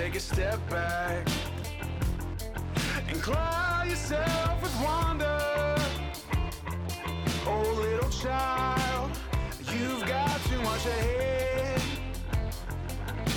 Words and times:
take 0.00 0.14
a 0.14 0.20
step 0.20 0.58
back 0.70 1.28
and 3.06 3.20
cloud 3.20 3.86
yourself 3.86 4.62
with 4.62 4.74
wonder. 4.82 5.76
Oh, 7.46 7.66
little 7.76 8.08
child, 8.08 9.10
you've 9.70 10.06
got 10.06 10.40
too 10.48 10.62
much 10.62 10.86
ahead. 10.86 11.82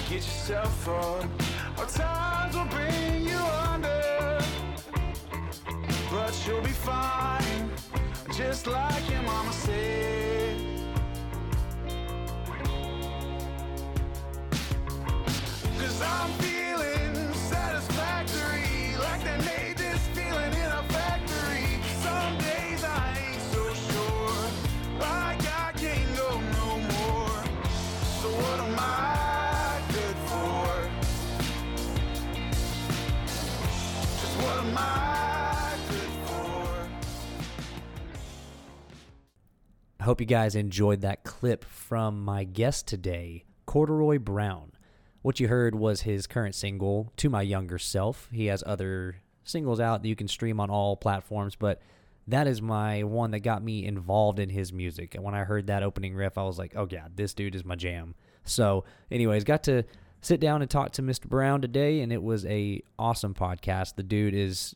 Get 0.10 0.24
yourself 0.30 0.88
up, 0.88 1.26
or 1.78 1.86
times 1.86 2.56
will 2.56 2.72
bring 2.78 3.26
you 3.26 3.42
under. 3.72 4.40
But 6.10 6.34
you'll 6.48 6.62
be 6.62 6.78
fine, 6.92 7.72
just 8.38 8.68
like 8.68 9.10
your 9.10 9.24
mama 9.24 9.52
said. 9.52 10.33
I 40.04 40.06
hope 40.06 40.20
you 40.20 40.28
guys 40.28 40.54
enjoyed 40.54 41.00
that 41.00 41.24
clip 41.24 41.64
from 41.64 42.26
my 42.26 42.44
guest 42.44 42.88
today, 42.88 43.46
Corduroy 43.66 44.20
Brown. 44.20 44.74
What 45.22 45.40
you 45.40 45.48
heard 45.48 45.76
was 45.76 46.02
his 46.02 46.28
current 46.28 46.56
single, 46.56 47.14
To 47.16 47.30
My 47.30 47.42
Younger 47.42 47.78
Self. 47.78 48.28
He 48.30 48.48
has 48.48 48.66
other 48.68 49.22
singles 49.46 49.80
out 49.80 50.02
that 50.02 50.10
you 50.10 50.18
can 50.18 50.28
stream 50.28 50.60
on 50.60 50.70
all 50.70 50.98
platforms, 50.98 51.56
but 51.56 51.82
that 52.28 52.48
is 52.48 52.62
my 52.62 53.04
one 53.04 53.32
that 53.32 53.40
got 53.40 53.64
me 53.64 53.86
involved 53.86 54.40
in 54.40 54.50
his 54.50 54.74
music. 54.74 55.16
And 55.16 55.24
when 55.24 55.36
I 55.36 55.46
heard 55.46 55.68
that 55.68 55.84
opening 55.84 56.16
riff, 56.16 56.38
I 56.38 56.44
was 56.44 56.60
like, 56.60 56.74
oh, 56.76 56.90
yeah, 56.92 57.08
this 57.16 57.34
dude 57.34 57.56
is 57.56 57.64
my 57.64 57.76
jam. 57.78 58.14
So, 58.44 58.84
anyways, 59.10 59.46
got 59.46 59.64
to 59.64 59.84
sit 60.20 60.42
down 60.42 60.62
and 60.62 60.70
talk 60.70 60.92
to 60.92 61.02
Mr. 61.02 61.30
Brown 61.30 61.62
today, 61.62 62.02
and 62.02 62.12
it 62.12 62.22
was 62.22 62.46
a 62.46 62.82
awesome 63.00 63.34
podcast. 63.34 63.96
The 63.96 64.04
dude 64.04 64.34
is 64.34 64.76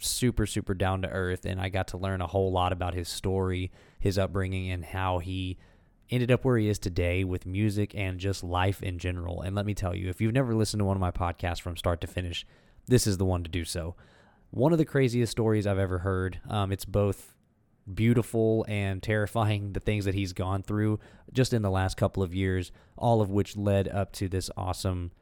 super 0.00 0.46
super 0.46 0.74
down 0.74 1.02
to 1.02 1.08
earth 1.08 1.44
and 1.44 1.60
I 1.60 1.68
got 1.68 1.88
to 1.88 1.96
learn 1.96 2.20
a 2.20 2.26
whole 2.26 2.52
lot 2.52 2.72
about 2.72 2.94
his 2.94 3.08
story, 3.08 3.70
his 3.98 4.18
upbringing 4.18 4.70
and 4.70 4.84
how 4.84 5.18
he 5.18 5.58
ended 6.10 6.30
up 6.30 6.44
where 6.44 6.58
he 6.58 6.68
is 6.68 6.78
today 6.78 7.24
with 7.24 7.46
music 7.46 7.94
and 7.94 8.18
just 8.18 8.44
life 8.44 8.82
in 8.82 8.98
general. 8.98 9.42
And 9.42 9.56
let 9.56 9.66
me 9.66 9.74
tell 9.74 9.94
you, 9.94 10.08
if 10.08 10.20
you've 10.20 10.32
never 10.32 10.54
listened 10.54 10.80
to 10.80 10.84
one 10.84 10.96
of 10.96 11.00
my 11.00 11.10
podcasts 11.10 11.60
from 11.60 11.76
start 11.76 12.00
to 12.02 12.06
finish, 12.06 12.46
this 12.86 13.06
is 13.06 13.18
the 13.18 13.24
one 13.24 13.42
to 13.42 13.50
do 13.50 13.64
so. 13.64 13.96
One 14.50 14.72
of 14.72 14.78
the 14.78 14.84
craziest 14.84 15.32
stories 15.32 15.66
I've 15.66 15.78
ever 15.78 15.98
heard. 15.98 16.40
Um, 16.48 16.70
it's 16.70 16.84
both 16.84 17.34
beautiful 17.92 18.64
and 18.68 19.02
terrifying 19.02 19.72
the 19.72 19.80
things 19.80 20.04
that 20.04 20.14
he's 20.14 20.32
gone 20.32 20.62
through 20.62 20.98
just 21.32 21.52
in 21.52 21.62
the 21.62 21.70
last 21.70 21.96
couple 21.96 22.22
of 22.22 22.34
years, 22.34 22.72
all 22.96 23.20
of 23.20 23.30
which 23.30 23.56
led 23.56 23.88
up 23.88 24.12
to 24.12 24.28
this 24.28 24.50
awesome 24.56 25.12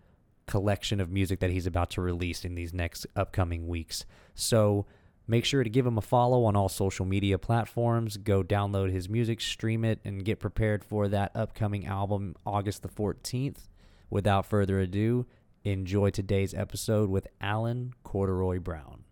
collection 0.46 1.00
of 1.00 1.10
music 1.10 1.40
that 1.40 1.50
he's 1.50 1.66
about 1.66 1.90
to 1.90 2.00
release 2.00 2.44
in 2.44 2.54
these 2.54 2.74
next 2.74 3.06
upcoming 3.16 3.66
weeks. 3.66 4.04
So 4.34 4.86
make 5.26 5.44
sure 5.44 5.64
to 5.64 5.70
give 5.70 5.86
him 5.86 5.98
a 5.98 6.02
follow 6.02 6.44
on 6.44 6.56
all 6.56 6.68
social 6.68 7.06
media 7.06 7.38
platforms. 7.38 8.16
Go 8.16 8.42
download 8.42 8.90
his 8.90 9.08
music, 9.08 9.40
stream 9.40 9.84
it, 9.84 10.00
and 10.04 10.24
get 10.24 10.40
prepared 10.40 10.84
for 10.84 11.08
that 11.08 11.32
upcoming 11.34 11.86
album 11.86 12.34
August 12.46 12.82
the 12.82 12.88
14th. 12.88 13.68
Without 14.10 14.46
further 14.46 14.78
ado, 14.80 15.26
enjoy 15.64 16.10
today's 16.10 16.54
episode 16.54 17.08
with 17.08 17.26
Alan 17.40 17.94
Corduroy 18.02 18.58
Brown. 18.58 19.03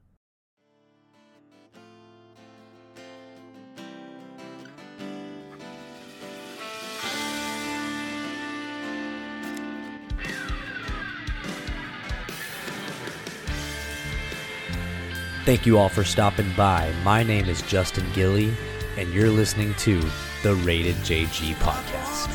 Thank 15.45 15.67
you 15.67 15.77
all 15.77 15.89
for 15.89 16.05
stopping 16.05 16.47
by. 16.57 16.95
My 17.03 17.25
name 17.25 17.49
is 17.49 17.63
Justin 17.63 18.07
Gilly, 18.13 18.55
and 18.97 19.13
you're 19.13 19.29
listening 19.29 19.75
to 19.75 20.01
the 20.45 20.55
Rated 20.55 20.95
JG 20.99 21.55
podcast. 21.55 22.29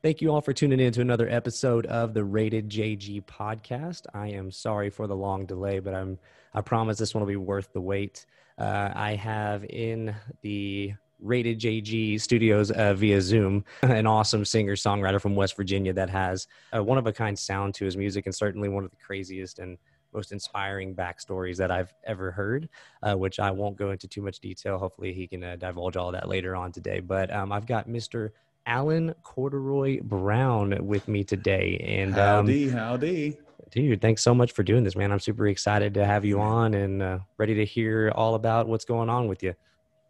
Thank 0.00 0.20
you 0.20 0.30
all 0.30 0.40
for 0.40 0.52
tuning 0.52 0.78
in 0.78 0.92
to 0.92 1.00
another 1.00 1.28
episode 1.28 1.86
of 1.86 2.14
the 2.14 2.22
Rated 2.22 2.68
JG 2.68 3.24
podcast. 3.24 4.02
I 4.14 4.28
am 4.28 4.52
sorry 4.52 4.90
for 4.90 5.08
the 5.08 5.16
long 5.16 5.46
delay, 5.46 5.80
but 5.80 5.92
I'm 5.92 6.20
I 6.54 6.60
promise 6.60 6.98
this 6.98 7.16
one 7.16 7.22
will 7.22 7.28
be 7.28 7.34
worth 7.34 7.72
the 7.72 7.80
wait. 7.80 8.26
Uh, 8.56 8.92
I 8.94 9.16
have 9.16 9.64
in 9.64 10.14
the 10.42 10.94
Rated 11.20 11.58
JG 11.60 12.20
Studios 12.20 12.70
uh, 12.70 12.94
via 12.94 13.20
Zoom, 13.20 13.64
an 13.82 14.06
awesome 14.06 14.44
singer 14.44 14.74
songwriter 14.74 15.20
from 15.20 15.34
West 15.34 15.56
Virginia 15.56 15.92
that 15.92 16.10
has 16.10 16.46
a 16.72 16.82
one 16.82 16.98
of 16.98 17.06
a 17.06 17.12
kind 17.12 17.38
sound 17.38 17.74
to 17.74 17.84
his 17.84 17.96
music, 17.96 18.26
and 18.26 18.34
certainly 18.34 18.68
one 18.68 18.84
of 18.84 18.90
the 18.90 18.96
craziest 18.96 19.58
and 19.58 19.78
most 20.12 20.32
inspiring 20.32 20.94
backstories 20.94 21.56
that 21.56 21.70
I've 21.70 21.92
ever 22.04 22.30
heard, 22.30 22.68
uh, 23.02 23.14
which 23.14 23.38
I 23.38 23.50
won't 23.50 23.76
go 23.76 23.90
into 23.90 24.08
too 24.08 24.22
much 24.22 24.40
detail. 24.40 24.78
Hopefully, 24.78 25.12
he 25.12 25.26
can 25.26 25.44
uh, 25.44 25.56
divulge 25.56 25.96
all 25.96 26.12
that 26.12 26.28
later 26.28 26.56
on 26.56 26.72
today. 26.72 27.00
But 27.00 27.32
um, 27.32 27.52
I've 27.52 27.66
got 27.66 27.88
Mr. 27.88 28.30
Alan 28.66 29.14
Corduroy 29.22 30.00
Brown 30.02 30.86
with 30.86 31.06
me 31.08 31.22
today, 31.24 31.78
and 31.86 32.18
um, 32.18 32.46
Howdy, 32.46 32.68
howdy. 32.70 33.38
dude, 33.70 34.00
thanks 34.00 34.22
so 34.22 34.34
much 34.34 34.52
for 34.52 34.62
doing 34.62 34.84
this, 34.84 34.96
man. 34.96 35.12
I'm 35.12 35.20
super 35.20 35.46
excited 35.46 35.94
to 35.94 36.04
have 36.04 36.24
you 36.24 36.40
on 36.40 36.74
and 36.74 37.02
uh, 37.02 37.18
ready 37.38 37.54
to 37.54 37.64
hear 37.64 38.12
all 38.14 38.34
about 38.34 38.66
what's 38.68 38.84
going 38.84 39.08
on 39.08 39.28
with 39.28 39.42
you. 39.42 39.54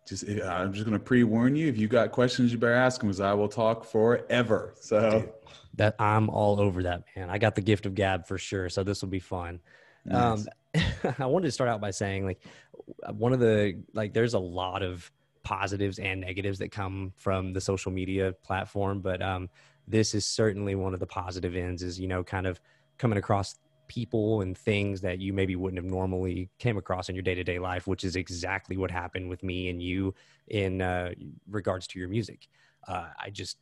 Just, 0.07 0.29
uh, 0.29 0.45
I'm 0.45 0.73
just 0.73 0.85
gonna 0.85 0.99
pre-warn 0.99 1.57
you. 1.57 1.69
If 1.69 1.77
you 1.77 1.89
got 1.89 2.13
questions, 2.13 2.53
you 2.53 2.59
better 2.59 2.73
ask 2.73 3.01
them, 3.01 3.09
because 3.09 3.21
I 3.21 3.35
will 3.35 3.49
talk 3.49 3.85
forever. 3.85 4.75
So, 4.81 5.29
That 5.75 5.97
I'm 5.99 6.31
all 6.31 6.61
over 6.61 6.83
that, 6.85 7.05
man. 7.17 7.29
I 7.29 7.39
got 7.39 7.55
the 7.55 7.61
gift 7.61 7.87
of 7.87 7.95
gab 7.95 8.27
for 8.27 8.39
sure, 8.39 8.69
so 8.69 8.83
this 8.83 9.03
will 9.03 9.09
be 9.09 9.19
fun. 9.19 9.61
nice. 10.05 10.47
Um, 10.75 10.85
I 11.19 11.27
wanted 11.27 11.47
to 11.47 11.53
start 11.53 11.69
out 11.69 11.81
by 11.81 11.91
saying, 11.91 12.25
like, 12.25 12.41
one 13.13 13.33
of 13.33 13.41
the 13.41 13.83
like, 13.95 14.13
there's 14.15 14.35
a 14.35 14.39
lot 14.39 14.83
of 14.83 15.11
positives 15.43 15.99
and 15.99 16.21
negatives 16.21 16.59
that 16.59 16.71
come 16.71 17.13
from 17.17 17.53
the 17.53 17.61
social 17.61 17.93
media 17.93 18.33
platform, 18.43 19.01
but 19.01 19.21
um, 19.23 19.49
this 19.89 20.15
is 20.15 20.25
certainly 20.25 20.75
one 20.75 20.95
of 20.95 21.01
the 21.01 21.07
positive 21.07 21.57
ends. 21.57 21.83
Is 21.83 21.99
you 21.99 22.09
know, 22.09 22.23
kind 22.23 22.47
of 22.47 22.61
coming 22.99 23.19
across 23.19 23.57
people 23.89 24.41
and 24.41 24.57
things 24.57 25.01
that 25.01 25.21
you 25.21 25.33
maybe 25.33 25.57
wouldn't 25.57 25.83
have 25.83 25.91
normally 25.91 26.49
came 26.59 26.77
across 26.77 27.09
in 27.09 27.15
your 27.15 27.23
day-to-day 27.23 27.59
life 27.59 27.87
which 27.87 28.05
is 28.05 28.17
exactly 28.17 28.77
what 28.77 28.91
happened 28.91 29.29
with 29.29 29.43
me 29.43 29.69
and 29.69 29.83
you 29.83 30.15
in 30.49 30.81
uh, 30.83 31.11
regards 31.49 31.87
to 31.87 31.99
your 31.99 32.09
music. 32.09 32.49
Uh, 32.89 33.09
i 33.21 33.31
just 33.31 33.59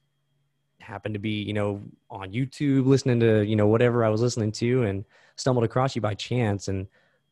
happened 0.81 1.15
to 1.15 1.21
be 1.21 1.43
you 1.43 1.53
know 1.55 1.81
on 2.11 2.33
youtube 2.33 2.85
listening 2.87 3.19
to 3.21 3.43
you 3.43 3.57
know 3.57 3.67
whatever 3.67 4.05
i 4.05 4.09
was 4.09 4.21
listening 4.21 4.53
to 4.53 4.83
and 4.83 5.05
stumbled 5.37 5.65
across 5.65 5.97
you 5.97 6.03
by 6.03 6.15
chance. 6.15 6.69
And 6.69 6.87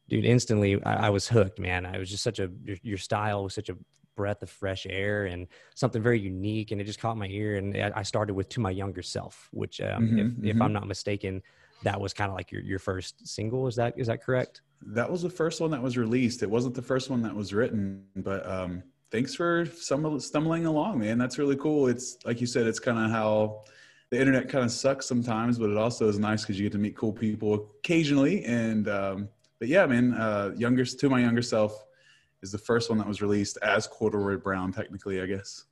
dude 0.09 0.25
instantly 0.25 0.83
i, 0.85 1.07
I 1.07 1.11
was 1.11 1.29
hooked 1.29 1.59
man. 1.59 1.85
I 1.87 1.99
was 1.99 2.11
just 2.11 2.23
such 2.23 2.39
a 2.39 2.51
your, 2.65 2.77
your 2.83 2.99
style 2.99 3.45
was 3.45 3.55
such 3.55 3.69
a 3.69 3.77
breath 4.17 4.43
of 4.43 4.51
fresh 4.51 4.87
air 4.89 5.25
and 5.25 5.47
something 5.75 6.03
very 6.03 6.21
unique. 6.21 6.71
And 6.71 6.81
it 6.81 6.85
just 6.85 7.01
caught 7.01 7.17
my 7.17 7.27
ear 7.29 7.57
and 7.57 7.77
i 7.77 8.03
started 8.03 8.35
with 8.35 8.49
to 8.51 8.61
my 8.61 8.71
younger 8.71 9.03
self 9.03 9.49
which 9.53 9.81
um, 9.81 10.03
Mhm, 10.05 10.19
if, 10.19 10.51
if 10.51 10.57
mhm. 10.57 10.65
i'm 10.65 10.73
not 10.73 10.87
mistaken 10.87 11.43
that 11.83 12.01
was 12.01 12.13
kind 12.13 12.31
of 12.31 12.37
like 12.37 12.51
your, 12.53 12.63
your 12.63 12.79
first 12.79 13.27
single 13.27 13.67
is 13.67 13.77
that 13.77 13.99
is 13.99 14.07
that 14.07 14.23
correct 14.23 14.63
that 14.87 15.11
was 15.11 15.23
the 15.23 15.31
first 15.31 15.61
one 15.61 15.71
that 15.71 15.83
was 15.83 15.97
released. 15.97 16.43
It 16.43 16.51
wasn't 16.51 16.75
the 16.75 16.83
first 16.83 17.11
one 17.11 17.23
that 17.23 17.35
was 17.35 17.53
written, 17.53 18.05
but 18.17 18.49
um, 18.49 18.83
thanks 19.11 19.35
for 19.35 19.67
some 19.67 20.19
stumbling 20.21 20.67
along, 20.67 20.99
man. 20.99 21.19
That's 21.19 21.39
really 21.39 21.57
cool. 21.57 21.89
It's 21.89 22.17
like 22.25 22.41
you 22.41 22.47
said, 22.47 22.67
it's 22.67 22.79
kind 22.79 22.99
of 22.99 23.11
how 23.11 23.63
the 24.11 24.19
internet 24.19 24.49
kind 24.49 24.65
of 24.65 24.73
sucks 24.73 25.07
sometimes, 25.07 25.59
but 25.59 25.71
it 25.71 25.77
also 25.77 26.09
is 26.09 26.19
nice 26.19 26.43
because 26.43 26.59
you 26.59 26.65
get 26.65 26.73
to 26.73 26.79
meet 26.79 26.97
cool 26.97 27.13
people 27.13 27.55
occasionally. 27.55 28.45
And 28.45 28.89
um, 28.89 29.29
but 29.59 29.69
yeah, 29.69 29.87
man, 29.87 30.15
uh, 30.15 30.53
younger 30.57 30.85
to 30.85 31.09
my 31.09 31.21
younger 31.21 31.43
self 31.43 31.85
is 32.43 32.51
the 32.51 32.59
first 32.59 32.91
one 32.91 32.99
that 32.99 33.07
was 33.07 33.23
released 33.23 33.59
as 33.63 33.87
Corduroy 33.87 34.37
Brown, 34.37 34.73
technically, 34.73 35.23
I 35.23 35.27
guess. 35.27 35.65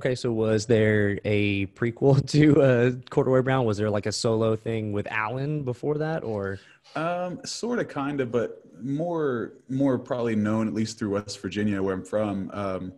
Okay, 0.00 0.16
so 0.16 0.32
was 0.32 0.66
there 0.66 1.20
a 1.24 1.66
prequel 1.66 2.26
to 2.30 2.62
uh, 2.62 2.90
Corduroy 3.10 3.42
Brown? 3.42 3.64
Was 3.64 3.78
there 3.78 3.90
like 3.90 4.06
a 4.06 4.12
solo 4.12 4.56
thing 4.56 4.92
with 4.92 5.06
Alan 5.10 5.62
before 5.62 5.98
that, 5.98 6.24
or 6.24 6.58
Um, 6.96 7.40
sort 7.44 7.78
of, 7.78 7.88
kind 7.88 8.20
of, 8.20 8.32
but 8.32 8.62
more, 8.82 9.52
more 9.68 9.98
probably 9.98 10.34
known 10.34 10.66
at 10.66 10.74
least 10.74 10.98
through 10.98 11.10
West 11.10 11.40
Virginia, 11.40 11.80
where 11.80 11.94
I'm 11.94 12.04
from. 12.04 12.50
Um, 12.52 12.92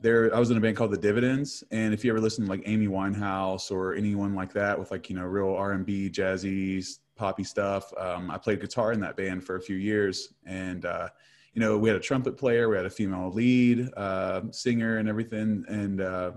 there, 0.00 0.34
I 0.34 0.40
was 0.40 0.50
in 0.50 0.56
a 0.56 0.60
band 0.60 0.76
called 0.76 0.90
the 0.90 0.98
Dividends, 0.98 1.62
and 1.70 1.94
if 1.94 2.04
you 2.04 2.10
ever 2.10 2.20
listen 2.20 2.44
to 2.44 2.50
like 2.50 2.62
Amy 2.66 2.88
Winehouse 2.88 3.70
or 3.70 3.94
anyone 3.94 4.34
like 4.34 4.52
that 4.54 4.78
with 4.78 4.90
like 4.90 5.08
you 5.08 5.16
know 5.16 5.24
real 5.24 5.54
R 5.54 5.72
and 5.72 5.86
B, 5.86 6.10
jazzy, 6.10 6.98
poppy 7.14 7.44
stuff, 7.44 7.92
um, 7.96 8.28
I 8.30 8.38
played 8.38 8.60
guitar 8.60 8.92
in 8.92 9.00
that 9.00 9.16
band 9.16 9.44
for 9.44 9.54
a 9.54 9.62
few 9.62 9.76
years, 9.76 10.34
and 10.44 10.84
uh, 10.84 11.08
you 11.54 11.60
know, 11.60 11.78
we 11.78 11.88
had 11.88 11.96
a 11.96 12.00
trumpet 12.00 12.36
player, 12.36 12.68
we 12.68 12.76
had 12.76 12.84
a 12.84 12.90
female 12.90 13.30
lead 13.30 13.88
uh, 13.96 14.42
singer, 14.50 14.98
and 14.98 15.08
everything, 15.08 15.64
and 15.68 16.00
uh, 16.00 16.32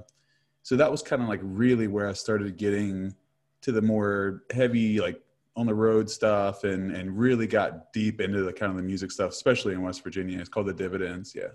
so 0.61 0.75
that 0.75 0.89
was 0.91 1.01
kind 1.01 1.21
of 1.21 1.27
like 1.27 1.39
really 1.43 1.87
where 1.87 2.07
I 2.07 2.13
started 2.13 2.55
getting 2.55 3.13
to 3.61 3.71
the 3.71 3.81
more 3.81 4.43
heavy, 4.51 4.99
like 4.99 5.21
on 5.55 5.65
the 5.65 5.73
road 5.73 6.09
stuff, 6.09 6.63
and 6.63 6.91
and 6.91 7.17
really 7.17 7.47
got 7.47 7.91
deep 7.93 8.21
into 8.21 8.43
the 8.43 8.53
kind 8.53 8.71
of 8.71 8.77
the 8.77 8.83
music 8.83 9.11
stuff, 9.11 9.31
especially 9.31 9.73
in 9.73 9.81
West 9.81 10.03
Virginia. 10.03 10.39
It's 10.39 10.49
called 10.49 10.67
the 10.67 10.73
Dividends, 10.73 11.33
yeah. 11.35 11.49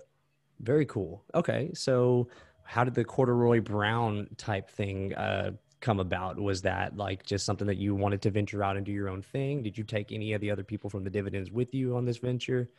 Very 0.59 0.85
cool. 0.85 1.23
Okay, 1.33 1.71
so 1.73 2.27
how 2.65 2.83
did 2.83 2.93
the 2.93 3.05
corduroy 3.05 3.61
brown 3.61 4.27
type 4.37 4.69
thing 4.69 5.13
uh, 5.15 5.51
come 5.79 5.99
about? 5.99 6.39
Was 6.39 6.61
that 6.63 6.97
like 6.97 7.25
just 7.25 7.45
something 7.45 7.67
that 7.67 7.77
you 7.77 7.95
wanted 7.95 8.21
to 8.23 8.31
venture 8.31 8.63
out 8.63 8.75
and 8.75 8.85
do 8.85 8.91
your 8.91 9.09
own 9.09 9.21
thing? 9.21 9.63
Did 9.63 9.77
you 9.77 9.83
take 9.85 10.11
any 10.11 10.33
of 10.33 10.41
the 10.41 10.51
other 10.51 10.63
people 10.63 10.89
from 10.89 11.03
the 11.03 11.09
dividends 11.09 11.51
with 11.51 11.73
you 11.73 11.95
on 11.95 12.03
this 12.03 12.17
venture? 12.17 12.69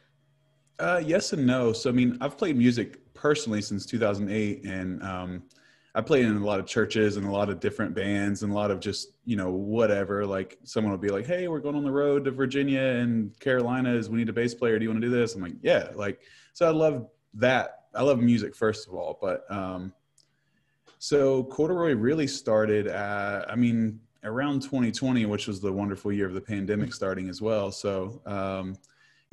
Uh, 0.78 1.00
yes 1.04 1.32
and 1.32 1.46
no. 1.46 1.72
So 1.72 1.90
I 1.90 1.92
mean, 1.92 2.18
I've 2.20 2.36
played 2.36 2.56
music 2.56 3.00
personally 3.14 3.62
since 3.62 3.86
2008, 3.86 4.64
and 4.64 5.02
um, 5.02 5.42
I 5.94 6.00
played 6.00 6.24
in 6.24 6.36
a 6.36 6.44
lot 6.44 6.58
of 6.58 6.66
churches 6.66 7.16
and 7.16 7.24
a 7.24 7.30
lot 7.30 7.48
of 7.48 7.60
different 7.60 7.94
bands 7.94 8.42
and 8.42 8.50
a 8.50 8.54
lot 8.54 8.70
of 8.70 8.80
just 8.80 9.12
you 9.24 9.36
know 9.36 9.50
whatever. 9.50 10.26
Like 10.26 10.58
someone 10.64 10.90
will 10.90 10.98
be 10.98 11.10
like, 11.10 11.26
"Hey, 11.26 11.46
we're 11.46 11.60
going 11.60 11.76
on 11.76 11.84
the 11.84 11.92
road 11.92 12.24
to 12.24 12.32
Virginia 12.32 12.80
and 12.80 13.38
Carolinas. 13.38 14.10
We 14.10 14.18
need 14.18 14.28
a 14.28 14.32
bass 14.32 14.54
player. 14.54 14.78
Do 14.78 14.84
you 14.84 14.90
want 14.90 15.00
to 15.00 15.08
do 15.08 15.14
this?" 15.14 15.34
I'm 15.34 15.42
like, 15.42 15.54
"Yeah." 15.62 15.90
Like 15.94 16.20
so, 16.52 16.66
I 16.66 16.70
love 16.70 17.08
that. 17.34 17.84
I 17.94 18.02
love 18.02 18.20
music 18.20 18.56
first 18.56 18.88
of 18.88 18.94
all, 18.94 19.18
but 19.20 19.48
um, 19.50 19.92
so 20.98 21.44
corduroy 21.44 21.94
really 21.94 22.26
started. 22.26 22.88
At, 22.88 23.48
I 23.48 23.54
mean, 23.54 24.00
around 24.24 24.62
2020, 24.62 25.26
which 25.26 25.46
was 25.46 25.60
the 25.60 25.72
wonderful 25.72 26.12
year 26.12 26.26
of 26.26 26.34
the 26.34 26.40
pandemic 26.40 26.92
starting 26.92 27.28
as 27.28 27.40
well. 27.40 27.70
So. 27.70 28.20
Um, 28.26 28.76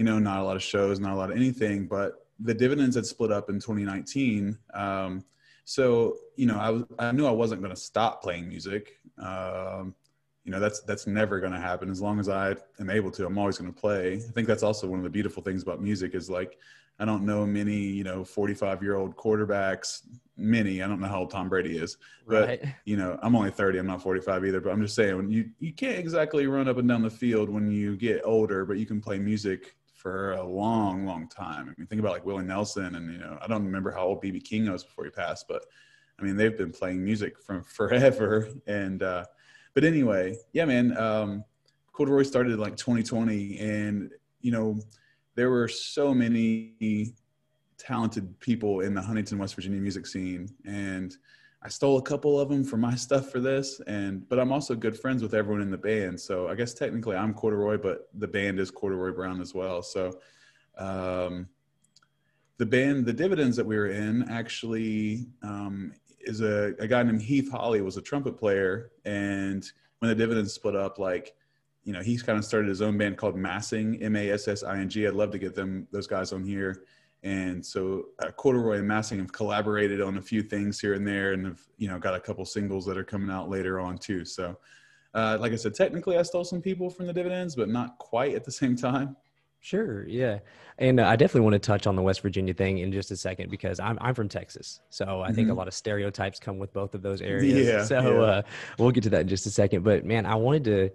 you 0.02 0.06
know, 0.06 0.18
not 0.18 0.40
a 0.40 0.44
lot 0.44 0.56
of 0.56 0.64
shows, 0.64 1.00
not 1.00 1.14
a 1.14 1.16
lot 1.16 1.30
of 1.30 1.38
anything, 1.38 1.86
but 1.86 2.26
the 2.40 2.56
dividends 2.56 2.96
had 2.96 3.06
split 3.06 3.32
up 3.32 3.52
in 3.52 3.60
2019. 3.60 4.58
Um, 4.74 5.24
so, 5.64 6.18
you 6.36 6.48
know, 6.48 6.58
I, 6.58 6.72
was, 6.72 6.86
I 6.98 7.12
knew 7.12 7.28
I 7.28 7.32
wasn't 7.32 7.62
going 7.62 7.74
to 7.74 7.80
stop 7.80 8.24
playing 8.24 8.48
music. 8.48 8.98
Um, 9.20 9.94
you 10.44 10.52
know, 10.52 10.60
that's, 10.60 10.80
that's 10.82 11.06
never 11.06 11.40
going 11.40 11.52
to 11.52 11.60
happen. 11.60 11.92
As 11.92 12.02
long 12.02 12.20
as 12.20 12.30
I 12.30 12.56
am 12.80 12.90
able 12.90 13.12
to, 13.12 13.28
I'm 13.28 13.38
always 13.38 13.60
going 13.60 13.72
to 13.72 13.80
play. 13.80 14.16
I 14.16 14.32
think 14.32 14.48
that's 14.48 14.64
also 14.64 14.88
one 14.88 14.98
of 14.98 15.04
the 15.04 15.10
beautiful 15.12 15.44
things 15.44 15.62
about 15.62 15.84
music 15.84 16.16
is 16.16 16.32
like, 16.32 16.58
I 16.98 17.06
don't 17.06 17.24
know 17.24 17.46
many, 17.46 17.78
you 17.78 18.04
know, 18.04 18.24
45 18.24 18.82
year 18.82 18.96
old 18.96 19.16
quarterbacks, 19.16 20.02
many, 20.36 20.82
I 20.82 20.88
don't 20.88 21.00
know 21.00 21.10
how 21.10 21.20
old 21.20 21.30
Tom 21.30 21.48
Brady 21.48 21.78
is, 21.78 21.98
but 22.28 22.48
Right. 22.48 22.64
you 22.86 22.98
know, 22.98 23.20
I'm 23.22 23.36
only 23.36 23.52
30, 23.52 23.78
I'm 23.78 23.86
not 23.86 24.02
45 24.02 24.46
either, 24.46 24.62
but 24.62 24.72
I'm 24.72 24.82
just 24.82 24.96
saying 24.96 25.16
when 25.16 25.30
you, 25.30 25.52
you 25.60 25.74
can't 25.74 26.00
exactly 26.00 26.48
run 26.48 26.68
up 26.68 26.78
and 26.78 26.90
down 26.90 27.04
the 27.04 27.10
field 27.12 27.52
when 27.52 27.70
you 27.70 27.96
get 27.98 28.22
older, 28.26 28.66
but 28.66 28.80
you 28.80 28.88
can 28.88 29.00
play 29.00 29.20
music 29.20 29.76
for 30.02 30.32
a 30.34 30.44
long, 30.44 31.06
long 31.06 31.28
time. 31.28 31.70
I 31.70 31.80
mean, 31.80 31.86
think 31.86 32.00
about 32.00 32.14
like 32.14 32.26
Willie 32.26 32.44
Nelson 32.44 32.96
and, 32.96 33.12
you 33.12 33.20
know, 33.20 33.38
I 33.40 33.46
don't 33.46 33.64
remember 33.64 33.92
how 33.92 34.08
old 34.08 34.24
BB 34.24 34.44
King 34.44 34.72
was 34.72 34.84
before 34.84 35.06
he 35.06 35.12
passed, 35.12 35.48
but 35.48 35.64
I 36.20 36.24
mean, 36.24 36.36
they've 36.36 36.58
been 36.58 36.72
playing 36.72 37.04
music 37.04 37.40
from 37.40 37.64
forever. 37.78 38.50
And, 38.66 39.04
uh, 39.04 39.26
but 39.76 39.84
anyway, 39.84 40.38
yeah, 40.54 40.66
man, 40.66 40.98
um, 40.98 41.44
Corduroy 41.94 42.24
started 42.24 42.58
like 42.58 42.76
2020 42.78 43.60
and, 43.60 44.12
you 44.42 44.52
know, 44.52 44.80
there 45.36 45.52
were 45.52 45.68
so 45.68 46.16
many 46.16 47.14
talented 47.78 48.40
people 48.40 48.80
in 48.80 48.96
the 48.96 49.02
Huntington, 49.02 49.38
West 49.38 49.54
Virginia 49.54 49.80
music 49.80 50.08
scene. 50.08 50.50
And 50.66 51.16
I 51.64 51.70
stole 51.70 51.98
a 51.98 52.02
couple 52.02 52.40
of 52.40 52.50
them 52.50 52.64
for 52.64 52.78
my 52.78 52.96
stuff 52.96 53.30
for 53.30 53.40
this. 53.40 53.80
And, 53.86 54.28
but 54.28 54.40
I'm 54.40 54.52
also 54.52 54.76
good 54.76 55.00
friends 55.00 55.22
with 55.22 55.34
everyone 55.36 55.62
in 55.62 55.70
the 55.70 55.78
band. 55.78 56.20
So 56.20 56.48
I 56.48 56.56
guess 56.56 56.74
technically 56.74 57.16
I'm 57.16 57.34
Corduroy, 57.34 57.78
but 57.78 58.10
the 58.16 58.28
band 58.28 58.60
is 58.60 58.72
Corduroy 58.72 59.14
Brown 59.14 59.40
as 59.42 59.54
well. 59.54 59.84
So, 59.84 60.20
um, 60.78 61.48
the 62.58 62.66
band, 62.66 63.06
the 63.06 63.14
dividends 63.14 63.56
that 63.58 63.66
we 63.66 63.76
were 63.76 63.90
in 63.90 64.28
actually, 64.30 65.28
um, 65.44 65.94
is 66.20 66.42
a, 66.42 66.74
a 66.80 66.88
guy 66.88 67.02
named 67.04 67.22
Heath 67.22 67.52
Holly 67.52 67.82
was 67.82 67.98
a 67.98 68.02
trumpet 68.02 68.38
player. 68.38 68.92
And 69.06 69.70
when 70.00 70.10
the 70.10 70.16
dividends 70.16 70.54
split 70.54 70.76
up, 70.76 71.00
like, 71.00 71.34
you 71.84 71.94
know, 71.94 72.02
he's 72.02 72.22
kind 72.22 72.38
of 72.38 72.46
started 72.46 72.70
his 72.70 72.82
own 72.82 72.98
band 72.98 73.18
called 73.18 73.36
Massing, 73.36 74.02
M 74.02 74.16
A 74.16 74.32
S 74.32 74.48
S 74.48 74.64
I 74.64 74.78
N 74.78 74.90
G. 74.90 75.08
I'd 75.08 75.14
love 75.14 75.32
to 75.32 75.40
get 75.40 75.56
them, 75.56 75.88
those 75.92 76.08
guys 76.08 76.32
on 76.32 76.44
here. 76.44 76.84
And 77.24 77.64
so 77.64 78.06
uh, 78.24 78.32
Corduroy 78.32 78.80
and 78.80 78.88
Massing 78.88 79.20
have 79.20 79.32
collaborated 79.32 80.02
on 80.02 80.18
a 80.18 80.22
few 80.22 80.42
things 80.42 80.80
here 80.80 80.94
and 80.96 81.08
there 81.08 81.34
and 81.34 81.46
have, 81.46 81.62
you 81.78 81.88
know, 81.88 82.00
got 82.00 82.16
a 82.16 82.20
couple 82.20 82.44
singles 82.46 82.86
that 82.86 82.98
are 82.98 83.04
coming 83.04 83.30
out 83.30 83.50
later 83.50 83.80
on 83.80 83.98
too. 83.98 84.26
So, 84.26 84.58
uh, 85.14 85.38
like 85.40 85.52
I 85.52 85.56
said, 85.56 85.76
technically 85.76 86.18
I 86.18 86.24
stole 86.24 86.44
some 86.44 86.62
people 86.62 86.90
from 86.90 87.06
the 87.06 87.14
dividends, 87.14 87.56
but 87.56 87.70
not 87.70 87.98
quite 88.00 88.34
at 88.34 88.44
the 88.44 88.52
same 88.52 88.76
time. 88.76 89.16
Sure, 89.64 90.08
yeah, 90.08 90.40
and 90.80 91.00
uh, 91.00 91.06
I 91.08 91.16
definitely 91.16 91.42
want 91.42 91.54
to 91.54 91.60
touch 91.60 91.86
on 91.86 91.96
the 91.96 92.02
West 92.02 92.22
Virginia 92.22 92.52
thing 92.52 92.80
in 92.80 92.92
just 92.92 93.12
a 93.12 93.16
second 93.16 93.52
because 93.52 93.80
I'm 93.80 93.96
I'm 94.02 94.16
from 94.16 94.28
Texas, 94.28 94.82
so 94.90 95.22
I 95.22 95.32
think 95.32 95.50
a 95.50 95.52
Mhm. 95.52 95.58
lot 95.58 95.68
of 95.68 95.76
stereotypes 95.76 96.40
come 96.40 96.58
with 96.58 96.74
both 96.74 96.96
of 96.96 97.04
those 97.04 97.22
areas. 97.34 97.68
Yeah, 97.68 97.84
so 97.84 98.02
yeah. 98.02 98.22
Uh, 98.26 98.42
we'll 98.80 98.90
get 98.90 99.04
to 99.04 99.12
that 99.12 99.22
in 99.22 99.28
just 99.28 99.46
a 99.46 99.52
second. 99.52 99.84
But 99.84 100.04
man, 100.04 100.26
I 100.26 100.34
wanted 100.34 100.64
to. 100.64 100.90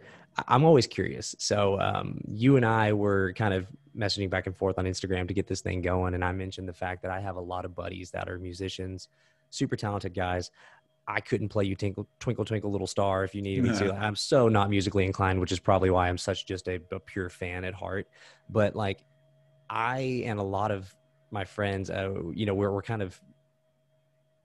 I'm 0.49 0.65
always 0.65 0.89
curious. 0.89 1.37
So 1.39 1.81
um, 1.81 2.21
you 2.27 2.57
and 2.57 2.67
I 2.67 2.93
were 2.93 3.33
kind 3.35 3.55
of 3.55 3.69
messaging 3.97 4.29
back 4.29 4.47
and 4.47 4.57
forth 4.57 4.79
on 4.79 4.85
Instagram 4.85 5.27
to 5.29 5.35
get 5.35 5.47
this 5.47 5.61
thing 5.61 5.81
going, 5.81 6.15
and 6.15 6.25
I 6.25 6.33
mentioned 6.33 6.69
the 6.69 6.73
fact 6.75 7.03
that 7.03 7.11
I 7.11 7.21
have 7.21 7.37
a 7.37 7.41
lot 7.41 7.65
of 7.65 7.75
buddies 7.75 8.11
that 8.11 8.29
are 8.29 8.39
musicians, 8.39 9.09
super 9.51 9.77
talented 9.77 10.15
guys. 10.15 10.51
I 11.09 11.21
couldn't 11.21 11.51
play 11.51 11.65
you 11.65 11.77
Twinkle 11.77 12.09
Twinkle 12.19 12.45
Twinkle 12.45 12.73
Little 12.73 12.87
Star 12.87 13.23
if 13.23 13.33
you 13.35 13.41
needed 13.41 13.65
me 13.65 13.79
to. 13.79 13.95
I'm 13.95 14.17
so 14.17 14.49
not 14.49 14.71
musically 14.71 15.05
inclined, 15.05 15.39
which 15.39 15.53
is 15.53 15.61
probably 15.61 15.89
why 15.89 16.09
I'm 16.09 16.19
such 16.19 16.47
just 16.47 16.67
a, 16.67 16.81
a 16.91 16.99
pure 16.99 17.29
fan 17.29 17.65
at 17.65 17.75
heart. 17.75 18.09
But 18.51 18.75
like, 18.75 19.05
I 19.71 20.25
and 20.27 20.41
a 20.41 20.43
lot 20.43 20.73
of 20.73 20.93
my 21.31 21.45
friends, 21.45 21.91
uh, 21.91 22.13
you 22.35 22.45
know, 22.45 22.55
we're 22.55 22.73
we're 22.73 22.83
kind 22.83 23.03
of, 23.03 23.21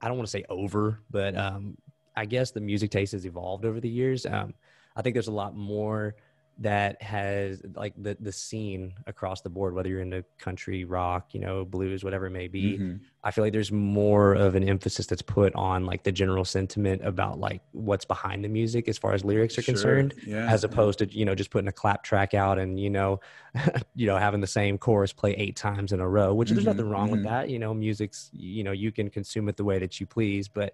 I 0.01 0.07
don't 0.07 0.17
want 0.17 0.27
to 0.27 0.31
say 0.31 0.45
over, 0.49 0.99
but 1.09 1.35
um, 1.35 1.77
I 2.15 2.25
guess 2.25 2.51
the 2.51 2.61
music 2.61 2.91
taste 2.91 3.13
has 3.13 3.25
evolved 3.25 3.65
over 3.65 3.79
the 3.79 3.89
years. 3.89 4.27
Um, 4.27 4.53
I 4.95 5.01
think 5.01 5.15
there's 5.15 5.29
a 5.29 5.31
lot 5.31 5.55
more 5.55 6.15
that 6.61 7.01
has 7.01 7.61
like 7.75 7.93
the 7.97 8.15
the 8.19 8.31
scene 8.31 8.93
across 9.07 9.41
the 9.41 9.49
board, 9.49 9.73
whether 9.73 9.89
you're 9.89 10.01
into 10.01 10.23
country, 10.37 10.85
rock, 10.85 11.33
you 11.33 11.39
know, 11.39 11.65
blues, 11.65 12.03
whatever 12.03 12.27
it 12.27 12.31
may 12.31 12.47
be. 12.47 12.77
Mhm. 12.79 12.99
I 13.23 13.29
feel 13.31 13.43
like 13.43 13.53
there's 13.53 13.71
more 13.71 14.33
of 14.33 14.55
an 14.55 14.63
emphasis 14.67 15.05
that's 15.05 15.21
put 15.21 15.53
on 15.55 15.85
like 15.85 16.03
the 16.03 16.11
general 16.11 16.43
sentiment 16.45 17.01
about 17.05 17.39
like 17.39 17.61
what's 17.71 18.05
behind 18.05 18.43
the 18.43 18.49
music 18.49 18.87
as 18.87 18.97
far 18.97 19.13
as 19.13 19.23
lyrics 19.23 19.57
are 19.57 19.61
Sure. 19.61 19.73
concerned 19.73 20.13
Yeah. 20.25 20.51
as 20.51 20.63
opposed 20.63 20.99
to 20.99 21.05
you 21.11 21.25
know 21.25 21.35
just 21.35 21.51
putting 21.51 21.67
a 21.67 21.71
clap 21.71 22.03
track 22.03 22.33
out 22.33 22.57
and 22.57 22.79
you 22.79 22.89
know 22.89 23.19
you 23.95 24.07
know 24.07 24.17
having 24.17 24.41
the 24.41 24.47
same 24.47 24.77
chorus 24.79 25.13
play 25.13 25.33
eight 25.33 25.55
times 25.55 25.91
in 25.91 25.99
a 25.99 26.07
row 26.09 26.33
which 26.33 26.49
there's 26.51 26.63
Mhm, 26.63 26.67
nothing 26.67 26.89
wrong 26.89 27.11
with 27.11 27.19
mhm. 27.21 27.25
that 27.25 27.49
you 27.49 27.59
know 27.59 27.73
music's 27.75 28.29
you 28.33 28.63
know 28.63 28.71
you 28.71 28.91
can 28.91 29.09
consume 29.09 29.49
it 29.49 29.55
the 29.57 29.63
way 29.63 29.77
that 29.79 29.99
you 29.99 30.07
please 30.07 30.47
but 30.47 30.73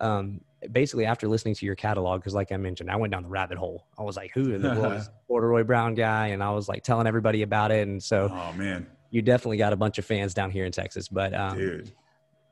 um 0.00 0.40
basically 0.72 1.04
after 1.04 1.28
listening 1.28 1.54
to 1.54 1.64
your 1.64 1.74
catalog 1.74 2.20
because 2.20 2.34
like 2.34 2.50
i 2.50 2.56
mentioned 2.56 2.90
i 2.90 2.96
went 2.96 3.12
down 3.12 3.22
the 3.22 3.28
rabbit 3.28 3.56
hole 3.56 3.86
i 3.98 4.02
was 4.02 4.16
like 4.16 4.30
who 4.32 4.52
in 4.52 4.60
the 4.60 4.74
world 4.74 4.92
is 4.96 5.08
corduroy 5.26 5.62
brown 5.62 5.94
guy 5.94 6.28
and 6.28 6.42
i 6.42 6.50
was 6.50 6.68
like 6.68 6.82
telling 6.82 7.06
everybody 7.06 7.42
about 7.42 7.70
it 7.70 7.86
and 7.86 8.02
so 8.02 8.28
Oh 8.32 8.52
man, 8.54 8.86
you 9.10 9.22
definitely 9.22 9.56
got 9.56 9.72
a 9.72 9.76
bunch 9.76 9.98
of 9.98 10.04
fans 10.04 10.34
down 10.34 10.50
here 10.50 10.64
in 10.64 10.72
texas 10.72 11.08
but 11.08 11.32
um 11.32 11.56
dude. 11.56 11.92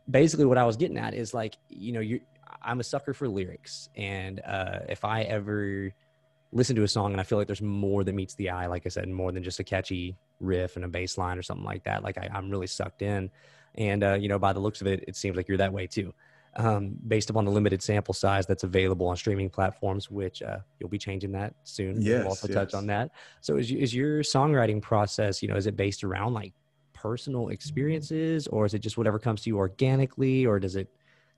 basically 0.09 0.45
what 0.45 0.59
I 0.59 0.65
was 0.65 0.77
getting 0.77 0.99
at 0.99 1.15
is 1.15 1.35
like, 1.35 1.57
you 1.69 1.93
know, 1.93 2.01
you 2.01 2.21
I'm 2.63 2.81
a 2.81 2.85
sucker 2.85 3.15
for 3.15 3.29
lyrics. 3.29 3.89
And 3.97 4.41
uh, 4.41 4.81
if 4.89 5.05
I 5.05 5.23
ever 5.23 5.93
listen 6.53 6.77
to 6.77 6.83
a 6.83 6.89
song 6.89 7.13
and 7.13 7.21
I 7.21 7.25
feel 7.25 7.39
like 7.39 7.47
there's 7.47 7.63
more 7.63 8.05
that 8.05 8.15
meets 8.15 8.35
the 8.35 8.51
eye, 8.51 8.67
like 8.67 8.85
I 8.87 8.89
said, 8.89 9.09
more 9.09 9.33
than 9.33 9.43
just 9.43 9.61
a 9.61 9.65
catchy 9.65 10.17
riff 10.41 10.77
and 10.77 10.85
a 10.85 10.89
bass 10.89 11.19
line 11.19 11.39
or 11.39 11.43
something 11.43 11.65
like 11.65 11.85
that, 11.85 12.03
like 12.03 12.19
I, 12.19 12.29
I'm 12.33 12.51
really 12.51 12.67
sucked 12.67 13.03
in. 13.03 13.31
And, 13.77 14.03
uh, 14.03 14.15
you 14.15 14.29
know, 14.29 14.39
by 14.39 14.53
the 14.53 14.61
looks 14.61 14.81
of 14.81 14.87
it, 14.87 15.05
it 15.07 15.17
seems 15.17 15.37
like 15.37 15.49
you're 15.49 15.59
that 15.59 15.73
way 15.73 15.87
too. 15.87 16.15
Um, 16.59 16.97
based 17.07 17.29
upon 17.29 17.45
the 17.45 17.51
limited 17.51 17.83
sample 17.83 18.15
size 18.15 18.47
that's 18.47 18.65
available 18.65 19.07
on 19.09 19.17
streaming 19.17 19.51
platforms, 19.51 20.11
which 20.11 20.41
uh, 20.41 20.57
you'll 20.81 20.89
be 20.89 20.97
changing 20.97 21.31
that 21.33 21.53
soon. 21.65 22.01
Yes, 22.01 22.21
we'll 22.21 22.29
also 22.29 22.49
touch 22.49 22.73
on 22.73 22.87
that. 22.87 23.11
So 23.43 23.57
is, 23.57 23.71
is 23.71 23.95
your 23.95 24.23
songwriting 24.23 24.81
process, 24.81 25.43
you 25.43 25.49
know, 25.49 25.57
is 25.57 25.67
it 25.67 25.77
based 25.77 26.03
around 26.03 26.33
like 26.33 26.55
personal 26.97 27.51
experiences 27.51 28.47
or 28.49 28.65
is 28.65 28.75
it 28.75 28.79
just 28.79 28.97
whatever 28.97 29.19
comes 29.19 29.43
to 29.43 29.51
you 29.51 29.59
organically 29.59 30.47
or 30.47 30.59
does 30.59 30.77
it 30.77 30.89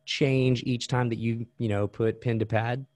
change 0.04 0.62
each 0.64 0.88
time 0.88 1.08
that 1.08 1.18
you 1.18 1.44
you 1.58 1.68
know 1.68 1.86
put 1.86 2.20
pen 2.20 2.38
to 2.38 2.46
pad 2.46 2.86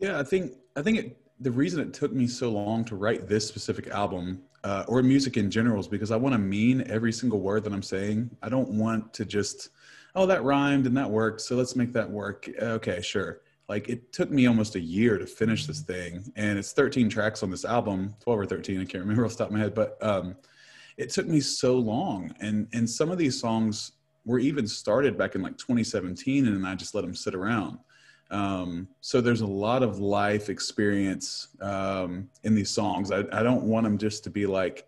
Yeah, 0.00 0.18
I 0.18 0.24
think 0.24 0.54
I 0.76 0.82
think 0.82 0.98
it, 0.98 1.16
the 1.40 1.52
reason 1.52 1.80
it 1.80 1.92
took 1.92 2.12
me 2.12 2.26
so 2.26 2.50
long 2.50 2.84
to 2.86 2.96
write 2.96 3.28
this 3.28 3.46
specific 3.46 3.88
album 3.88 4.42
uh, 4.64 4.84
or 4.88 5.02
music 5.02 5.36
in 5.36 5.50
general 5.50 5.78
is 5.78 5.86
because 5.86 6.10
I 6.10 6.16
want 6.16 6.32
to 6.32 6.38
mean 6.38 6.84
every 6.88 7.12
single 7.12 7.40
word 7.40 7.62
that 7.64 7.72
I'm 7.72 7.82
saying. 7.82 8.30
I 8.42 8.48
don't 8.48 8.70
want 8.70 9.14
to 9.14 9.24
just 9.24 9.68
oh 10.14 10.26
that 10.26 10.42
rhymed 10.42 10.86
and 10.86 10.96
that 10.96 11.10
worked, 11.10 11.40
so 11.40 11.56
let's 11.56 11.76
make 11.76 11.92
that 11.92 12.10
work. 12.10 12.48
Okay, 12.60 13.00
sure. 13.00 13.40
Like 13.68 13.88
it 13.88 14.12
took 14.12 14.30
me 14.30 14.46
almost 14.46 14.76
a 14.76 14.80
year 14.80 15.18
to 15.18 15.26
finish 15.26 15.66
this 15.66 15.80
thing, 15.80 16.32
and 16.36 16.58
it's 16.58 16.72
13 16.72 17.08
tracks 17.08 17.42
on 17.42 17.50
this 17.50 17.64
album, 17.64 18.14
12 18.20 18.40
or 18.40 18.46
13, 18.46 18.80
I 18.80 18.84
can't 18.84 19.02
remember 19.02 19.24
off 19.26 19.32
the 19.32 19.38
top 19.38 19.48
of 19.48 19.52
my 19.52 19.60
head, 19.60 19.74
but 19.74 19.96
um, 20.00 20.36
it 20.96 21.10
took 21.10 21.26
me 21.26 21.40
so 21.40 21.76
long, 21.76 22.34
and 22.40 22.66
and 22.72 22.88
some 22.88 23.10
of 23.10 23.18
these 23.18 23.38
songs 23.38 23.92
were 24.24 24.38
even 24.38 24.66
started 24.66 25.16
back 25.16 25.34
in 25.34 25.42
like 25.42 25.56
2017, 25.56 26.46
and 26.46 26.66
I 26.66 26.74
just 26.74 26.94
let 26.94 27.02
them 27.02 27.14
sit 27.14 27.34
around. 27.34 27.78
Um, 28.30 28.88
so 29.00 29.20
there's 29.20 29.40
a 29.40 29.46
lot 29.46 29.82
of 29.82 30.00
life 30.00 30.50
experience 30.50 31.48
um, 31.62 32.28
in 32.44 32.54
these 32.54 32.68
songs. 32.68 33.10
I, 33.10 33.24
I 33.32 33.42
don't 33.42 33.64
want 33.64 33.84
them 33.84 33.96
just 33.96 34.22
to 34.24 34.30
be 34.30 34.44
like, 34.46 34.86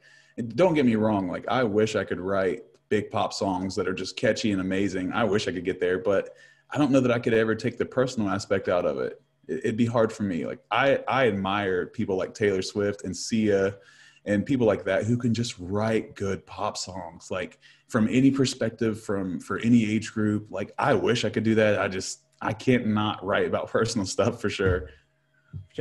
don't 0.55 0.75
get 0.75 0.85
me 0.85 0.97
wrong, 0.97 1.29
like 1.29 1.47
I 1.49 1.65
wish 1.65 1.97
I 1.97 2.05
could 2.05 2.21
write 2.21 2.65
big 2.90 3.11
pop 3.11 3.32
songs 3.32 3.75
that 3.76 3.88
are 3.88 3.94
just 3.94 4.16
catchy 4.16 4.52
and 4.52 4.61
amazing. 4.61 5.12
I 5.12 5.25
wish 5.25 5.49
I 5.49 5.52
could 5.52 5.64
get 5.64 5.80
there, 5.80 5.99
but 5.99 6.37
I 6.70 6.76
don't 6.76 6.90
know 6.90 7.00
that 7.00 7.11
I 7.11 7.18
could 7.18 7.32
ever 7.32 7.54
take 7.54 7.78
the 7.78 7.87
personal 7.87 8.28
aspect 8.28 8.68
out 8.68 8.85
of 8.85 8.99
it. 8.99 9.23
it 9.49 9.61
it'd 9.64 9.76
be 9.76 9.87
hard 9.87 10.12
for 10.12 10.25
me. 10.25 10.44
Like 10.44 10.59
I, 10.70 11.02
I 11.09 11.28
admire 11.28 11.87
people 11.87 12.16
like 12.16 12.35
Taylor 12.35 12.62
Swift 12.62 13.04
and 13.04 13.16
Sia 13.16 13.76
and 14.26 14.44
people 14.44 14.66
like 14.66 14.85
that 14.85 15.04
who 15.04 15.16
can 15.16 15.32
just 15.32 15.54
write 15.59 16.14
good 16.14 16.44
pop 16.44 16.76
songs 16.76 17.30
like 17.30 17.59
from 17.88 18.06
any 18.09 18.30
perspective 18.30 19.02
from 19.02 19.40
for 19.40 19.59
any 19.61 19.90
age 19.90 20.12
group 20.12 20.47
like 20.50 20.70
i 20.78 20.92
wish 20.92 21.25
i 21.25 21.30
could 21.30 21.42
do 21.42 21.54
that 21.54 21.80
i 21.80 21.88
just 21.88 22.25
i 22.42 22.52
can't 22.52 22.87
not 22.87 23.25
write 23.25 23.47
about 23.47 23.66
personal 23.70 24.06
stuff 24.06 24.38
for 24.38 24.50
sure 24.50 24.90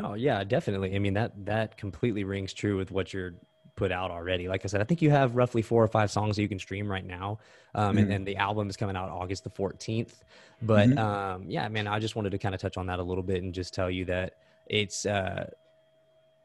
Oh 0.02 0.14
yeah, 0.14 0.44
definitely. 0.44 0.96
I 0.96 1.00
mean 1.00 1.14
that 1.14 1.46
that 1.46 1.78
completely 1.78 2.24
rings 2.24 2.54
true 2.54 2.78
with 2.78 2.92
what 2.92 3.14
you're 3.14 3.36
put 3.80 3.92
out 3.94 4.12
already. 4.12 4.48
Like 4.50 4.66
I 4.66 4.68
said, 4.68 4.82
I 4.82 4.84
think 4.84 5.02
you 5.02 5.10
have 5.10 5.36
roughly 5.36 5.62
four 5.62 5.82
or 5.84 5.88
five 5.88 6.12
songs 6.12 6.36
that 6.36 6.42
you 6.42 6.50
can 6.50 6.60
stream 6.60 6.92
right 6.92 7.06
now, 7.06 7.40
um, 7.74 7.96
Mhm. 7.96 8.00
and 8.02 8.12
then 8.12 8.24
the 8.26 8.36
album 8.36 8.70
is 8.70 8.76
coming 8.78 8.96
out 8.98 9.10
August 9.10 9.44
the 9.46 9.50
14th. 9.50 10.24
But 10.62 10.90
Mhm. 10.90 10.98
um, 11.00 11.46
yeah, 11.48 11.68
man, 11.70 11.88
I 11.88 11.98
just 12.00 12.16
wanted 12.18 12.32
to 12.32 12.38
kind 12.38 12.54
of 12.54 12.60
touch 12.62 12.76
on 12.78 12.88
that 12.88 13.00
a 13.00 13.04
little 13.04 13.24
bit 13.24 13.42
and 13.42 13.54
just 13.54 13.74
tell 13.74 13.90
you 13.90 14.04
that 14.06 14.34
it's 14.68 15.06
uh, 15.06 15.50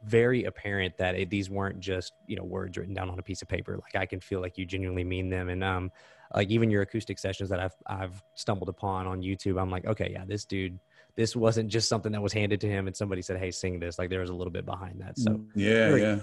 very 0.04 0.44
apparent 0.44 0.96
that 0.98 1.14
it, 1.16 1.28
these 1.30 1.48
weren't 1.50 1.80
just 1.80 2.12
you 2.26 2.36
know 2.36 2.44
words 2.44 2.76
written 2.78 2.94
down 2.94 3.10
on 3.10 3.18
a 3.18 3.22
piece 3.22 3.42
of 3.42 3.48
paper. 3.48 3.74
Like 3.82 3.96
I 4.00 4.06
can 4.06 4.20
feel 4.20 4.40
like 4.40 4.56
you 4.58 4.64
genuinely 4.64 5.04
mean 5.04 5.28
them, 5.28 5.48
and 5.48 5.64
um, 5.64 5.90
like 6.34 6.50
even 6.50 6.70
your 6.70 6.82
acoustic 6.82 7.18
sessions 7.18 7.48
that 7.50 7.58
I've 7.58 7.74
I've 7.86 8.22
stumbled 8.34 8.68
upon 8.68 9.06
on 9.06 9.22
YouTube, 9.22 9.60
I'm 9.60 9.70
like, 9.70 9.86
okay, 9.86 10.10
yeah, 10.12 10.24
this 10.24 10.44
dude. 10.44 10.78
This 11.16 11.36
wasn't 11.36 11.68
just 11.70 11.88
something 11.88 12.10
that 12.10 12.20
was 12.20 12.32
handed 12.32 12.60
to 12.62 12.68
him 12.68 12.88
and 12.88 12.96
somebody 12.96 13.22
said, 13.22 13.38
"Hey, 13.38 13.52
sing 13.52 13.78
this." 13.78 14.00
Like 14.00 14.10
there 14.10 14.18
was 14.18 14.30
a 14.30 14.34
little 14.34 14.50
bit 14.50 14.66
behind 14.66 15.00
that. 15.00 15.16
So 15.16 15.40
yeah 15.54 15.88
Very- 15.90 16.02
yeah 16.02 16.18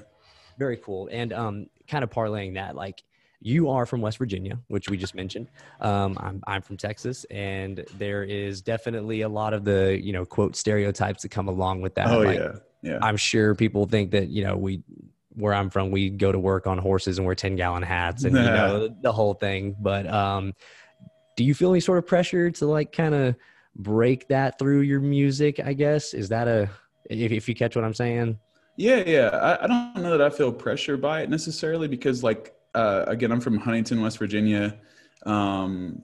very 0.62 0.78
cool. 0.78 1.10
And 1.12 1.34
um, 1.34 1.66
kind 1.88 2.04
of 2.04 2.12
parlaying 2.12 2.54
that, 2.54 2.76
like 2.76 3.04
you 3.42 3.70
are 3.70 3.88
from 3.88 4.02
West 4.02 4.20
Virginia, 4.20 4.60
which 4.68 4.90
we 4.90 4.96
just 4.96 5.16
mentioned. 5.16 5.50
Um, 5.80 6.16
I'm 6.22 6.44
I'm 6.46 6.62
from 6.62 6.78
Texas, 6.78 7.26
and 7.32 7.84
there 7.98 8.24
is 8.24 8.62
definitely 8.62 9.22
a 9.22 9.30
lot 9.30 9.54
of 9.56 9.66
the 9.66 10.00
you 10.00 10.14
know 10.14 10.24
quote 10.24 10.56
stereotypes 10.56 11.24
that 11.24 11.30
come 11.30 11.48
along 11.48 11.82
with 11.82 11.96
that. 11.96 12.08
oh 12.08 12.20
Like, 12.20 12.40
yeah 12.40 12.52
yeah 12.84 13.00
I'm 13.02 13.18
sure 13.18 13.56
people 13.56 13.88
think 13.88 14.12
that 14.12 14.30
you 14.30 14.44
know 14.44 14.56
we 14.56 14.84
where 15.34 15.54
I'm 15.54 15.70
from, 15.70 15.92
we 15.92 16.10
go 16.10 16.32
to 16.32 16.38
work 16.38 16.68
on 16.68 16.78
horses 16.78 17.18
and 17.18 17.26
wear 17.26 17.36
10 17.36 17.56
gallon 17.56 17.84
hats 17.84 18.26
and 18.26 18.36
you 18.36 18.42
know 18.60 18.90
the 19.02 19.12
whole 19.12 19.34
thing. 19.34 19.76
But 19.80 20.06
um, 20.08 20.54
do 21.38 21.44
you 21.44 21.56
feel 21.56 21.72
any 21.72 21.80
sort 21.80 21.98
of 21.98 22.06
pressure 22.06 22.52
to 22.52 22.66
like 22.66 22.92
kind 22.92 23.16
of 23.16 23.36
break 23.76 24.28
that 24.28 24.60
through 24.60 24.82
your 24.82 25.00
music? 25.00 25.60
I 25.60 25.74
guess 25.74 26.14
is 26.14 26.30
that 26.30 26.48
a 26.48 26.70
if, 27.10 27.32
if 27.32 27.50
you 27.50 27.56
catch 27.56 27.76
what 27.76 27.86
I'm 27.86 27.94
saying? 27.94 28.38
Yeah, 28.78 29.04
yeah. 29.06 29.30
I, 29.30 29.66
I 29.66 29.68
don't 29.68 30.04
know 30.04 30.18
that 30.18 30.22
I 30.22 30.30
feel 30.30 30.52
pressure 30.52 30.98
by 30.98 31.22
it 31.22 31.30
necessarily 31.30 31.88
because, 31.88 32.24
like, 32.24 32.56
uh, 32.74 33.04
again, 33.08 33.32
I'm 33.32 33.42
from 33.42 33.58
Huntington, 33.58 34.02
West 34.02 34.18
Virginia. 34.18 34.78
Um, 35.26 36.04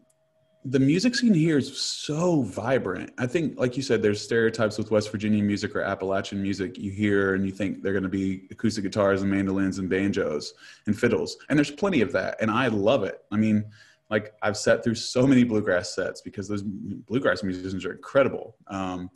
the 0.66 0.80
music 0.80 1.16
scene 1.16 1.34
here 1.34 1.58
is 1.58 1.80
so 1.80 2.42
vibrant. 2.42 3.12
I 3.18 3.26
think, 3.26 3.58
like 3.58 3.78
you 3.78 3.84
said, 3.84 4.02
there's 4.02 4.22
stereotypes 4.22 4.78
with 4.78 4.92
West 4.92 5.10
Virginia 5.12 5.42
music 5.42 5.76
or 5.76 5.82
Appalachian 5.82 6.42
music 6.42 6.78
you 6.78 6.92
hear 6.92 7.36
and 7.36 7.46
you 7.46 7.52
think 7.52 7.82
they're 7.82 7.94
going 7.94 8.04
to 8.04 8.10
be 8.10 8.48
acoustic 8.52 8.84
guitars 8.84 9.22
and 9.22 9.32
mandolins 9.32 9.80
and 9.80 9.90
banjos 9.90 10.54
and 10.86 11.00
fiddles. 11.00 11.38
And 11.50 11.58
there's 11.58 11.72
plenty 11.72 12.02
of 12.02 12.12
that. 12.12 12.36
And 12.42 12.52
I 12.52 12.68
love 12.68 13.06
it. 13.06 13.22
I 13.32 13.38
mean, 13.38 13.64
like, 14.10 14.34
I've 14.42 14.58
sat 14.58 14.84
through 14.84 14.96
so 14.96 15.26
many 15.26 15.46
bluegrass 15.46 15.96
sets 15.96 16.20
because 16.20 16.50
those 16.50 16.64
bluegrass 16.64 17.44
musicians 17.44 17.86
are 17.86 17.94
incredible. 17.94 18.58
Um, 18.68 19.10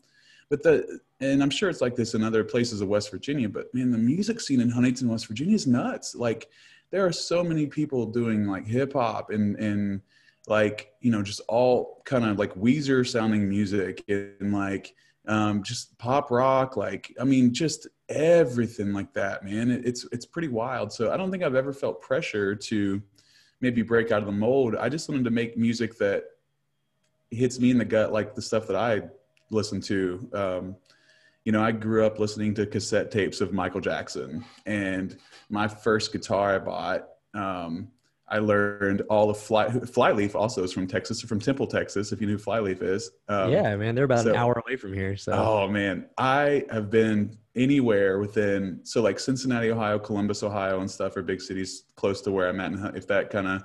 but 0.52 0.62
the 0.62 1.00
and 1.22 1.42
I'm 1.42 1.50
sure 1.50 1.70
it's 1.70 1.82
like 1.82 1.96
this 1.96 2.14
in 2.14 2.24
other 2.24 2.44
places 2.44 2.82
of 2.82 2.90
West 2.90 3.10
Virginia, 3.10 3.48
but 3.48 3.74
man, 3.74 3.90
the 3.90 3.98
music 3.98 4.42
scene 4.42 4.60
in 4.60 4.70
Huntington, 4.70 5.08
West 5.08 5.28
Virginia 5.28 5.56
is 5.56 5.66
nuts. 5.66 6.14
Like 6.14 6.50
there 6.92 7.06
are 7.06 7.12
so 7.14 7.42
many 7.42 7.66
people 7.68 8.06
doing 8.06 8.46
like 8.46 8.68
hip 8.68 8.94
hop 8.94 9.30
and 9.30 9.56
and 9.56 10.02
like 10.48 10.92
you 11.00 11.10
know 11.10 11.24
just 11.24 11.40
all 11.48 12.02
kind 12.06 12.26
of 12.26 12.38
like 12.38 12.54
Weezer 12.56 13.08
sounding 13.08 13.48
music 13.48 14.04
and 14.10 14.54
like 14.54 14.94
um, 15.26 15.64
just 15.64 15.98
pop 15.98 16.32
rock. 16.32 16.76
Like 16.76 17.16
I 17.20 17.24
mean, 17.24 17.54
just 17.54 17.88
everything 18.10 18.92
like 18.92 19.14
that, 19.14 19.46
man. 19.46 19.72
It, 19.72 19.86
it's 19.86 20.06
it's 20.12 20.26
pretty 20.26 20.50
wild. 20.50 20.92
So 20.92 21.14
I 21.14 21.18
don't 21.18 21.32
think 21.32 21.44
I've 21.44 21.56
ever 21.56 21.72
felt 21.72 22.02
pressure 22.02 22.56
to 22.56 23.02
maybe 23.62 23.84
break 23.84 24.12
out 24.12 24.20
of 24.20 24.26
the 24.26 24.34
mold. 24.34 24.76
I 24.76 24.90
just 24.90 25.08
wanted 25.08 25.24
to 25.24 25.32
make 25.32 25.56
music 25.56 25.98
that 26.00 26.26
hits 27.30 27.58
me 27.58 27.72
in 27.72 27.78
the 27.78 27.86
gut, 27.86 28.12
like 28.12 28.36
the 28.36 28.42
stuff 28.42 28.68
that 28.68 28.76
I 28.76 29.04
listen 29.52 29.82
to. 29.82 30.30
Um, 30.34 30.76
you 31.46 31.52
know, 31.52 31.64
I 31.64 31.72
grew 31.72 32.06
up 32.06 32.20
listening 32.20 32.54
to 32.56 32.66
cassette 32.66 33.10
tapes 33.12 33.42
of 33.42 33.52
Michael 33.54 33.82
Jackson, 33.82 34.46
and 34.66 35.18
my 35.50 35.68
first 35.68 36.12
guitar 36.12 36.56
I 36.56 36.60
bought, 36.60 37.08
um, 37.34 37.90
I 38.28 38.38
learned 38.38 39.02
all 39.10 39.28
the 39.28 39.34
fly. 39.34 39.70
Flyleaf 39.70 40.36
also 40.36 40.64
is 40.64 40.72
from 40.72 40.88
Texas, 40.88 41.22
from 41.22 41.40
Temple, 41.40 41.68
Texas. 41.68 42.12
If 42.12 42.22
you 42.22 42.28
knew 42.28 42.34
who 42.34 42.40
Flyleaf 42.40 42.82
is, 42.82 43.12
um, 43.28 43.52
yeah, 43.52 43.76
man, 43.76 43.96
they're 43.96 44.06
about 44.06 44.24
so- 44.24 44.30
an 44.30 44.36
hour 44.36 44.62
away 44.66 44.78
from 44.78 44.94
here. 44.94 45.18
So 45.18 45.34
Oh 45.34 45.68
man, 45.68 46.08
I 46.18 46.66
have 46.70 46.90
been 46.90 47.38
anywhere 47.56 48.20
within 48.20 48.80
so 48.84 49.02
like 49.02 49.20
Cincinnati, 49.20 49.72
Ohio, 49.72 50.00
Columbus, 50.00 50.44
Ohio, 50.44 50.80
and 50.80 50.90
stuff 50.90 51.18
are 51.18 51.22
big 51.22 51.42
cities 51.42 51.84
close 51.96 52.22
to 52.22 52.32
where 52.32 52.48
I'm 52.48 52.60
at. 52.62 52.72
And 52.72 52.96
if 52.98 53.08
that 53.08 53.30
kind 53.30 53.48
of, 53.48 53.64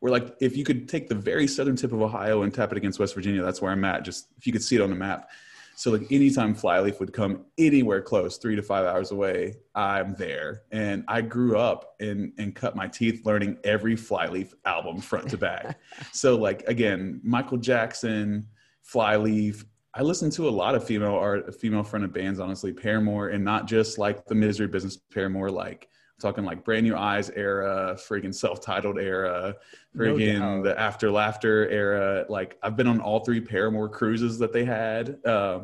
we're 0.00 0.10
like, 0.10 0.36
if 0.40 0.56
you 0.56 0.64
could 0.64 0.88
take 0.88 1.08
the 1.08 1.14
very 1.14 1.46
southern 1.46 1.76
tip 1.76 1.92
of 1.92 2.02
Ohio 2.02 2.42
and 2.42 2.52
tap 2.52 2.72
it 2.72 2.78
against 2.78 2.98
West 2.98 3.14
Virginia, 3.14 3.42
that's 3.42 3.62
where 3.62 3.72
I'm 3.72 3.84
at. 3.84 4.04
Just 4.04 4.28
if 4.36 4.46
you 4.46 4.52
could 4.52 4.62
see 4.62 4.76
it 4.76 4.82
on 4.82 4.90
the 4.90 4.96
map. 4.96 5.28
So 5.76 5.90
like 5.90 6.10
anytime 6.10 6.54
Flyleaf 6.54 6.98
would 7.00 7.12
come 7.12 7.44
anywhere 7.58 8.00
close, 8.00 8.38
three 8.38 8.56
to 8.56 8.62
five 8.62 8.86
hours 8.86 9.10
away, 9.10 9.56
I'm 9.74 10.14
there. 10.14 10.62
And 10.72 11.04
I 11.06 11.20
grew 11.20 11.58
up 11.58 11.96
and 12.00 12.32
and 12.38 12.54
cut 12.54 12.74
my 12.74 12.88
teeth 12.88 13.26
learning 13.26 13.58
every 13.62 13.94
Flyleaf 13.94 14.54
album 14.64 15.00
front 15.00 15.28
to 15.30 15.38
back. 15.38 15.78
so 16.12 16.36
like 16.36 16.62
again, 16.66 17.20
Michael 17.22 17.58
Jackson, 17.58 18.46
Flyleaf. 18.82 19.64
I 19.92 20.02
listen 20.02 20.30
to 20.32 20.48
a 20.48 20.50
lot 20.50 20.74
of 20.74 20.84
female 20.84 21.14
art, 21.14 21.54
female 21.58 21.82
fronted 21.82 22.12
bands, 22.12 22.38
honestly, 22.40 22.72
Paramore, 22.72 23.28
and 23.28 23.44
not 23.44 23.66
just 23.66 23.98
like 23.98 24.26
the 24.26 24.34
Misery 24.34 24.66
Business 24.66 24.96
Paramore, 24.96 25.50
like 25.50 25.88
talking 26.20 26.44
like 26.44 26.64
Brand 26.64 26.84
New 26.86 26.96
Eyes 26.96 27.30
era, 27.30 27.94
friggin' 27.98 28.34
self-titled 28.34 28.98
era, 28.98 29.56
No 29.94 30.04
friggin' 30.14 30.38
doubt. 30.38 30.64
the 30.64 30.78
After 30.80 31.10
Laughter 31.10 31.68
era. 31.68 32.24
Like 32.28 32.58
I've 32.62 32.76
been 32.76 32.86
on 32.86 33.00
all 33.00 33.20
three 33.20 33.40
Paramore 33.40 33.88
cruises 33.88 34.38
that 34.38 34.52
they 34.52 34.64
had. 34.64 35.18
Uh, 35.24 35.60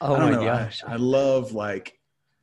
oh 0.00 0.14
I 0.14 0.18
my 0.20 0.30
know, 0.30 0.44
gosh, 0.44 0.82
I, 0.86 0.96
love 0.96 1.52
like 1.52 1.98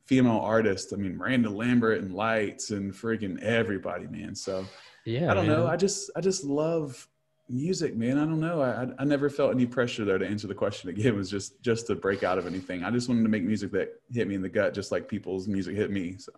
female 0.05 0.39
artists. 0.39 0.91
I 0.93 0.95
mean, 0.95 1.17
Miranda 1.17 1.49
Lambert 1.49 2.01
and 2.01 2.13
Lights 2.13 2.71
and 2.71 2.91
friggin' 2.93 3.39
everybody, 3.41 4.07
man. 4.07 4.33
So 4.35 4.65
yeah, 5.05 5.31
I 5.31 5.33
don't 5.33 5.47
know. 5.47 5.67
I 5.67 5.77
just 5.77 6.09
I 6.15 6.21
just 6.21 6.43
love 6.43 7.07
music, 7.47 7.95
man. 7.95 8.17
I 8.17 8.21
don't 8.25 8.39
know. 8.39 8.61
I 8.61 8.83
I- 8.83 8.93
I 8.99 9.03
never 9.03 9.29
felt 9.29 9.51
any 9.53 9.65
pressure 9.67 10.03
there 10.05 10.17
to 10.17 10.25
answer 10.27 10.47
the 10.47 10.55
question 10.55 10.89
again. 10.89 11.05
It 11.11 11.15
was 11.15 11.29
just 11.29 11.61
just 11.61 11.85
to 11.87 11.95
break 11.95 12.23
out 12.23 12.39
of 12.39 12.47
anything. 12.47 12.83
I 12.83 12.89
just 12.89 13.07
wanted 13.07 13.23
to 13.23 13.29
make 13.29 13.43
music 13.43 13.71
that 13.73 14.01
hit 14.11 14.27
me 14.27 14.33
in 14.35 14.41
the 14.41 14.49
gut, 14.49 14.73
just 14.73 14.91
like 14.91 15.07
people's 15.07 15.47
music 15.47 15.75
hit 15.75 15.91
me. 15.91 16.15
So 16.17 16.31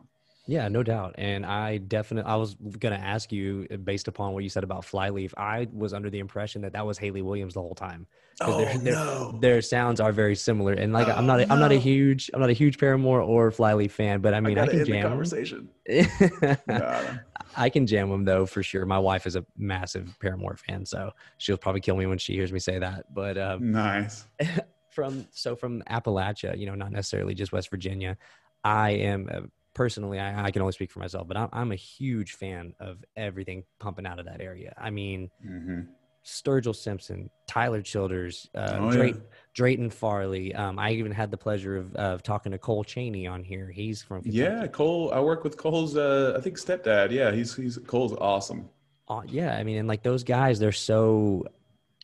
Yeah, 0.46 0.68
no 0.68 0.84
doubt. 0.84 1.16
And 1.18 1.46
I 1.46 1.78
definitely, 1.78 2.30
I 2.30 2.36
was 2.36 2.56
going 2.56 2.94
to 2.94 3.00
ask 3.00 3.32
you 3.32 3.66
uh, 3.72 3.78
based 3.78 4.10
upon 4.10 4.34
what 4.34 4.44
you 4.44 4.50
said 4.50 4.66
about 4.66 4.84
Flyleaf. 4.84 5.34
I 5.38 5.68
was 5.72 5.94
under 5.94 6.10
the 6.10 6.20
impression 6.20 6.62
that 6.64 6.74
that 6.74 6.86
was 6.86 6.98
Hayley 6.98 7.22
Williams 7.22 7.54
the 7.54 7.62
whole 7.62 7.76
time. 7.76 8.08
they're- 8.40 8.78
they're- 8.80 8.96
Oh, 8.98 9.32
no. 9.32 9.40
Their 9.40 9.62
sounds 9.62 10.02
are 10.02 10.12
very 10.12 10.36
similar. 10.36 10.74
And 10.74 10.92
like, 10.92 11.08
I'm 11.08 11.26
not, 11.26 11.40
Oh, 11.40 11.44
a, 11.44 11.48
I'm 11.48 11.60
not 11.60 11.72
a 11.72 11.78
huge, 11.80 12.30
I'm 12.34 12.42
not 12.42 12.50
a 12.50 12.54
huge 12.54 12.78
Paramore 12.78 13.22
or 13.22 13.52
Flyleaf 13.52 13.94
fan, 13.94 14.20
but 14.20 14.34
I 14.34 14.42
mean, 14.42 14.58
I, 14.58 14.66
gotta 14.66 14.78
can 14.78 14.86
jam. 14.86 15.02
the 15.04 15.08
conversation. 15.10 15.70
I 17.56 17.70
can 17.70 17.86
jam 17.88 18.10
them 18.10 18.26
though, 18.26 18.46
for 18.46 18.64
sure. 18.64 18.86
My 18.86 19.00
wife 19.00 19.26
is 19.28 19.36
a 19.36 19.46
massive 19.58 20.16
Paramore 20.20 20.58
fan, 20.58 20.86
so 20.86 21.12
she'll 21.38 21.58
probably 21.58 21.82
kill 21.82 21.96
me 21.96 22.06
when 22.06 22.18
she 22.18 22.34
hears 22.34 22.52
me 22.52 22.60
say 22.60 22.80
that. 22.80 23.14
But, 23.14 23.38
um, 23.38 23.72
nice. 23.72 24.26
from 24.92 25.26
so 25.32 25.56
from 25.56 25.82
Appalachia, 25.90 26.58
you 26.58 26.66
know, 26.66 26.76
not 26.76 26.92
necessarily 26.92 27.34
just 27.34 27.52
West 27.52 27.70
Virginia. 27.70 28.18
I 28.64 28.92
am 28.92 29.30
uh, 29.32 29.42
personally, 29.74 30.20
I, 30.20 30.46
I 30.46 30.52
can 30.52 30.62
only 30.62 30.74
speak 30.74 30.92
for 30.92 31.00
myself, 31.00 31.28
but 31.28 31.38
I'm, 31.38 31.50
I'm 31.52 31.72
a 31.72 31.76
huge 31.76 32.34
fan 32.34 32.74
of 32.80 33.04
everything 33.16 33.64
pumping 33.80 34.06
out 34.06 34.20
of 34.20 34.26
that 34.26 34.42
area. 34.42 34.74
I 34.78 34.90
mean, 34.90 35.30
hmm 35.42 35.82
Sturgill 36.26 36.74
Simpson, 36.74 37.30
Tyler 37.50 37.82
Childers, 37.82 38.50
uh, 38.56 38.78
Oh, 38.80 38.92
Drayton, 38.94 39.22
yeah. 39.22 39.36
Drayton 39.54 39.90
Farley. 39.90 40.56
Um, 40.56 40.80
I 40.80 40.92
even 40.92 41.12
had 41.12 41.30
the 41.32 41.38
pleasure 41.38 41.76
of, 41.76 41.94
of 41.96 42.24
talking 42.24 42.54
to 42.54 42.58
Cole 42.58 42.86
Chaney 42.86 43.28
on 43.28 43.44
here. 43.44 43.70
He's 43.70 44.02
from 44.02 44.22
Kentucky. 44.24 44.38
Yeah, 44.38 44.68
Cole. 44.68 45.12
I 45.14 45.20
work 45.20 45.44
with 45.44 45.58
Cole's. 45.58 45.98
Uh, 45.98 46.34
I 46.38 46.40
think 46.40 46.58
stepdad. 46.58 47.12
Yeah, 47.12 47.34
he's 47.34 47.54
he's 47.54 47.78
Cole's 47.88 48.14
awesome. 48.14 48.70
Uh, 49.10 49.24
yeah, 49.28 49.58
I 49.58 49.66
mean, 49.66 49.78
and 49.78 49.88
like 49.90 50.02
those 50.02 50.24
guys, 50.24 50.60
they're 50.60 50.72
so. 50.72 51.46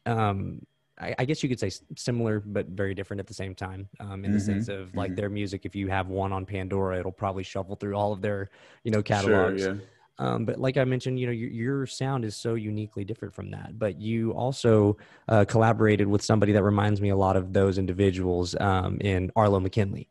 Um, 0.06 0.64
I, 1.00 1.16
I 1.20 1.26
guess 1.26 1.42
you 1.44 1.50
could 1.50 1.60
say 1.60 1.72
similar, 1.98 2.40
but 2.40 2.68
very 2.68 2.94
different 2.94 3.20
at 3.20 3.28
the 3.28 3.34
same 3.34 3.56
time. 3.56 3.90
Um, 4.00 4.26
in 4.26 4.32
the 4.32 4.40
Mhm, 4.40 4.46
sense 4.46 4.68
of 4.68 4.96
like 4.96 5.12
mhm. 5.12 5.16
their 5.16 5.30
music, 5.30 5.66
if 5.66 5.76
you 5.76 5.88
have 5.90 6.08
one 6.10 6.32
on 6.34 6.46
Pandora, 6.46 7.00
it'll 7.00 7.12
probably 7.12 7.44
shuffle 7.44 7.76
through 7.76 7.96
all 7.96 8.12
of 8.14 8.22
their, 8.22 8.50
you 8.84 8.92
know, 8.92 9.02
Sure. 9.02 9.04
catalogs. 9.04 9.62
Yeah. 9.62 9.76
Um, 10.18 10.46
but 10.46 10.60
like 10.60 10.76
I 10.76 10.84
mentioned, 10.84 11.18
you 11.20 11.28
know, 11.28 11.32
your, 11.32 11.50
your 11.50 11.86
sound 11.88 12.26
is 12.26 12.36
so 12.36 12.56
uniquely 12.56 13.06
different 13.06 13.34
from 13.34 13.52
that. 13.52 13.80
But 13.80 14.00
you 14.00 14.32
also 14.34 14.98
uh, 15.30 15.46
collaborated 15.46 16.08
with 16.08 16.22
somebody 16.22 16.52
that 16.54 16.64
reminds 16.64 17.00
me 17.02 17.10
a 17.10 17.16
lot 17.16 17.38
of 17.38 17.54
those 17.54 17.78
individuals 17.78 18.54
um, 18.60 18.98
in 19.02 19.32
Arlo 19.38 19.60
McKinley. 19.62 20.10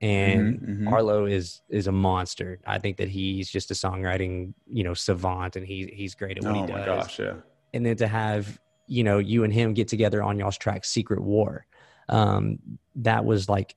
and 0.00 0.60
Mhm, 0.60 0.68
mhm. 0.68 0.86
Arlo 0.92 1.26
is 1.26 1.62
is 1.68 1.86
a 1.88 1.92
monster. 1.92 2.60
I 2.66 2.78
think 2.78 2.96
that 2.98 3.08
he's 3.08 3.50
just 3.50 3.70
a 3.70 3.74
songwriting, 3.74 4.54
you 4.66 4.84
know, 4.84 4.94
savant, 4.94 5.56
and 5.56 5.66
he 5.66 5.86
he's 5.92 6.14
great 6.14 6.38
at 6.38 6.44
what 6.44 6.54
oh 6.54 6.54
he 6.56 6.62
my 6.66 6.80
does. 6.80 6.80
gosh, 6.80 7.18
yeah. 7.18 7.34
And 7.74 7.84
then 7.84 7.96
to 7.96 8.08
have 8.08 8.58
you 8.88 9.04
know 9.04 9.18
you 9.18 9.44
and 9.44 9.52
him 9.52 9.74
get 9.74 9.88
together 9.88 10.22
on 10.22 10.38
y'all's 10.38 10.58
track 10.58 10.84
"Secret 10.84 11.20
War," 11.20 11.66
um, 12.08 12.58
that 12.96 13.24
was 13.24 13.48
like 13.48 13.76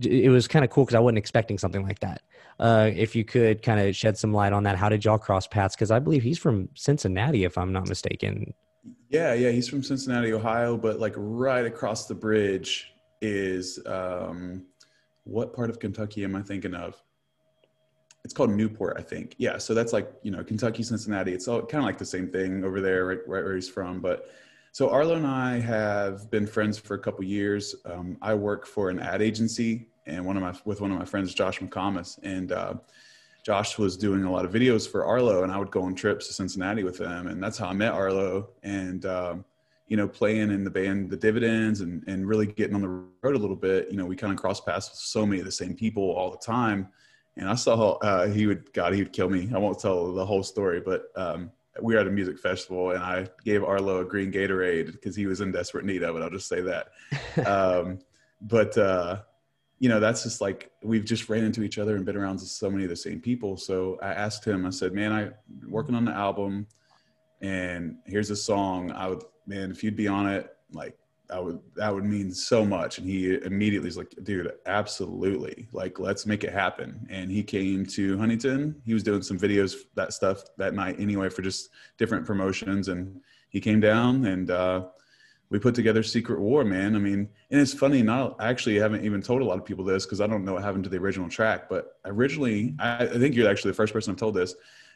it 0.00 0.30
was 0.30 0.48
kind 0.48 0.64
of 0.64 0.70
cool 0.70 0.84
because 0.84 0.94
I 0.94 1.00
wasn't 1.00 1.18
expecting 1.18 1.58
something 1.58 1.82
like 1.82 2.00
that. 2.00 2.22
Uh, 2.58 2.90
if 2.94 3.16
you 3.16 3.24
could 3.24 3.62
kind 3.62 3.80
of 3.80 3.96
shed 3.96 4.16
some 4.16 4.32
light 4.32 4.52
on 4.52 4.62
that, 4.64 4.76
how 4.76 4.88
did 4.88 5.04
y'all 5.04 5.18
cross 5.18 5.46
paths? 5.46 5.74
Because 5.74 5.90
I 5.90 5.98
believe 5.98 6.22
he's 6.22 6.38
from 6.38 6.68
Cincinnati, 6.74 7.44
if 7.44 7.58
I'm 7.58 7.72
not 7.72 7.88
mistaken. 7.88 8.54
Yeah, 9.08 9.34
yeah, 9.34 9.50
he's 9.50 9.68
from 9.68 9.82
Cincinnati, 9.82 10.32
Ohio, 10.32 10.76
but 10.76 11.00
like 11.00 11.14
right 11.16 11.64
across 11.64 12.06
the 12.06 12.14
bridge 12.14 12.92
is 13.20 13.78
um 13.86 14.64
what 15.24 15.52
part 15.52 15.70
of 15.70 15.78
Kentucky 15.78 16.24
am 16.24 16.34
I 16.34 16.42
thinking 16.42 16.74
of? 16.74 17.02
It's 18.24 18.34
called 18.34 18.50
Newport, 18.50 18.96
I 18.98 19.02
think. 19.02 19.34
Yeah, 19.38 19.58
so 19.58 19.74
that's 19.74 19.92
like, 19.92 20.12
you 20.22 20.30
know, 20.30 20.44
Kentucky, 20.44 20.82
Cincinnati. 20.82 21.32
It's 21.32 21.48
all 21.48 21.62
kind 21.62 21.82
of 21.82 21.86
like 21.86 21.98
the 21.98 22.04
same 22.04 22.28
thing 22.28 22.64
over 22.64 22.80
there, 22.80 23.06
right, 23.06 23.18
right 23.26 23.44
where 23.44 23.54
he's 23.54 23.68
from. 23.68 24.00
But 24.00 24.30
so 24.72 24.90
Arlo 24.90 25.14
and 25.14 25.26
I 25.26 25.58
have 25.58 26.30
been 26.30 26.46
friends 26.46 26.78
for 26.78 26.94
a 26.94 26.98
couple 26.98 27.24
years. 27.24 27.74
Um, 27.84 28.16
I 28.22 28.34
work 28.34 28.66
for 28.66 28.90
an 28.90 29.00
ad 29.00 29.20
agency 29.20 29.88
and 30.06 30.24
one 30.24 30.36
of 30.36 30.42
my 30.42 30.54
with 30.64 30.80
one 30.80 30.90
of 30.90 30.98
my 30.98 31.04
friends, 31.04 31.34
Josh 31.34 31.60
McComas, 31.60 32.18
and 32.22 32.52
uh, 32.52 32.74
Josh 33.44 33.78
was 33.78 33.96
doing 33.96 34.24
a 34.24 34.30
lot 34.30 34.44
of 34.44 34.52
videos 34.52 34.90
for 34.90 35.04
Arlo, 35.04 35.42
and 35.42 35.52
I 35.52 35.58
would 35.58 35.70
go 35.70 35.82
on 35.82 35.94
trips 35.94 36.26
to 36.26 36.32
Cincinnati 36.32 36.84
with 36.84 36.98
him, 37.00 37.26
and 37.26 37.42
that's 37.42 37.58
how 37.58 37.68
I 37.68 37.72
met 37.72 37.92
Arlo. 37.92 38.50
And 38.62 39.06
um, 39.06 39.44
you 39.88 39.96
know, 39.96 40.06
playing 40.06 40.50
in 40.50 40.62
the 40.62 40.70
band, 40.70 41.10
the 41.10 41.16
Dividends, 41.16 41.80
and 41.80 42.02
and 42.06 42.26
really 42.26 42.46
getting 42.46 42.74
on 42.74 42.80
the 42.80 42.88
road 42.88 43.36
a 43.36 43.38
little 43.38 43.56
bit. 43.56 43.90
You 43.90 43.96
know, 43.96 44.06
we 44.06 44.16
kind 44.16 44.32
of 44.32 44.38
cross 44.38 44.60
paths 44.60 44.90
with 44.90 44.98
so 44.98 45.26
many 45.26 45.40
of 45.40 45.46
the 45.46 45.52
same 45.52 45.74
people 45.74 46.10
all 46.10 46.30
the 46.30 46.38
time. 46.38 46.88
And 47.36 47.48
I 47.48 47.54
saw 47.54 47.92
uh, 47.98 48.26
he 48.26 48.46
would, 48.46 48.72
God, 48.72 48.92
he 48.92 49.02
would 49.02 49.12
kill 49.12 49.30
me. 49.30 49.48
I 49.54 49.58
won't 49.58 49.78
tell 49.78 50.12
the 50.12 50.26
whole 50.26 50.42
story, 50.42 50.80
but 50.80 51.04
um, 51.16 51.50
we 51.80 51.94
were 51.94 52.00
at 52.00 52.06
a 52.06 52.10
music 52.10 52.38
festival, 52.38 52.90
and 52.90 53.02
I 53.02 53.28
gave 53.44 53.64
Arlo 53.64 54.00
a 54.00 54.04
green 54.04 54.32
Gatorade 54.32 54.92
because 54.92 55.16
he 55.16 55.26
was 55.26 55.40
in 55.40 55.52
desperate 55.52 55.84
need 55.84 56.02
of 56.02 56.16
it. 56.16 56.22
I'll 56.22 56.30
just 56.30 56.48
say 56.48 56.60
that. 56.62 56.88
um, 57.46 57.98
but 58.40 58.76
uh, 58.78 59.22
you 59.78 59.88
know, 59.88 60.00
that's 60.00 60.22
just 60.22 60.40
like 60.40 60.70
we've 60.82 61.04
just 61.04 61.28
ran 61.28 61.44
into 61.44 61.62
each 61.62 61.78
other 61.78 61.96
and 61.96 62.04
been 62.04 62.16
around 62.16 62.38
so 62.38 62.70
many 62.70 62.84
of 62.84 62.90
the 62.90 62.96
same 62.96 63.20
people. 63.20 63.56
So 63.56 63.98
I 64.02 64.12
asked 64.12 64.44
him. 64.44 64.66
I 64.66 64.70
said, 64.70 64.92
"Man, 64.92 65.12
I'm 65.12 65.34
working 65.68 65.94
on 65.94 66.04
the 66.04 66.12
album, 66.12 66.66
and 67.40 67.96
here's 68.06 68.30
a 68.30 68.36
song. 68.36 68.92
I 68.92 69.08
would, 69.08 69.22
man, 69.46 69.70
if 69.70 69.82
you'd 69.82 69.96
be 69.96 70.08
on 70.08 70.26
it, 70.26 70.54
like." 70.72 70.96
I 71.32 71.38
would 71.40 71.60
that 71.76 71.92
would 71.94 72.04
mean 72.04 72.32
so 72.32 72.64
much 72.64 72.98
and 72.98 73.06
he 73.06 73.38
immediately 73.44 73.88
was 73.88 73.96
like 73.96 74.14
dude 74.22 74.52
absolutely 74.66 75.68
like 75.72 75.98
let's 75.98 76.26
make 76.26 76.44
it 76.44 76.52
happen 76.52 77.06
and 77.10 77.30
he 77.30 77.42
came 77.42 77.86
to 77.86 78.18
huntington 78.18 78.80
he 78.84 78.94
was 78.94 79.02
doing 79.02 79.22
some 79.22 79.38
videos 79.38 79.74
that 79.94 80.12
stuff 80.12 80.42
that 80.58 80.74
night 80.74 80.96
anyway 80.98 81.28
for 81.28 81.42
just 81.42 81.70
different 81.98 82.26
promotions 82.26 82.88
and 82.88 83.20
he 83.48 83.60
came 83.60 83.80
down 83.80 84.24
and 84.24 84.50
uh 84.50 84.84
we 85.50 85.58
put 85.58 85.74
together 85.74 86.02
Secret 86.02 86.40
War, 86.40 86.64
man. 86.64 86.94
I 86.94 87.00
mean, 87.00 87.28
and 87.50 87.60
it's 87.60 87.74
funny. 87.74 88.02
Not 88.02 88.36
I 88.38 88.48
actually 88.48 88.78
haven't 88.78 89.04
even 89.04 89.20
told 89.20 89.42
a 89.42 89.44
lot 89.44 89.58
of 89.58 89.64
people 89.64 89.84
this 89.84 90.06
because 90.06 90.20
I 90.20 90.28
don't 90.28 90.44
know 90.44 90.54
what 90.54 90.62
happened 90.62 90.84
to 90.84 90.90
the 90.90 90.98
original 90.98 91.28
track. 91.28 91.68
But 91.68 91.98
originally, 92.04 92.76
I, 92.78 93.04
I 93.04 93.18
think 93.18 93.34
you're 93.34 93.50
actually 93.50 93.72
the 93.72 93.76
first 93.76 93.92
person 93.92 94.12
I've 94.12 94.16
told 94.16 94.34
this. 94.34 94.54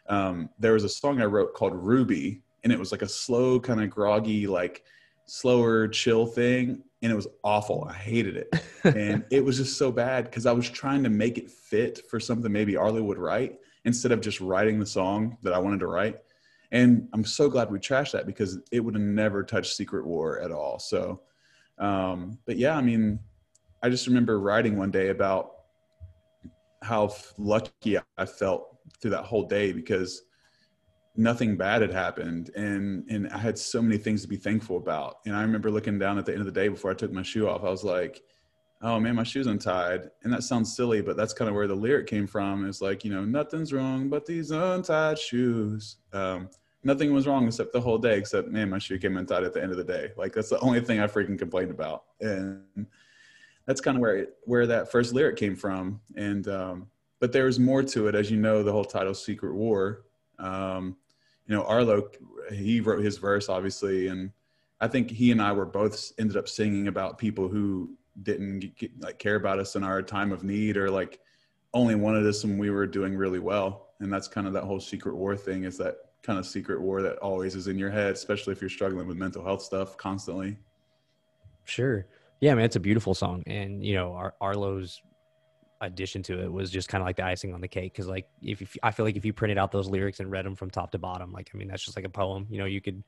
Um, 0.09 0.49
there 0.59 0.73
was 0.73 0.85
a 0.85 0.89
song 0.89 1.21
I 1.21 1.25
wrote 1.25 1.55
called 1.55 1.75
Ruby, 1.75 2.43
and 2.63 2.73
it 2.73 2.79
was 2.79 2.93
like 2.93 3.03
a 3.03 3.09
slow, 3.09 3.59
kind 3.59 3.83
of 3.83 3.91
groggy, 3.91 4.47
like 4.47 4.85
slower, 5.27 5.89
chill 5.89 6.27
thing, 6.27 6.83
and 7.03 7.13
it 7.13 7.15
was 7.15 7.27
awful. 7.43 7.87
I 7.89 7.95
hated 7.95 8.37
it, 8.37 8.55
and 8.85 9.25
it 9.31 9.45
was 9.45 9.59
just 9.59 9.79
so 9.79 9.93
bad 9.93 10.25
because 10.25 10.47
I 10.47 10.53
was 10.53 10.69
trying 10.69 11.03
to 11.05 11.11
make 11.11 11.39
it 11.39 11.51
fit 11.51 12.03
for 12.09 12.19
something 12.19 12.51
maybe 12.51 12.77
Arlo 12.77 13.03
would 13.03 13.19
write 13.19 13.59
instead 13.85 14.13
of 14.13 14.21
just 14.21 14.41
writing 14.41 14.79
the 14.79 14.87
song 14.87 15.37
that 15.43 15.53
I 15.53 15.59
wanted 15.59 15.81
to 15.81 15.87
write. 15.87 16.19
And 16.73 17.09
I'm 17.13 17.25
so 17.25 17.49
glad 17.49 17.71
we 17.71 17.79
trashed 17.79 18.13
that 18.13 18.27
because 18.27 18.59
it 18.73 18.81
would 18.81 18.95
have 18.95 19.03
never 19.03 19.45
touched 19.45 19.77
Secret 19.77 20.07
War 20.07 20.41
at 20.41 20.51
all. 20.51 20.79
So, 20.79 21.21
um, 21.79 22.39
but 22.47 22.57
yeah, 22.57 22.77
I 22.77 22.81
mean, 22.81 23.21
I 23.83 23.91
just 23.91 24.07
remember 24.07 24.41
writing 24.41 24.77
one 24.77 24.91
day 24.91 25.11
about 25.11 25.53
how 26.83 27.15
lucky 27.39 27.99
I 28.17 28.27
felt 28.27 28.79
through 29.01 29.13
that 29.13 29.25
whole 29.25 29.45
day 29.45 29.73
because 29.73 30.23
nothing 31.17 31.57
bad 31.57 31.81
had 31.81 31.93
happened 31.93 32.51
and 32.57 33.09
and 33.09 33.29
I 33.29 33.39
had 33.39 33.57
so 33.59 33.81
many 33.81 33.99
things 33.99 34.23
to 34.23 34.29
be 34.29 34.37
thankful 34.37 34.77
about. 34.77 35.19
And 35.27 35.35
I 35.35 35.43
remember 35.43 35.71
looking 35.71 35.99
down 35.99 36.19
at 36.19 36.27
the 36.27 36.33
end 36.33 36.41
of 36.41 36.47
the 36.47 36.53
day 36.53 36.69
before 36.69 36.91
I 36.91 36.95
took 36.95 37.13
my 37.13 37.23
shoe 37.23 37.49
off, 37.49 37.63
I 37.63 37.71
was 37.71 37.85
like, 37.85 38.23
oh 38.83 38.99
man, 38.99 39.15
my 39.15 39.23
shoe's 39.23 39.47
untied. 39.47 40.11
And 40.23 40.33
that 40.33 40.43
sounds 40.43 40.75
silly, 40.75 41.03
but 41.03 41.17
that's 41.17 41.33
kind 41.33 41.49
of 41.49 41.55
where 41.55 41.69
the 41.69 41.75
lyric 41.75 42.07
came 42.07 42.27
from. 42.27 42.69
It's 42.69 42.81
like, 42.81 43.05
you 43.05 43.13
know, 43.13 43.25
nothing's 43.25 43.73
wrong 43.73 44.09
but 44.09 44.27
these 44.27 44.51
untied 44.51 45.19
shoes. 45.19 45.97
Um, 46.13 46.49
nothing 46.83 47.13
was 47.13 47.27
wrong 47.27 47.47
except 47.47 47.73
the 47.73 47.81
whole 47.81 47.99
day, 47.99 48.19
except 48.19 48.49
man, 48.49 48.71
my 48.71 48.79
shoe 48.79 48.99
came 48.99 49.17
untied 49.17 49.45
at 49.45 49.55
the 49.55 49.63
end 49.63 49.71
of 49.71 49.79
the 49.79 49.85
day. 49.85 50.11
Like 50.17 50.33
that's 50.33 50.51
the 50.51 50.61
only 50.61 50.81
thing 50.81 51.01
I 51.01 51.07
freaking 51.07 51.39
complained 51.39 51.71
about. 51.71 52.05
And 52.21 52.87
that's 53.67 53.81
kind 53.81 53.97
of 53.97 54.01
where 54.01 54.17
it, 54.17 54.37
where 54.45 54.67
that 54.67 54.91
first 54.91 55.15
lyric 55.15 55.37
came 55.37 55.55
from. 55.55 56.01
And 56.17 56.49
um, 56.49 56.89
but 57.21 57.33
there's 57.33 57.59
more 57.59 57.83
to 57.83 58.09
it, 58.09 58.15
as 58.15 58.31
you 58.31 58.37
know. 58.37 58.63
The 58.63 58.73
whole 58.73 58.85
title, 58.85 59.15
"Secret 59.15 59.55
War." 59.55 60.05
Um, 60.39 60.97
you 61.47 61.55
know, 61.55 61.65
Arlo, 61.65 62.09
he 62.53 62.81
wrote 62.81 63.05
his 63.05 63.19
verse, 63.19 63.49
obviously, 63.49 64.09
and 64.09 64.31
I 64.81 64.89
think 64.89 65.11
he 65.11 65.31
and 65.31 65.41
I 65.41 65.53
were 65.53 65.67
both 65.67 66.13
ended 66.19 66.37
up 66.37 66.49
singing 66.49 66.89
about 66.89 67.19
people 67.19 67.49
who 67.49 67.97
didn't 68.23 68.77
get, 68.77 68.91
like 69.01 69.19
care 69.19 69.37
about 69.37 69.59
us 69.59 69.77
in 69.77 69.85
our 69.85 70.03
time 70.03 70.33
of 70.33 70.45
need, 70.45 70.77
or 70.77 70.91
like 70.91 71.21
only 71.73 71.95
wanted 71.95 72.27
us 72.27 72.45
when 72.45 72.59
we 72.59 72.71
were 72.71 72.87
doing 72.87 73.17
really 73.17 73.39
well. 73.39 73.91
And 74.01 74.13
that's 74.13 74.29
kind 74.29 74.47
of 74.47 74.53
that 74.55 74.65
whole 74.65 74.81
secret 74.81 75.15
war 75.15 75.37
thing. 75.37 75.65
Is 75.65 75.79
that 75.79 75.97
kind 76.23 76.39
of 76.39 76.47
secret 76.47 76.81
war 76.81 77.03
that 77.03 77.19
always 77.19 77.55
is 77.55 77.69
in 77.69 77.79
your 77.79 77.91
head, 77.91 78.13
especially 78.13 78.53
if 78.53 78.61
you're 78.61 78.71
struggling 78.71 79.07
with 79.07 79.17
mental 79.17 79.45
health 79.45 79.63
stuff 79.63 79.97
constantly. 79.97 80.57
Sure. 81.65 82.07
Yeah, 82.41 82.55
man, 82.55 82.65
it's 82.65 82.77
a 82.77 82.81
beautiful 82.81 83.15
song, 83.15 83.43
and 83.47 83.85
you 83.85 83.95
know, 83.95 84.13
Ar- 84.13 84.35
Arlo's 84.41 85.01
addition 85.87 86.23
to 86.25 86.41
it 86.43 86.53
was 86.53 86.71
just 86.71 86.89
kind 86.89 87.03
of 87.03 87.07
like 87.07 87.17
the 87.17 87.25
icing 87.25 87.55
on 87.55 87.61
the 87.61 87.69
cake. 87.69 87.93
Because 87.93 88.07
like, 88.09 88.27
if, 88.43 88.63
if 88.63 88.77
I 88.83 88.91
feel 88.91 89.05
like 89.07 89.17
if 89.17 89.25
you 89.25 89.33
printed 89.33 89.59
out 89.59 89.71
those 89.73 89.89
lyrics 89.89 90.21
and 90.21 90.31
read 90.31 90.45
them 90.45 90.55
from 90.55 90.71
top 90.71 90.91
to 90.93 90.99
bottom, 90.99 91.33
like 91.33 91.51
I 91.55 91.57
mean, 91.59 91.69
that's 91.69 91.85
just 91.85 91.97
like 91.97 92.05
a 92.05 92.11
poem. 92.11 92.47
You 92.51 92.59
know, 92.59 92.65
you 92.65 92.81
could 92.81 93.03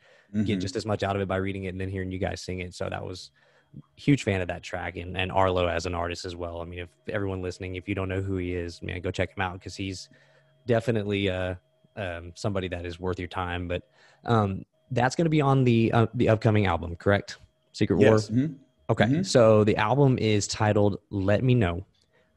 get 0.45 0.59
Mhm. 0.59 0.61
just 0.61 0.77
as 0.77 0.85
much 0.87 1.03
out 1.03 1.17
of 1.17 1.23
it 1.23 1.29
by 1.29 1.37
reading 1.37 1.65
it 1.65 1.69
and 1.69 1.81
then 1.81 1.89
hearing 1.89 2.11
you 2.11 2.19
guys 2.19 2.41
sing 2.41 2.61
it. 2.61 2.75
So 2.75 2.89
that 2.89 3.05
was 3.05 3.31
huge 3.97 4.23
fan 4.23 4.41
of 4.41 4.49
that 4.49 4.63
track 4.63 4.97
and, 4.97 5.17
and 5.17 5.31
Arlo 5.31 5.67
as 5.67 5.85
an 5.87 5.95
artist 5.95 6.25
as 6.25 6.35
well. 6.35 6.61
I 6.63 6.65
mean, 6.65 6.79
if 6.79 6.89
everyone 7.09 7.43
listening, 7.43 7.77
if 7.77 7.89
you 7.89 7.95
don't 7.95 8.09
know 8.09 8.23
who 8.23 8.37
he 8.37 8.55
is, 8.55 8.81
man, 8.83 9.01
go 9.03 9.11
check 9.11 9.37
him 9.37 9.43
out 9.43 9.55
because 9.55 9.77
he's 9.77 10.09
definitely 10.67 11.29
uh, 11.29 11.55
um, 11.97 12.33
somebody 12.35 12.69
that 12.69 12.87
is 12.87 12.99
worth 13.01 13.19
your 13.19 13.29
time. 13.29 13.69
But 13.69 13.83
um, 14.25 14.65
that's 14.91 15.17
going 15.17 15.25
to 15.27 15.31
be 15.31 15.41
on 15.41 15.65
the 15.65 15.93
uh, 15.93 16.07
the 16.15 16.29
upcoming 16.29 16.67
album, 16.67 16.97
correct? 16.97 17.39
Secret 17.73 17.97
War. 17.97 18.13
yes. 18.15 18.31
mhm. 18.31 18.57
Okay. 18.89 19.05
Mhm. 19.07 19.27
So 19.27 19.65
the 19.65 19.77
album 19.77 20.17
is 20.19 20.47
titled 20.47 20.99
Let 21.11 21.43
Me 21.43 21.55
Know, 21.55 21.85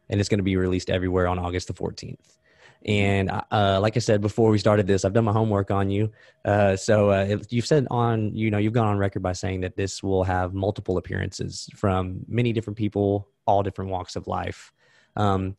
and 0.10 0.20
it's 0.20 0.30
going 0.30 0.40
to 0.40 0.44
be 0.44 0.56
released 0.56 0.90
everywhere 0.90 1.28
on 1.28 1.40
August 1.40 1.68
the 1.68 1.74
14th. 1.74 2.38
And 2.86 3.30
uh, 3.52 3.80
like 3.82 3.98
I 3.98 4.00
said 4.00 4.22
before 4.22 4.50
we 4.50 4.58
started 4.58 4.88
this, 4.88 5.04
I've 5.04 5.14
done 5.14 5.26
my 5.26 5.34
homework 5.34 5.70
on 5.70 5.90
you. 5.90 6.12
Uh, 6.46 6.76
so 6.78 7.10
uh, 7.10 7.38
you've 7.50 7.66
said 7.66 7.86
on, 7.92 8.34
you 8.34 8.50
know, 8.50 8.58
you've 8.58 8.74
gone 8.74 8.88
on 8.88 8.98
record 8.98 9.22
by 9.22 9.34
saying 9.34 9.62
that 9.62 9.76
this 9.76 10.02
will 10.02 10.24
have 10.24 10.54
multiple 10.54 10.98
appearances 10.98 11.70
from 11.76 12.22
many 12.28 12.54
different 12.54 12.78
people, 12.78 13.28
all 13.46 13.64
different 13.64 13.92
walks 13.92 14.16
of 14.16 14.28
life. 14.28 14.72
Um, 15.18 15.56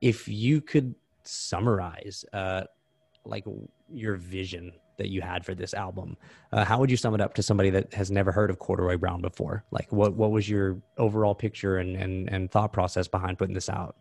if 0.00 0.28
you 0.28 0.62
could 0.62 0.94
summarize, 1.24 2.24
uh, 2.32 2.62
like 3.26 3.44
your 3.92 4.16
vision 4.16 4.72
that 5.00 5.08
you 5.08 5.22
had 5.22 5.44
for 5.44 5.54
this 5.54 5.72
album, 5.72 6.16
uh, 6.52 6.64
how 6.64 6.78
would 6.78 6.90
you 6.90 6.96
sum 6.96 7.14
it 7.14 7.20
up 7.20 7.34
to 7.34 7.42
somebody 7.42 7.70
that 7.70 7.92
has 7.94 8.10
never 8.10 8.30
heard 8.30 8.50
of 8.50 8.58
Corduroy 8.58 8.98
Brown 8.98 9.20
before? 9.20 9.64
Like, 9.70 9.90
what 9.90 10.14
what 10.14 10.30
was 10.30 10.48
your 10.48 10.80
overall 10.96 11.34
picture 11.34 11.78
and 11.78 11.96
and, 11.96 12.28
and 12.30 12.50
thought 12.50 12.72
process 12.72 13.08
behind 13.08 13.38
putting 13.38 13.54
this 13.54 13.68
out? 13.68 13.96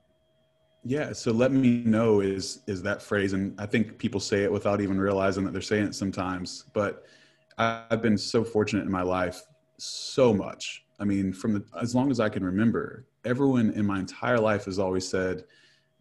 Yeah, 0.84 1.14
so 1.14 1.32
let 1.32 1.52
me 1.52 1.84
know 1.86 2.20
is 2.20 2.62
is 2.68 2.82
that 2.84 3.02
phrase, 3.02 3.34
and 3.34 3.60
I 3.60 3.66
think 3.66 3.98
people 3.98 4.20
say 4.20 4.44
it 4.44 4.52
without 4.52 4.82
even 4.82 5.00
realizing 5.00 5.44
that 5.46 5.52
they're 5.52 5.62
saying 5.62 5.86
it 5.86 5.96
sometimes. 5.96 6.66
But 6.74 7.06
I've 7.58 8.02
been 8.02 8.18
so 8.18 8.44
fortunate 8.44 8.84
in 8.84 8.92
my 8.92 9.02
life, 9.02 9.42
so 9.78 10.34
much. 10.34 10.86
I 11.00 11.06
mean, 11.06 11.32
from 11.34 11.54
the 11.54 11.64
as 11.82 11.96
long 11.96 12.12
as 12.12 12.20
I 12.20 12.30
can 12.30 12.44
remember, 12.44 13.08
everyone 13.26 13.72
in 13.72 13.86
my 13.86 14.00
entire 14.00 14.40
life 14.40 14.66
has 14.66 14.80
always 14.80 15.08
said, 15.08 15.46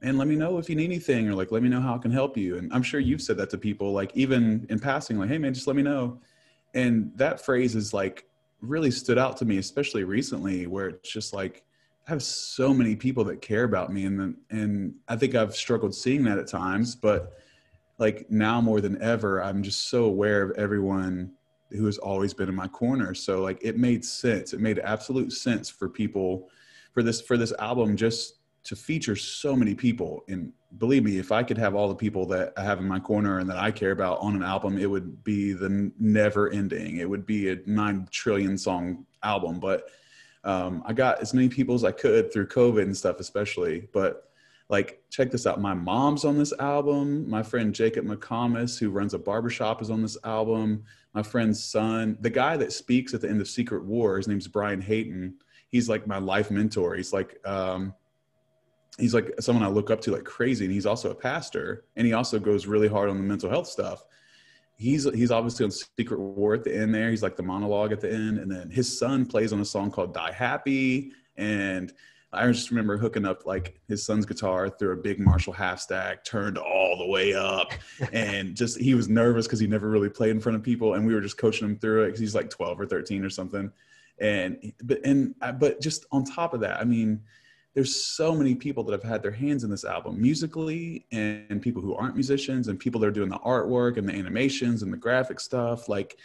"Man, 0.03 0.17
let 0.17 0.29
me 0.29 0.37
know 0.37 0.59
if 0.59 0.69
you 0.69 0.77
need 0.77 0.85
anything," 0.85 1.29
or 1.29 1.35
like, 1.35 1.51
"Let 1.51 1.63
me 1.63 1.69
know 1.69 1.81
how 1.81 1.95
I 1.95 1.99
can 1.99 2.11
help 2.11 2.37
you." 2.37 2.57
And 2.57 2.73
I'm 2.73 2.83
sure 2.83 3.01
you've 3.01 3.23
said 3.23 3.37
that 3.39 3.51
to 3.51 3.59
people, 3.59 3.93
like 3.93 4.17
even 4.17 4.67
in 4.69 4.79
passing, 4.79 5.19
like, 5.19 5.29
"Hey, 5.29 5.39
man, 5.39 5.55
just 5.55 5.67
let 5.67 5.77
me 5.77 5.83
know." 5.83 6.21
And 6.75 7.13
that 7.17 7.45
phrase 7.45 7.75
is 7.75 7.93
like 7.93 8.29
really 8.61 8.91
stood 8.91 9.19
out 9.19 9.37
to 9.39 9.45
me, 9.45 9.59
especially 9.59 10.05
recently, 10.05 10.67
where 10.67 10.89
it's 10.89 11.11
just 11.11 11.33
like 11.33 11.65
I 12.07 12.11
have 12.11 12.23
so 12.23 12.73
many 12.73 12.97
people 12.97 13.25
that 13.25 13.43
care 13.43 13.65
about 13.65 13.93
me, 13.93 14.05
and 14.05 14.37
and 14.51 14.95
I 15.09 15.17
think 15.17 15.35
I've 15.35 15.55
struggled 15.55 15.95
seeing 15.95 16.25
that 16.25 16.39
at 16.39 16.47
times. 16.47 16.95
But 16.95 17.39
like 17.99 18.31
now 18.31 18.61
more 18.61 18.81
than 18.81 19.01
ever, 19.03 19.43
I'm 19.43 19.63
just 19.63 19.89
so 19.91 20.05
aware 20.05 20.43
of 20.43 20.57
everyone 20.57 21.33
who 21.71 21.85
has 21.85 21.99
always 21.99 22.33
been 22.33 22.49
in 22.49 22.55
my 22.55 22.69
corner. 22.69 23.13
So 23.15 23.43
like 23.43 23.59
it 23.63 23.77
made 23.77 24.05
sense. 24.05 24.53
It 24.55 24.61
made 24.61 24.79
absolute 24.79 25.33
sense 25.33 25.69
for 25.69 25.89
people 25.89 26.49
for 26.95 27.03
this 27.03 27.21
for 27.21 27.37
this 27.37 27.53
album 27.59 27.97
just 27.97 28.38
to 28.69 28.77
feature 28.77 29.17
so 29.17 29.57
many 29.57 29.75
people. 29.75 30.25
And 30.29 30.53
believe 30.77 31.03
me, 31.03 31.17
if 31.17 31.33
I 31.33 31.43
could 31.43 31.57
have 31.57 31.75
all 31.75 31.89
the 31.89 31.95
people 31.95 32.27
that 32.27 32.53
I 32.59 32.63
have 32.63 32.81
in 32.81 32.87
my 32.87 33.01
corner 33.01 33.39
and 33.39 33.49
that 33.49 33.57
I 33.57 33.71
care 33.71 33.93
about 33.93 34.21
on 34.21 34.37
an 34.37 34.43
album, 34.43 34.77
it 34.77 34.91
would 34.91 35.25
be 35.25 35.55
the 35.55 35.91
never 35.99 36.51
ending. 36.51 36.99
It 36.99 37.09
would 37.09 37.25
be 37.25 37.49
a 37.49 37.57
nine 37.65 38.07
trillion 38.11 38.59
song 38.59 39.07
album. 39.23 39.59
But 39.59 39.89
um, 40.45 40.83
I 40.85 40.93
got 40.93 41.23
as 41.23 41.33
many 41.33 41.49
people 41.49 41.75
as 41.75 41.83
I 41.83 41.93
could 41.93 42.31
through 42.31 42.49
COVID 42.49 42.83
and 42.83 42.95
stuff, 42.95 43.21
especially. 43.21 43.89
But 43.91 44.31
like, 44.69 45.03
check 45.09 45.31
this 45.31 45.47
out. 45.47 45.63
My 45.63 45.73
mom's 45.73 46.27
on 46.27 46.37
this 46.37 46.53
album. 46.61 47.27
My 47.29 47.43
friend 47.43 47.75
Jacob 47.75 48.05
McComas, 48.05 48.79
who 48.79 48.91
runs 48.91 49.15
a 49.15 49.19
barbershop, 49.19 49.81
is 49.81 49.89
on 49.89 50.03
this 50.03 50.19
album. 50.25 50.85
My 51.15 51.23
friend's 51.23 51.65
son, 51.65 52.19
the 52.21 52.29
guy 52.29 52.59
that 52.59 52.75
speaks 52.75 53.15
at 53.15 53.23
the 53.23 53.31
end 53.31 53.41
of 53.41 53.49
Secret 53.49 53.83
War, 53.83 54.19
his 54.19 54.29
name's 54.29 54.47
Brian 54.47 54.83
Hayton. 54.83 55.37
He's 55.71 55.89
like 55.89 56.07
my 56.07 56.19
life 56.19 56.51
mentor. 56.51 56.97
He's 56.97 57.15
like, 57.15 57.41
um, 57.47 57.95
he's 58.99 59.15
like 59.15 59.33
someone 59.41 59.65
I 59.65 59.69
look 59.69 59.91
up 59.91 60.01
to 60.03 60.13
like 60.13 60.25
crazy. 60.25 60.65
And 60.65 60.75
he's 60.75 60.87
also 60.87 61.11
a 61.11 61.15
pastor 61.15 61.85
and 61.97 62.07
he 62.07 62.13
also 62.13 62.39
goes 62.39 62.67
really 62.67 62.89
hard 62.89 63.09
on 63.09 63.17
the 63.17 63.23
mental 63.23 63.49
health 63.49 63.69
stuff. 63.69 64.05
He's, 64.77 65.05
he's 65.13 65.31
obviously 65.31 65.65
on 65.65 65.71
Secret 65.71 66.21
War 66.21 66.55
at 66.55 66.65
the 66.65 66.77
end 66.77 66.95
there. 66.95 67.11
He's 67.11 67.23
like 67.23 67.37
the 67.37 67.43
monologue 67.43 67.93
at 67.93 68.01
the 68.01 68.13
end. 68.13 68.39
And 68.39 68.51
then 68.51 68.71
his 68.71 68.99
son 68.99 69.27
plays 69.27 69.53
on 69.53 69.61
a 69.61 69.65
song 69.65 69.91
called 69.91 70.15
Die 70.15 70.33
Happy. 70.33 71.13
And 71.37 71.93
I 72.33 72.47
just 72.49 72.71
remember 72.71 72.99
hooking 72.99 73.25
up 73.25 73.47
like 73.47 73.81
his 73.89 74.05
son's 74.05 74.27
guitar 74.27 74.69
through 74.69 74.93
a 74.93 74.97
big 74.97 75.19
Marshall 75.19 75.55
half 75.55 75.81
stack, 75.81 76.25
turned 76.25 76.59
all 76.59 76.99
the 76.99 77.07
way 77.07 77.33
up, 77.35 77.73
and 78.13 78.55
just 78.55 78.79
he 78.79 78.95
was 78.95 79.09
nervous 79.09 79.47
because 79.47 79.61
he 79.61 79.67
never 79.67 79.89
really 79.89 80.11
played 80.11 80.31
in 80.31 80.41
front 80.41 80.57
of 80.57 80.63
people, 80.63 80.95
and 80.95 81.07
we 81.07 81.15
were 81.15 81.23
just 81.23 81.39
coaching 81.39 81.67
him 81.67 81.79
through 81.79 82.03
it 82.03 82.07
because 82.09 82.21
he's 82.21 82.35
like 82.35 82.51
12 82.51 82.81
or 82.81 82.87
13 82.87 83.25
or 83.25 83.31
something. 83.31 83.73
And 84.21 84.73
but 84.83 85.01
and 85.05 85.35
but 85.59 85.81
just 85.81 86.05
on 86.13 86.25
top 86.25 86.53
of 86.53 86.61
that, 86.61 86.81
I 86.81 86.85
mean, 86.85 87.23
there's 87.79 87.95
so 87.95 88.35
many 88.35 88.57
people 88.57 88.83
that 88.83 88.91
have 88.91 89.09
had 89.09 89.23
their 89.23 89.31
hands 89.31 89.63
in 89.63 89.71
this 89.71 89.85
album 89.85 90.21
musically, 90.21 91.07
and 91.13 91.63
people 91.63 91.81
who 91.81 91.95
aren't 91.95 92.17
musicians, 92.17 92.67
and 92.67 92.77
people 92.77 93.01
that 93.01 93.07
are 93.07 93.13
doing 93.13 93.29
the 93.29 93.39
artwork 93.39 93.99
and 93.99 94.09
the 94.09 94.13
animations 94.13 94.83
and 94.83 94.93
the 94.93 94.97
graphic 94.97 95.39
stuff, 95.39 95.89
like 95.89 96.19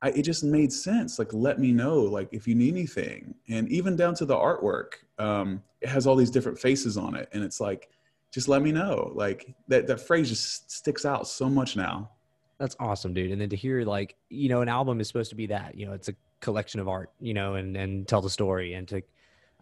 I, 0.00 0.08
it 0.08 0.22
just 0.22 0.42
made 0.42 0.72
sense. 0.72 1.18
Like, 1.18 1.34
let 1.34 1.58
me 1.58 1.70
know, 1.70 2.00
like, 2.00 2.30
if 2.32 2.48
you 2.48 2.54
need 2.54 2.72
anything. 2.72 3.34
And 3.46 3.68
even 3.68 3.94
down 3.94 4.14
to 4.14 4.24
the 4.24 4.34
artwork, 4.34 4.92
um, 5.18 5.62
it 5.82 5.90
has 5.90 6.06
all 6.06 6.16
these 6.16 6.30
different 6.30 6.58
faces 6.58 6.96
on 6.96 7.14
it. 7.14 7.28
And 7.34 7.44
it's 7.44 7.60
like, 7.60 7.90
just 8.30 8.48
let 8.48 8.62
me 8.62 8.72
know. 8.72 9.12
Like, 9.14 9.54
that, 9.68 9.86
that 9.88 10.00
phrase 10.00 10.30
just 10.30 10.70
sticks 10.70 11.04
out 11.04 11.28
so 11.28 11.50
much 11.50 11.76
now. 11.76 12.08
That's 12.56 12.76
awesome, 12.80 13.12
dude. 13.12 13.32
And 13.32 13.40
then 13.42 13.50
to 13.50 13.56
hear, 13.56 13.84
like, 13.84 14.16
you 14.30 14.48
know, 14.48 14.62
an 14.62 14.70
album 14.70 15.00
is 15.00 15.08
supposed 15.08 15.28
to 15.28 15.36
be 15.36 15.46
that, 15.48 15.76
you 15.76 15.84
know, 15.84 15.92
it's 15.92 16.08
a 16.08 16.14
collection 16.40 16.80
of 16.80 16.88
art, 16.88 17.10
you 17.20 17.34
know, 17.34 17.56
and, 17.56 17.76
and 17.76 18.08
tell 18.08 18.22
the 18.22 18.30
story. 18.30 18.72
And 18.72 18.88
to, 18.88 19.02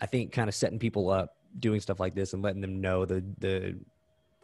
I 0.01 0.07
think, 0.07 0.33
kind 0.33 0.49
of 0.49 0.55
setting 0.55 0.79
people 0.79 1.11
up 1.11 1.37
doing 1.59 1.81
stuff 1.81 2.01
like 2.01 2.15
this 2.15 2.33
and 2.33 2.43
letting 2.43 2.61
them 2.61 2.81
know 2.81 3.05
the, 3.05 3.25
the, 3.39 3.77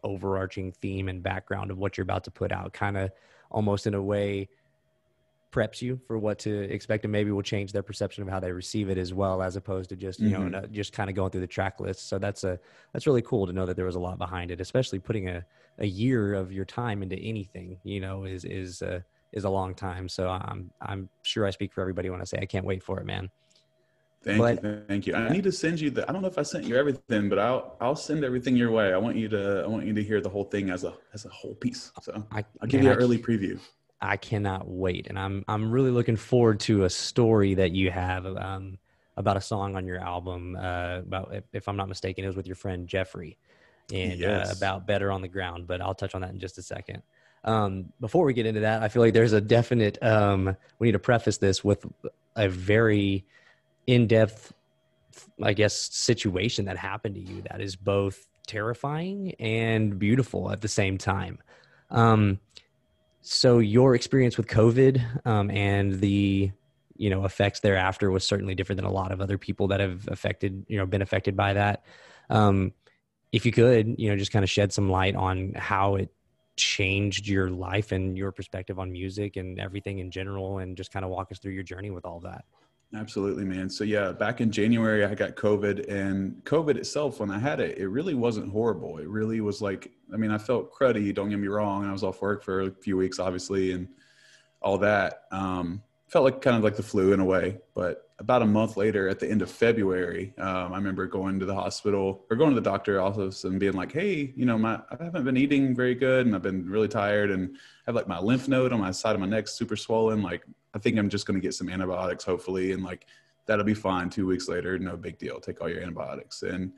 overarching 0.03 0.73
theme 0.73 1.09
and 1.09 1.23
background 1.23 1.71
of 1.71 1.79
what 1.79 1.97
you're 1.97 2.03
about 2.03 2.25
to 2.25 2.31
put 2.31 2.53
out 2.53 2.73
kind 2.73 2.97
of 2.97 3.11
almost 3.51 3.87
in 3.87 3.95
a 3.95 4.03
way 4.03 4.49
preps 5.53 5.83
you 5.83 6.01
for 6.07 6.17
what 6.17 6.39
to 6.39 6.63
expect 6.73 7.05
and 7.05 7.11
maybe 7.11 7.31
will 7.33 7.43
change 7.43 7.73
their 7.73 7.83
perception 7.83 8.23
of 8.23 8.29
how 8.29 8.39
they 8.39 8.53
receive 8.53 8.89
it 8.89 8.97
as 8.97 9.13
well 9.13 9.43
as 9.43 9.57
opposed 9.57 9.91
to 9.91 9.97
just 9.97 10.21
you 10.21 10.37
mm-hmm. 10.37 10.51
know 10.51 10.65
just 10.71 10.93
kind 10.93 11.11
of 11.11 11.17
going 11.17 11.31
through 11.31 11.41
the 11.41 11.47
track 11.47 11.81
list. 11.81 12.09
So 12.09 12.19
that's 12.19 12.45
a 12.45 12.59
that's 12.93 13.07
really 13.07 13.23
cool 13.23 13.47
to 13.47 13.53
know 13.53 13.67
that 13.67 13.77
there 13.77 13.85
was 13.85 13.97
a 13.97 14.01
lot 14.01 14.17
behind 14.19 14.51
it 14.51 14.61
especially 14.61 15.01
putting 15.01 15.29
a, 15.29 15.45
a 15.79 15.87
year 15.87 16.35
of 16.35 16.53
your 16.53 16.65
time 16.65 17.03
into 17.03 17.17
anything 17.17 17.79
you 17.83 18.01
know 18.01 18.25
is 18.25 18.45
is 18.45 18.83
uh, 18.83 19.01
is 19.33 19.45
a 19.45 19.51
long 19.51 19.75
time. 19.75 20.09
So 20.09 20.29
i'm 20.29 20.71
i'm 20.81 21.09
sure 21.23 21.47
i 21.47 21.51
speak 21.51 21.73
for 21.73 21.81
everybody 21.81 22.11
when 22.11 22.21
i 22.21 22.25
say 22.25 22.39
i 22.41 22.47
can't 22.47 22.65
wait 22.65 22.83
for 22.83 23.01
it 23.01 23.07
man 23.07 23.29
Thank 24.23 24.39
but, 24.39 24.63
you, 24.63 24.83
thank 24.87 25.07
you. 25.07 25.15
I 25.15 25.31
need 25.31 25.45
to 25.45 25.53
send 25.53 25.81
you 25.81 25.89
the. 25.89 26.07
I 26.09 26.13
don't 26.13 26.21
know 26.21 26.29
if 26.29 26.37
I 26.37 26.43
sent 26.43 26.65
you 26.65 26.77
everything, 26.77 27.31
but 27.31 27.39
I'll 27.39 27.77
I'll 27.81 27.97
send 27.97 28.23
everything 28.23 28.55
your 28.55 28.71
way. 28.71 28.93
I 28.93 28.99
want 28.99 29.17
you 29.17 29.29
to 29.29 29.63
I 29.65 29.67
want 29.67 29.87
you 29.87 29.95
to 29.95 30.03
hear 30.03 30.21
the 30.21 30.29
whole 30.29 30.45
thing 30.45 30.69
as 30.69 30.85
a 30.85 30.93
as 31.15 31.25
a 31.25 31.31
whole 31.31 31.55
piece. 31.55 31.91
So 32.03 32.23
I, 32.31 32.45
will 32.61 32.69
give 32.69 32.83
you 32.83 32.91
an 32.91 32.99
early 32.99 33.17
preview. 33.17 33.59
I 34.03 34.19
cannot 34.19 34.69
wait, 34.69 35.07
and 35.07 35.19
I'm 35.19 35.43
I'm 35.49 35.71
really 35.71 35.91
looking 35.91 36.17
forward 36.17 36.61
to 36.61 36.85
a 36.85 36.91
story 36.91 37.55
that 37.55 37.71
you 37.73 37.91
have 37.91 38.27
um, 38.27 38.77
about 39.17 39.39
a 39.39 39.41
song 39.41 39.75
on 39.75 39.87
your 39.87 39.99
album. 39.99 40.55
Uh, 40.55 40.99
about 40.99 41.35
if, 41.35 41.45
if, 41.55 41.69
I'm 41.69 41.77
not 41.77 41.89
mistaken, 41.89 42.23
it 42.23 42.27
was 42.27 42.37
with 42.37 42.47
your 42.47 42.57
friend 42.57 42.87
Jeffrey, 42.87 43.39
and 43.91 44.23
uh, 44.23 44.27
yes. 44.27 44.51
uh, 44.51 44.55
about 44.55 44.87
better 44.87 45.11
on 45.11 45.23
the 45.23 45.29
ground. 45.29 45.67
But 45.67 45.81
I'll 45.81 45.95
touch 45.95 46.15
on 46.15 46.21
that 46.21 46.31
in 46.31 46.39
just 46.39 46.59
a 46.59 46.63
second. 46.63 47.03
Um, 47.43 47.87
before 48.01 48.27
we 48.27 48.35
get 48.35 48.45
into 48.45 48.61
that, 48.61 48.83
I 48.83 48.89
feel 48.89 49.01
like 49.01 49.15
there's 49.15 49.33
a 49.33 49.41
definite. 49.41 49.97
Um, 50.03 50.57
we 50.79 50.89
need 50.89 50.93
to 50.93 50.99
preface 50.99 51.39
this 51.39 51.65
with 51.65 51.87
a 52.37 52.51
very 52.51 53.25
in-depth, 53.91 54.53
I 55.43 55.53
guess, 55.53 55.75
situation 55.75 56.65
that 56.67 56.77
happened 56.77 57.17
to 57.17 57.21
you 57.21 57.43
that 57.51 57.61
is 57.61 57.75
both 57.75 58.27
terrifying 58.47 59.35
and 59.41 59.99
beautiful 59.99 60.51
at 60.53 60.61
the 60.61 60.69
same 60.69 60.97
time. 60.97 61.39
Um, 61.91 62.39
so 63.21 63.59
your 63.59 63.95
experience 63.95 64.37
with 64.37 64.47
COVID 64.47 65.27
um, 65.27 65.51
and 65.51 66.01
the 66.01 66.53
you 66.97 67.11
know 67.11 67.25
effects 67.25 67.61
thereafter 67.61 68.11
was 68.11 68.27
certainly 68.27 68.55
different 68.55 68.77
than 68.77 68.87
a 68.87 68.93
lot 68.93 69.11
of 69.11 69.21
other 69.21 69.39
people 69.39 69.69
that 69.69 69.81
have 69.81 70.07
affected 70.09 70.65
you 70.69 70.79
know 70.79 70.87
been 70.87 71.03
affected 71.03 71.37
by 71.37 71.53
that. 71.55 71.85
Um, 72.29 72.73
if 73.33 73.45
you 73.47 73.53
could, 73.53 73.95
you 73.99 74.09
know, 74.09 74.17
just 74.17 74.33
kind 74.33 74.43
of 74.43 74.51
shed 74.51 74.73
some 74.73 74.89
light 74.89 75.15
on 75.15 75.53
how 75.55 75.97
it 75.97 76.11
changed 76.57 77.27
your 77.27 77.51
life 77.51 77.93
and 77.93 78.19
your 78.19 78.33
perspective 78.33 78.79
on 78.79 78.91
music 78.91 79.37
and 79.37 79.59
everything 79.61 79.99
in 79.99 80.11
general, 80.11 80.59
and 80.59 80.77
just 80.77 80.93
kind 80.93 81.05
of 81.05 81.11
walk 81.11 81.33
us 81.33 81.39
through 81.39 81.53
your 81.53 81.63
journey 81.63 81.91
with 81.91 82.05
all 82.05 82.21
that. 82.21 82.45
Absolutely, 82.95 83.45
man. 83.45 83.71
So 83.71 83.85
yeah, 83.85 84.11
back 84.11 84.41
in 84.41 84.51
January, 84.51 85.05
I 85.05 85.15
got 85.15 85.37
COVID, 85.37 85.89
and 85.89 86.43
COVID 86.45 86.77
itself, 86.77 87.21
when 87.21 87.31
I 87.31 87.39
had 87.39 87.61
it, 87.61 87.79
it 87.79 87.87
really 87.89 88.15
wasn't 88.15 88.51
horrible. 88.51 88.99
It 88.99 89.09
really 89.09 89.41
was 89.41 89.63
like, 89.63 89.93
I 90.13 90.17
mean, 90.17 90.33
I 90.33 90.39
felt 90.39 90.73
cruddy. 90.73 91.15
Don't 91.15 91.31
get 91.31 91.39
me 91.39 91.47
wrong. 91.47 91.87
I 91.87 91.93
was 91.93 92.03
off 92.03 92.21
work 92.21 92.43
for 92.43 92.63
a 92.63 92.71
few 92.73 92.97
weeks, 92.97 93.21
obviously, 93.21 93.73
and 93.73 93.87
all 94.61 94.77
that. 94.79 95.23
Um, 95.31 95.83
felt 96.09 96.25
like 96.25 96.43
kind 96.43 96.57
of 96.57 96.65
like 96.65 96.75
the 96.75 96.83
flu 96.83 97.13
in 97.13 97.21
a 97.21 97.25
way. 97.25 97.59
But 97.77 98.11
about 98.19 98.43
a 98.43 98.47
month 98.47 98.77
later, 98.77 99.09
at 99.09 99.21
the 99.21 99.31
end 99.31 99.41
of 99.41 99.51
February, 99.51 100.35
um, 100.39 100.73
I 100.73 100.77
remember 100.77 101.07
going 101.07 101.39
to 101.39 101.47
the 101.47 101.55
hospital 101.55 102.27
or 102.29 102.37
going 102.37 102.51
to 102.51 102.61
the 102.61 102.69
doctor 102.69 103.01
office 103.01 103.45
and 103.45 103.61
being 103.61 103.75
like, 103.75 103.93
"Hey, 103.93 104.33
you 104.37 104.45
know, 104.47 104.59
my 104.59 104.81
I 104.91 105.05
haven't 105.05 105.25
been 105.25 105.37
eating 105.37 105.77
very 105.77 105.95
good, 105.95 106.27
and 106.27 106.35
I've 106.35 106.43
been 106.43 106.69
really 106.69 106.89
tired, 106.89 107.31
and 107.31 107.55
I 107.55 107.59
have 107.87 107.95
like 107.95 108.09
my 108.09 108.19
lymph 108.19 108.49
node 108.49 108.73
on 108.73 108.81
my 108.81 108.91
side 108.91 109.15
of 109.15 109.21
my 109.21 109.29
neck 109.29 109.47
super 109.47 109.77
swollen. 109.77 110.23
Like, 110.23 110.43
I 110.75 110.79
think 110.79 110.99
I'm 110.99 111.09
just 111.09 111.27
going 111.27 111.41
to 111.41 111.45
get 111.45 111.55
some 111.55 111.69
antibiotics, 111.69 112.25
hopefully, 112.25 112.73
and 112.73 112.83
like 112.83 113.07
that'll 113.47 113.65
be 113.65 113.75
fine. 113.75 114.11
Two 114.11 114.27
weeks 114.27 114.49
later, 114.49 114.79
no 114.79 114.97
big 114.97 115.19
deal. 115.19 115.41
Take 115.41 115.61
all 115.61 115.69
your 115.69 115.83
antibiotics. 115.83 116.43
And 116.43 116.73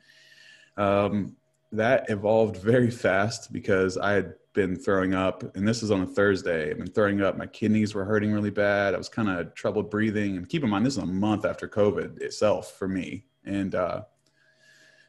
um, 0.77 1.35
that 1.71 2.09
evolved 2.09 2.57
very 2.57 2.89
fast 2.91 3.51
because 3.53 3.97
I 3.97 4.13
had 4.13 4.33
been 4.53 4.75
throwing 4.75 5.13
up, 5.13 5.43
and 5.55 5.67
this 5.67 5.83
is 5.83 5.91
on 5.91 6.01
a 6.01 6.07
Thursday. 6.07 6.71
I've 6.71 6.77
been 6.77 6.87
throwing 6.87 7.21
up. 7.21 7.37
My 7.37 7.47
kidneys 7.47 7.95
were 7.95 8.05
hurting 8.05 8.31
really 8.31 8.51
bad. 8.51 8.93
I 8.93 8.97
was 8.97 9.09
kind 9.09 9.29
of 9.29 9.53
troubled 9.55 9.89
breathing. 9.89 10.37
And 10.37 10.47
keep 10.47 10.63
in 10.63 10.69
mind, 10.69 10.85
this 10.85 10.97
is 10.97 11.03
a 11.03 11.05
month 11.05 11.45
after 11.45 11.67
COVID 11.67 12.21
itself 12.21 12.73
for 12.77 12.87
me. 12.87 13.25
And 13.45 13.75
uh, 13.75 14.01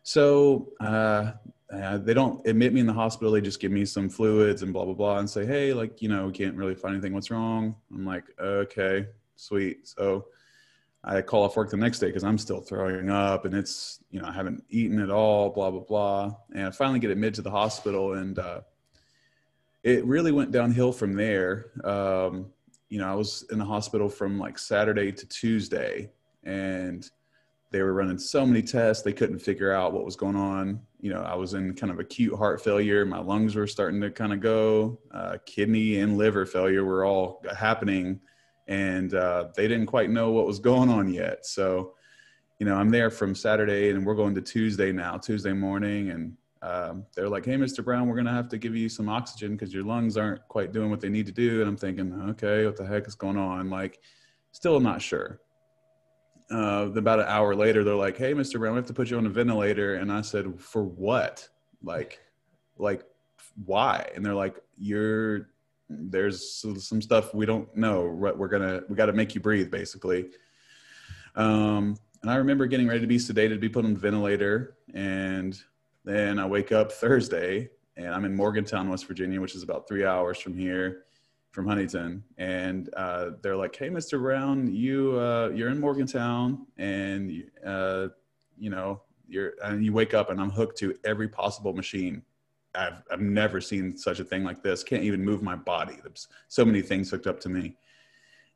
so 0.02 0.72
uh, 0.80 1.32
uh, 1.72 1.98
they 1.98 2.14
don't 2.14 2.46
admit 2.46 2.72
me 2.72 2.80
in 2.80 2.86
the 2.86 2.92
hospital. 2.92 3.32
They 3.32 3.40
just 3.40 3.60
give 3.60 3.72
me 3.72 3.84
some 3.84 4.08
fluids 4.08 4.62
and 4.62 4.72
blah 4.72 4.84
blah 4.84 4.94
blah, 4.94 5.18
and 5.18 5.28
say, 5.28 5.46
"Hey, 5.46 5.72
like 5.72 6.02
you 6.02 6.08
know, 6.08 6.26
we 6.26 6.32
can't 6.32 6.56
really 6.56 6.74
find 6.74 6.94
anything. 6.94 7.14
What's 7.14 7.30
wrong?" 7.30 7.74
I'm 7.92 8.04
like, 8.04 8.24
"Okay, 8.38 9.06
sweet." 9.36 9.88
So 9.88 10.26
I 11.02 11.22
call 11.22 11.42
off 11.42 11.56
work 11.56 11.70
the 11.70 11.76
next 11.76 11.98
day 12.00 12.06
because 12.08 12.24
I'm 12.24 12.38
still 12.38 12.60
throwing 12.60 13.10
up, 13.10 13.46
and 13.46 13.54
it's 13.54 14.00
you 14.10 14.20
know 14.20 14.28
I 14.28 14.32
haven't 14.32 14.62
eaten 14.68 15.00
at 15.00 15.10
all. 15.10 15.50
Blah 15.50 15.70
blah 15.70 15.80
blah, 15.80 16.34
and 16.54 16.66
I 16.66 16.70
finally 16.70 16.98
get 16.98 17.10
admitted 17.10 17.34
to 17.36 17.42
the 17.42 17.50
hospital, 17.50 18.14
and 18.14 18.38
uh, 18.38 18.60
it 19.82 20.04
really 20.04 20.32
went 20.32 20.50
downhill 20.50 20.92
from 20.92 21.14
there. 21.14 21.70
Um, 21.82 22.52
you 22.90 22.98
know, 22.98 23.10
I 23.10 23.14
was 23.14 23.46
in 23.50 23.58
the 23.58 23.64
hospital 23.64 24.08
from 24.10 24.38
like 24.38 24.58
Saturday 24.58 25.12
to 25.12 25.26
Tuesday, 25.26 26.10
and 26.44 27.08
they 27.74 27.82
were 27.82 27.92
running 27.92 28.18
so 28.18 28.46
many 28.46 28.62
tests 28.62 29.02
they 29.02 29.12
couldn't 29.12 29.40
figure 29.40 29.72
out 29.72 29.92
what 29.92 30.04
was 30.04 30.14
going 30.14 30.36
on. 30.36 30.80
You 31.00 31.12
know 31.12 31.22
i 31.22 31.34
was 31.34 31.54
in 31.54 31.74
kind 31.74 31.90
of 31.92 31.98
acute 31.98 32.38
heart 32.38 32.62
failure. 32.62 33.04
My 33.04 33.18
lungs 33.18 33.56
were 33.56 33.66
starting 33.66 34.00
to 34.02 34.12
kind 34.12 34.32
of 34.32 34.38
go 34.38 35.00
uh, 35.12 35.38
kidney 35.44 35.98
and 35.98 36.16
liver 36.16 36.46
failure 36.46 36.84
were 36.84 37.04
all 37.04 37.44
happening. 37.58 38.20
And 38.68 39.12
uh, 39.12 39.48
they 39.56 39.66
didn't 39.66 39.86
quite 39.86 40.08
know 40.08 40.30
what 40.30 40.46
was 40.46 40.60
going 40.60 40.88
on 40.88 41.12
yet. 41.12 41.46
So 41.46 41.94
you 42.60 42.66
know 42.66 42.76
i'm 42.76 42.90
there 42.90 43.10
from 43.10 43.34
saturday 43.34 43.90
and 43.90 44.06
we're 44.06 44.14
going 44.14 44.36
to 44.36 44.40
tuesday 44.40 44.92
now 44.92 45.16
tuesday 45.16 45.52
morning. 45.52 46.10
And 46.10 46.36
um, 46.62 47.04
they're 47.12 47.28
like 47.28 47.44
hey 47.44 47.56
mr 47.56 47.84
brown 47.84 48.06
we're 48.06 48.14
going 48.14 48.32
to 48.32 48.40
have 48.40 48.48
to 48.50 48.58
give 48.58 48.76
you 48.76 48.88
some 48.88 49.08
oxygen 49.08 49.56
because 49.56 49.74
your 49.74 49.82
lungs 49.82 50.16
aren't 50.16 50.46
quite 50.46 50.70
doing 50.72 50.90
what 50.90 51.00
they 51.00 51.08
need 51.08 51.26
to 51.26 51.32
do. 51.32 51.58
And 51.60 51.68
i'm 51.68 51.76
thinking 51.76 52.12
okay 52.30 52.66
what 52.66 52.76
the 52.76 52.86
heck 52.86 53.08
is 53.08 53.16
going 53.16 53.36
on? 53.36 53.68
Like 53.68 53.98
still 54.52 54.78
not 54.78 55.02
sure 55.02 55.40
uh, 56.50 56.90
about 56.94 57.20
an 57.20 57.26
hour 57.26 57.54
later, 57.54 57.84
they're 57.84 57.94
like, 57.94 58.16
"Hey, 58.16 58.34
Mr. 58.34 58.58
Brown, 58.58 58.74
we 58.74 58.78
have 58.78 58.86
to 58.86 58.92
put 58.92 59.10
you 59.10 59.16
on 59.16 59.26
a 59.26 59.30
ventilator." 59.30 59.94
And 59.94 60.12
I 60.12 60.20
said, 60.20 60.60
"For 60.60 60.82
what? 60.82 61.48
Like, 61.82 62.20
like, 62.78 63.04
why?" 63.64 64.08
And 64.14 64.24
they're 64.24 64.34
like, 64.34 64.56
"You're 64.76 65.50
there's 65.88 66.50
some 66.52 67.02
stuff 67.02 67.34
we 67.34 67.46
don't 67.46 67.74
know. 67.76 68.06
We're 68.06 68.48
gonna 68.48 68.82
we 68.88 68.96
got 68.96 69.06
to 69.06 69.12
make 69.12 69.34
you 69.34 69.40
breathe, 69.40 69.70
basically." 69.70 70.30
Um, 71.36 71.96
and 72.22 72.30
I 72.30 72.36
remember 72.36 72.66
getting 72.66 72.88
ready 72.88 73.00
to 73.00 73.06
be 73.06 73.18
sedated, 73.18 73.50
to 73.50 73.58
be 73.58 73.68
put 73.68 73.84
on 73.84 73.94
the 73.94 74.00
ventilator, 74.00 74.76
and 74.94 75.60
then 76.04 76.38
I 76.38 76.46
wake 76.46 76.72
up 76.72 76.92
Thursday 76.92 77.70
and 77.96 78.08
I'm 78.08 78.24
in 78.24 78.34
Morgantown, 78.34 78.88
West 78.88 79.06
Virginia, 79.06 79.40
which 79.40 79.54
is 79.54 79.62
about 79.62 79.86
three 79.86 80.04
hours 80.04 80.38
from 80.38 80.56
here, 80.56 81.04
from 81.54 81.68
Huntington. 81.68 82.24
And 82.36 82.92
uh, 82.94 83.30
they're 83.40 83.56
like, 83.56 83.74
"Hey, 83.76 83.88
Mr. 83.88 84.20
Brown, 84.20 84.74
you 84.74 85.18
uh, 85.18 85.50
you're 85.54 85.70
in 85.70 85.80
Morgantown, 85.80 86.66
and 86.76 87.44
uh, 87.64 88.08
you 88.58 88.70
know 88.70 89.00
you're 89.28 89.52
and 89.62 89.84
you 89.84 89.92
wake 89.92 90.14
up, 90.14 90.30
and 90.30 90.40
I'm 90.40 90.50
hooked 90.50 90.76
to 90.78 90.96
every 91.04 91.28
possible 91.28 91.72
machine. 91.72 92.22
I've 92.74 93.04
I've 93.10 93.20
never 93.20 93.60
seen 93.60 93.96
such 93.96 94.18
a 94.18 94.24
thing 94.24 94.42
like 94.42 94.64
this. 94.64 94.82
Can't 94.82 95.04
even 95.04 95.24
move 95.24 95.42
my 95.42 95.54
body. 95.54 95.96
There's 96.02 96.26
so 96.48 96.64
many 96.64 96.82
things 96.82 97.08
hooked 97.08 97.28
up 97.28 97.38
to 97.40 97.48
me." 97.48 97.76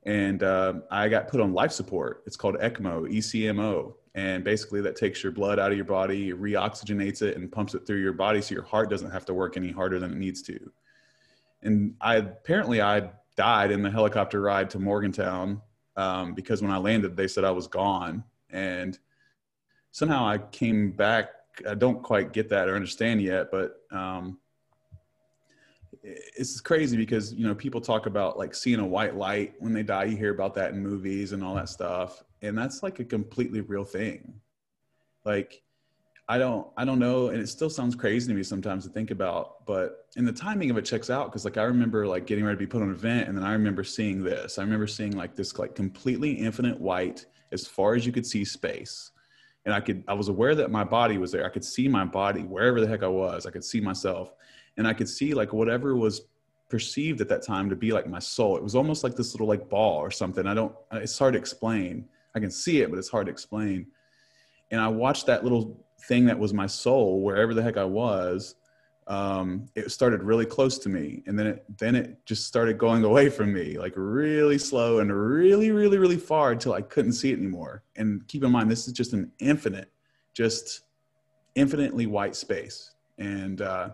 And 0.05 0.43
uh, 0.43 0.75
I 0.91 1.09
got 1.09 1.29
put 1.29 1.41
on 1.41 1.53
life 1.53 1.73
support. 1.73 2.23
It's 2.27 2.37
called 2.37 2.57
ECMO, 2.57 3.13
ECMO, 3.13 3.95
and 4.15 4.43
basically 4.43 4.81
that 4.81 4.97
takes 4.97 5.23
your 5.23 5.33
blood 5.33 5.59
out 5.59 5.71
of 5.71 5.77
your 5.77 5.85
body 5.85 6.33
reoxygenates 6.33 7.23
it 7.23 7.37
and 7.37 7.51
pumps 7.53 7.75
it 7.75 7.87
through 7.87 8.01
your 8.01 8.13
body 8.13 8.41
so 8.41 8.55
your 8.55 8.65
heart 8.65 8.91
doesn't 8.91 9.11
have 9.11 9.25
to 9.27 9.35
work 9.35 9.57
any 9.57 9.71
harder 9.71 9.99
than 9.99 10.13
it 10.13 10.19
needs 10.19 10.41
to 10.43 10.73
and 11.63 11.95
i 12.01 12.17
apparently 12.17 12.81
i 12.81 13.09
died 13.37 13.71
in 13.71 13.83
the 13.83 13.91
helicopter 13.91 14.41
ride 14.41 14.69
to 14.71 14.79
morgantown 14.79 15.61
um, 15.97 16.35
because 16.35 16.63
when 16.63 16.71
i 16.71 16.79
landed 16.79 17.17
they 17.17 17.29
said 17.29 17.45
i 17.45 17.51
was 17.51 17.67
gone. 17.67 18.25
And 18.51 18.99
somehow 19.91 20.27
i 20.27 20.39
came 20.39 20.93
back. 20.93 21.31
I 21.69 21.75
don't 21.75 22.03
quite 22.03 22.33
get 22.33 22.49
that 22.51 22.69
or 22.69 22.75
understand 22.75 23.21
yet 23.21 23.51
but 23.51 23.83
um, 23.91 24.39
it's 26.03 26.61
crazy 26.61 26.97
because 26.97 27.33
you 27.35 27.47
know 27.47 27.55
people 27.55 27.81
talk 27.81 28.07
about 28.07 28.39
like 28.39 28.55
seeing 28.55 28.81
a 28.81 28.87
white 28.87 29.17
light 29.17 29.55
when 29.59 29.73
they 29.73 29.83
die. 29.83 30.05
You 30.05 30.17
hear 30.17 30.33
about 30.33 30.55
that 30.55 30.73
in 30.73 30.81
movies 30.81 31.33
and 31.33 31.43
all 31.43 31.55
that 31.55 31.69
stuff. 31.69 32.23
And 32.43 32.57
that's 32.57 32.83
like 32.83 33.01
a 33.01 33.05
completely 33.05 33.61
real 33.61 33.85
thing. 33.85 34.41
Like 35.25 35.63
i 36.29 36.37
don't 36.39 36.67
i 36.77 36.85
don't 36.85 36.99
know 36.99 37.29
and 37.29 37.41
it 37.41 37.49
still 37.49 37.71
sounds 37.71 37.95
crazy 37.95 38.29
to 38.29 38.35
me 38.35 38.43
sometimes 38.43 38.85
to 38.85 38.91
think 38.91 39.11
about 39.11 39.65
but 39.67 40.07
and 40.17 40.27
the 40.27 40.33
timing 40.33 40.71
of 40.71 40.77
it 40.77 40.85
checks 40.85 41.11
out 41.11 41.27
because 41.27 41.45
like 41.45 41.57
i 41.57 41.63
remember 41.63 42.07
like 42.07 42.27
getting 42.27 42.45
ready 42.45 42.57
to 42.57 42.59
be 42.59 42.67
put 42.67 42.83
on 42.83 42.89
an 42.89 42.95
event 42.95 43.29
and 43.29 43.37
then 43.37 43.45
i 43.45 43.53
remember 43.53 43.85
seeing 43.85 44.23
this. 44.23 44.59
I 44.59 44.63
remember 44.63 44.87
seeing 44.87 45.17
like 45.17 45.35
this 45.35 45.59
like 45.59 45.75
completely 45.75 46.33
infinite 46.33 46.79
white 46.79 47.27
as 47.53 47.67
far 47.67 47.95
as 47.95 48.05
you 48.05 48.13
could 48.13 48.27
see 48.27 48.45
space. 48.45 49.13
And 49.65 49.75
i 49.75 49.81
could 49.81 50.05
i 50.09 50.15
was 50.15 50.29
aware 50.29 50.55
that 50.55 50.71
my 50.71 50.85
body 50.85 51.19
was 51.19 51.33
there. 51.33 51.47
I 51.47 51.51
could 51.51 51.65
see 51.65 51.89
my 51.89 52.05
body 52.05 52.43
wherever 52.43 52.81
the 52.81 52.87
heck 52.87 53.03
i 53.03 53.09
was. 53.09 53.47
I 53.47 53.51
could 53.51 53.65
see 53.65 53.81
myself. 53.81 54.33
And 54.77 54.87
i 54.87 54.93
could 54.93 55.09
see 55.09 55.35
like 55.35 55.53
whatever 55.53 55.97
was 55.97 56.23
perceived 56.69 57.21
at 57.23 57.29
that 57.31 57.43
time 57.43 57.71
to 57.71 57.77
be 57.77 57.93
like 57.93 58.07
my 58.07 58.19
soul. 58.19 58.57
It 58.57 58.63
was 58.63 58.75
almost 58.75 59.03
like 59.03 59.17
this 59.17 59.33
little 59.33 59.47
like 59.47 59.69
ball 59.69 59.99
or 59.99 60.11
something. 60.11 60.47
I 60.47 60.55
don't 60.55 60.75
it's 60.93 61.19
hard 61.19 61.35
to 61.35 61.39
explain. 61.39 62.07
I 62.35 62.41
can 62.41 62.51
see 62.51 62.83
it, 62.83 62.91
but 62.91 62.99
it's 62.99 63.09
hard 63.09 63.27
to 63.27 63.33
explain. 63.33 63.87
And 64.71 64.81
I 64.81 64.89
watched 64.89 65.27
that 65.27 65.43
little 65.45 65.85
thing 66.03 66.27
that 66.27 66.39
was 66.39 66.53
my 66.53 66.67
soul, 66.67 67.21
wherever 67.21 67.55
the 67.55 67.63
heck 67.63 67.77
I 67.77 67.85
was. 67.85 68.55
Um, 69.07 69.67
it 69.75 69.91
started 69.91 70.23
really 70.23 70.45
close 70.45 70.79
to 70.81 70.91
me, 70.91 71.23
and 71.27 71.39
then 71.39 71.47
it 71.47 71.65
then 71.79 71.95
it 71.95 72.19
just 72.27 72.47
started 72.47 72.77
going 72.77 73.05
away 73.05 73.31
from 73.31 73.55
me, 73.55 73.79
like 73.79 73.95
really 73.97 74.59
slow 74.59 74.99
and 74.99 75.11
really, 75.11 75.71
really, 75.71 75.97
really 75.97 76.19
far 76.19 76.53
until 76.53 76.75
I 76.75 76.83
couldn't 76.83 77.13
see 77.13 77.33
it 77.33 77.39
anymore. 77.39 77.83
And 77.97 78.27
keep 78.29 78.45
in 78.45 78.51
mind, 78.51 78.71
this 78.71 78.87
is 78.87 78.93
just 78.93 79.15
an 79.15 79.33
infinite, 79.39 79.91
just 80.35 80.83
infinitely 81.55 82.07
white 82.07 82.37
space. 82.37 82.91
And 83.17 83.63
uh, 83.63 83.91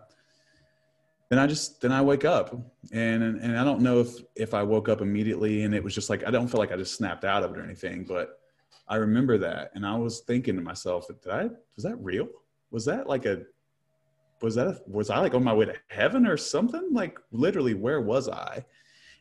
then 1.28 1.38
I 1.38 1.46
just 1.46 1.80
then 1.80 1.92
I 1.92 2.02
wake 2.02 2.24
up 2.24 2.54
and 2.92 3.22
and 3.22 3.58
I 3.58 3.64
don't 3.64 3.80
know 3.80 4.00
if 4.00 4.16
if 4.36 4.54
I 4.54 4.62
woke 4.62 4.88
up 4.88 5.00
immediately 5.00 5.64
and 5.64 5.74
it 5.74 5.82
was 5.82 5.94
just 5.94 6.10
like 6.10 6.26
I 6.26 6.30
don't 6.30 6.48
feel 6.48 6.60
like 6.60 6.72
I 6.72 6.76
just 6.76 6.94
snapped 6.94 7.24
out 7.24 7.42
of 7.42 7.52
it 7.52 7.58
or 7.58 7.62
anything, 7.62 8.04
but 8.04 8.40
I 8.88 8.96
remember 8.96 9.38
that 9.38 9.70
and 9.74 9.86
I 9.86 9.96
was 9.96 10.20
thinking 10.20 10.56
to 10.56 10.62
myself, 10.62 11.06
did 11.08 11.30
I 11.30 11.44
was 11.74 11.84
that 11.84 11.96
real? 12.00 12.28
Was 12.70 12.84
that 12.86 13.08
like 13.08 13.26
a 13.26 13.42
was 14.42 14.56
that 14.56 14.66
a, 14.66 14.80
was 14.86 15.10
I 15.10 15.18
like 15.18 15.34
on 15.34 15.44
my 15.44 15.54
way 15.54 15.64
to 15.66 15.76
heaven 15.88 16.26
or 16.26 16.36
something? 16.36 16.88
Like 16.92 17.18
literally, 17.32 17.74
where 17.74 18.00
was 18.00 18.28
I? 18.28 18.64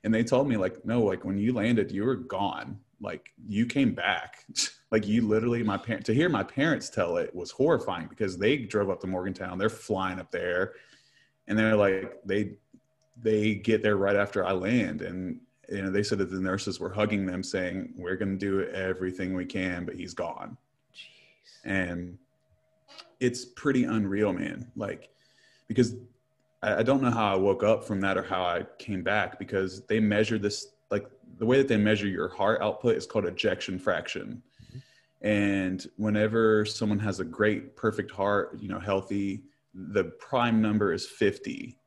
And 0.03 0.13
they 0.13 0.23
told 0.23 0.47
me 0.47 0.57
like 0.57 0.83
no, 0.85 1.01
like 1.03 1.23
when 1.23 1.37
you 1.37 1.53
landed, 1.53 1.91
you 1.91 2.03
were 2.03 2.15
gone. 2.15 2.79
Like 2.99 3.31
you 3.47 3.65
came 3.65 3.93
back. 3.93 4.45
like 4.91 5.07
you 5.07 5.27
literally, 5.27 5.63
my 5.63 5.77
parent 5.77 6.05
to 6.05 6.13
hear 6.13 6.29
my 6.29 6.43
parents 6.43 6.89
tell 6.89 7.17
it 7.17 7.33
was 7.33 7.51
horrifying 7.51 8.07
because 8.07 8.37
they 8.37 8.57
drove 8.57 8.89
up 8.89 8.99
to 9.01 9.07
Morgantown. 9.07 9.57
They're 9.57 9.69
flying 9.69 10.19
up 10.19 10.31
there 10.31 10.73
and 11.47 11.57
they're 11.57 11.75
like 11.75 12.19
they 12.25 12.53
they 13.21 13.55
get 13.55 13.83
there 13.83 13.97
right 13.97 14.15
after 14.15 14.45
I 14.45 14.53
land, 14.53 15.01
and 15.01 15.39
you 15.73 15.81
know 15.81 15.91
they 15.91 16.03
said 16.03 16.17
that 16.19 16.29
the 16.29 16.39
nurses 16.39 16.79
were 16.79 16.89
hugging 16.89 17.25
them, 17.25 17.43
saying, 17.43 17.93
"We're 17.97 18.15
going 18.15 18.37
to 18.37 18.45
do 18.45 18.69
everything 18.69 19.33
we 19.33 19.45
can, 19.45 19.85
but 19.85 19.95
he's 19.95 20.13
gone." 20.13 20.57
Jeez. 20.95 21.65
And 21.65 22.17
it's 23.19 23.45
pretty 23.45 23.85
unreal, 23.85 24.33
man. 24.33 24.71
Like 24.75 25.09
because 25.67 25.95
I, 26.61 26.77
I 26.77 26.83
don't 26.83 27.01
know 27.01 27.11
how 27.11 27.33
I 27.33 27.35
woke 27.35 27.63
up 27.63 27.83
from 27.83 28.01
that 28.01 28.17
or 28.17 28.23
how 28.23 28.43
I 28.43 28.65
came 28.79 29.03
back 29.03 29.39
because 29.39 29.85
they 29.85 29.99
measure 29.99 30.37
this 30.37 30.67
like 30.91 31.07
the 31.37 31.45
way 31.45 31.57
that 31.57 31.67
they 31.67 31.77
measure 31.77 32.07
your 32.07 32.29
heart 32.29 32.61
output 32.61 32.95
is 32.95 33.05
called 33.05 33.25
ejection 33.25 33.79
fraction. 33.79 34.41
Mm-hmm. 34.63 35.27
And 35.27 35.87
whenever 35.97 36.65
someone 36.65 36.99
has 36.99 37.19
a 37.19 37.25
great, 37.25 37.75
perfect 37.75 38.11
heart, 38.11 38.57
you 38.59 38.67
know, 38.67 38.79
healthy, 38.79 39.43
the 39.73 40.03
prime 40.03 40.61
number 40.61 40.93
is 40.93 41.07
50 41.07 41.77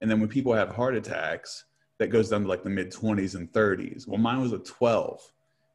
and 0.00 0.10
then 0.10 0.20
when 0.20 0.28
people 0.28 0.52
have 0.52 0.74
heart 0.74 0.94
attacks 0.94 1.64
that 1.98 2.08
goes 2.08 2.30
down 2.30 2.42
to 2.42 2.48
like 2.48 2.62
the 2.62 2.70
mid 2.70 2.92
20s 2.92 3.34
and 3.34 3.50
30s 3.52 4.06
well 4.06 4.18
mine 4.18 4.40
was 4.40 4.52
a 4.52 4.58
12 4.58 5.20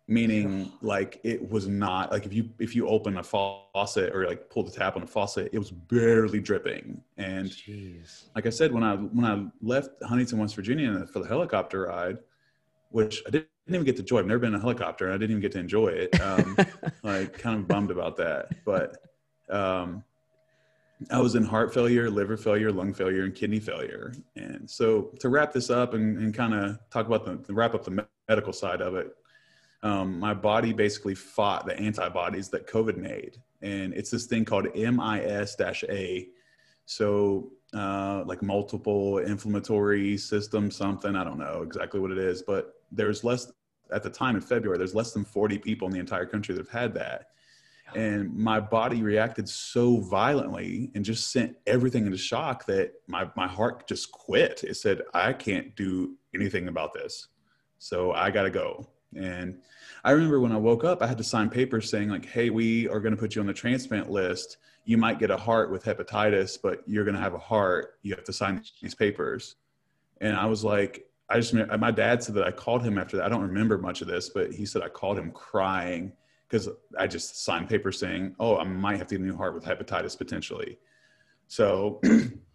meaning 0.07 0.71
like 0.81 1.19
it 1.23 1.49
was 1.49 1.67
not 1.67 2.11
like 2.11 2.25
if 2.25 2.33
you 2.33 2.49
if 2.59 2.75
you 2.75 2.87
open 2.87 3.17
a 3.17 3.23
faucet 3.23 4.13
or 4.13 4.27
like 4.27 4.49
pull 4.49 4.63
the 4.63 4.71
tap 4.71 4.95
on 4.95 5.03
a 5.03 5.07
faucet 5.07 5.49
it 5.53 5.59
was 5.59 5.71
barely 5.71 6.39
dripping. 6.39 7.01
And 7.17 7.47
Jeez. 7.47 8.25
like 8.35 8.45
i 8.45 8.49
said 8.49 8.73
when 8.73 8.83
i 8.83 8.95
when 8.95 9.25
i 9.25 9.45
left 9.61 9.89
huntington 10.03 10.37
west 10.39 10.55
virginia 10.55 11.05
for 11.13 11.19
the 11.19 11.27
helicopter 11.27 11.83
ride 11.83 12.17
which 12.89 13.23
i 13.25 13.29
didn't 13.29 13.47
even 13.69 13.85
get 13.85 13.95
to 13.95 14.01
enjoy 14.01 14.19
i've 14.19 14.25
never 14.25 14.39
been 14.39 14.53
in 14.53 14.59
a 14.59 14.59
helicopter 14.59 15.05
and 15.05 15.13
i 15.13 15.17
didn't 15.17 15.31
even 15.31 15.41
get 15.41 15.53
to 15.53 15.59
enjoy 15.59 15.87
it 15.87 16.21
um 16.21 16.57
like 17.03 17.37
kind 17.37 17.57
of 17.57 17.67
bummed 17.67 17.91
about 17.91 18.17
that. 18.17 18.49
But 18.65 18.97
um 19.49 20.03
I 21.09 21.19
was 21.19 21.35
in 21.35 21.43
heart 21.43 21.73
failure, 21.73 22.09
liver 22.09 22.37
failure, 22.37 22.71
lung 22.71 22.93
failure, 22.93 23.23
and 23.23 23.33
kidney 23.33 23.59
failure. 23.59 24.13
And 24.35 24.69
so 24.69 25.11
to 25.19 25.29
wrap 25.29 25.51
this 25.51 25.69
up 25.69 25.93
and, 25.93 26.17
and 26.17 26.33
kind 26.33 26.53
of 26.53 26.79
talk 26.89 27.07
about 27.07 27.25
the 27.45 27.53
wrap 27.53 27.73
up 27.73 27.83
the 27.83 28.05
medical 28.29 28.53
side 28.53 28.81
of 28.81 28.95
it, 28.95 29.15
um, 29.83 30.19
my 30.19 30.33
body 30.33 30.73
basically 30.73 31.15
fought 31.15 31.65
the 31.65 31.77
antibodies 31.79 32.49
that 32.49 32.67
COVID 32.67 32.97
made. 32.97 33.37
And 33.61 33.93
it's 33.93 34.11
this 34.11 34.25
thing 34.25 34.45
called 34.45 34.67
MIS-A. 34.75 36.27
So 36.85 37.51
uh, 37.73 38.23
like 38.25 38.43
multiple 38.43 39.19
inflammatory 39.19 40.17
system, 40.17 40.69
something, 40.69 41.15
I 41.15 41.23
don't 41.23 41.39
know 41.39 41.63
exactly 41.63 41.99
what 41.99 42.11
it 42.11 42.17
is, 42.17 42.41
but 42.41 42.75
there's 42.91 43.23
less 43.23 43.51
at 43.91 44.03
the 44.03 44.09
time 44.09 44.35
in 44.35 44.41
February, 44.41 44.77
there's 44.77 44.95
less 44.95 45.11
than 45.11 45.25
40 45.25 45.57
people 45.57 45.87
in 45.87 45.93
the 45.93 45.99
entire 45.99 46.25
country 46.25 46.55
that 46.55 46.61
have 46.61 46.81
had 46.81 46.93
that 46.93 47.31
and 47.95 48.35
my 48.35 48.59
body 48.59 49.03
reacted 49.03 49.47
so 49.47 49.97
violently 49.99 50.91
and 50.95 51.03
just 51.03 51.31
sent 51.31 51.55
everything 51.67 52.05
into 52.05 52.17
shock 52.17 52.65
that 52.65 52.93
my, 53.07 53.29
my 53.35 53.47
heart 53.47 53.87
just 53.87 54.11
quit. 54.11 54.63
It 54.63 54.75
said 54.75 55.01
i 55.13 55.33
can't 55.33 55.75
do 55.75 56.15
anything 56.33 56.67
about 56.67 56.93
this. 56.93 57.27
So 57.79 58.11
i 58.11 58.31
gotta 58.31 58.49
go. 58.49 58.87
And 59.15 59.59
i 60.03 60.11
remember 60.11 60.39
when 60.39 60.51
i 60.51 60.57
woke 60.57 60.83
up 60.83 61.01
i 61.01 61.07
had 61.07 61.17
to 61.17 61.23
sign 61.23 61.49
papers 61.49 61.89
saying 61.89 62.09
like 62.09 62.25
hey 62.25 62.49
we 62.49 62.87
are 62.87 62.99
going 62.99 63.15
to 63.15 63.19
put 63.19 63.35
you 63.35 63.41
on 63.41 63.47
the 63.47 63.53
transplant 63.53 64.09
list. 64.09 64.57
You 64.85 64.97
might 64.97 65.19
get 65.19 65.29
a 65.31 65.37
heart 65.37 65.71
with 65.71 65.83
hepatitis 65.83 66.57
but 66.61 66.81
you're 66.87 67.05
going 67.05 67.15
to 67.15 67.21
have 67.21 67.33
a 67.33 67.39
heart. 67.39 67.99
You 68.01 68.15
have 68.15 68.23
to 68.25 68.33
sign 68.33 68.63
these 68.81 68.95
papers. 68.95 69.55
And 70.21 70.35
i 70.35 70.45
was 70.45 70.63
like 70.63 71.05
i 71.29 71.39
just 71.39 71.53
my 71.53 71.91
dad 71.91 72.23
said 72.23 72.35
that 72.35 72.45
i 72.45 72.51
called 72.51 72.83
him 72.83 72.97
after 72.97 73.17
that. 73.17 73.25
I 73.25 73.29
don't 73.29 73.41
remember 73.41 73.77
much 73.77 74.01
of 74.01 74.07
this 74.07 74.29
but 74.29 74.53
he 74.53 74.65
said 74.65 74.81
i 74.81 74.89
called 74.89 75.17
him 75.17 75.31
crying 75.31 76.13
because 76.51 76.67
I 76.97 77.07
just 77.07 77.45
signed 77.45 77.69
paper 77.69 77.93
saying, 77.93 78.35
oh, 78.37 78.57
I 78.57 78.65
might 78.65 78.97
have 78.97 79.07
to 79.07 79.15
get 79.15 79.21
a 79.21 79.25
new 79.25 79.37
heart 79.37 79.55
with 79.55 79.63
hepatitis 79.63 80.17
potentially. 80.17 80.77
So 81.47 82.01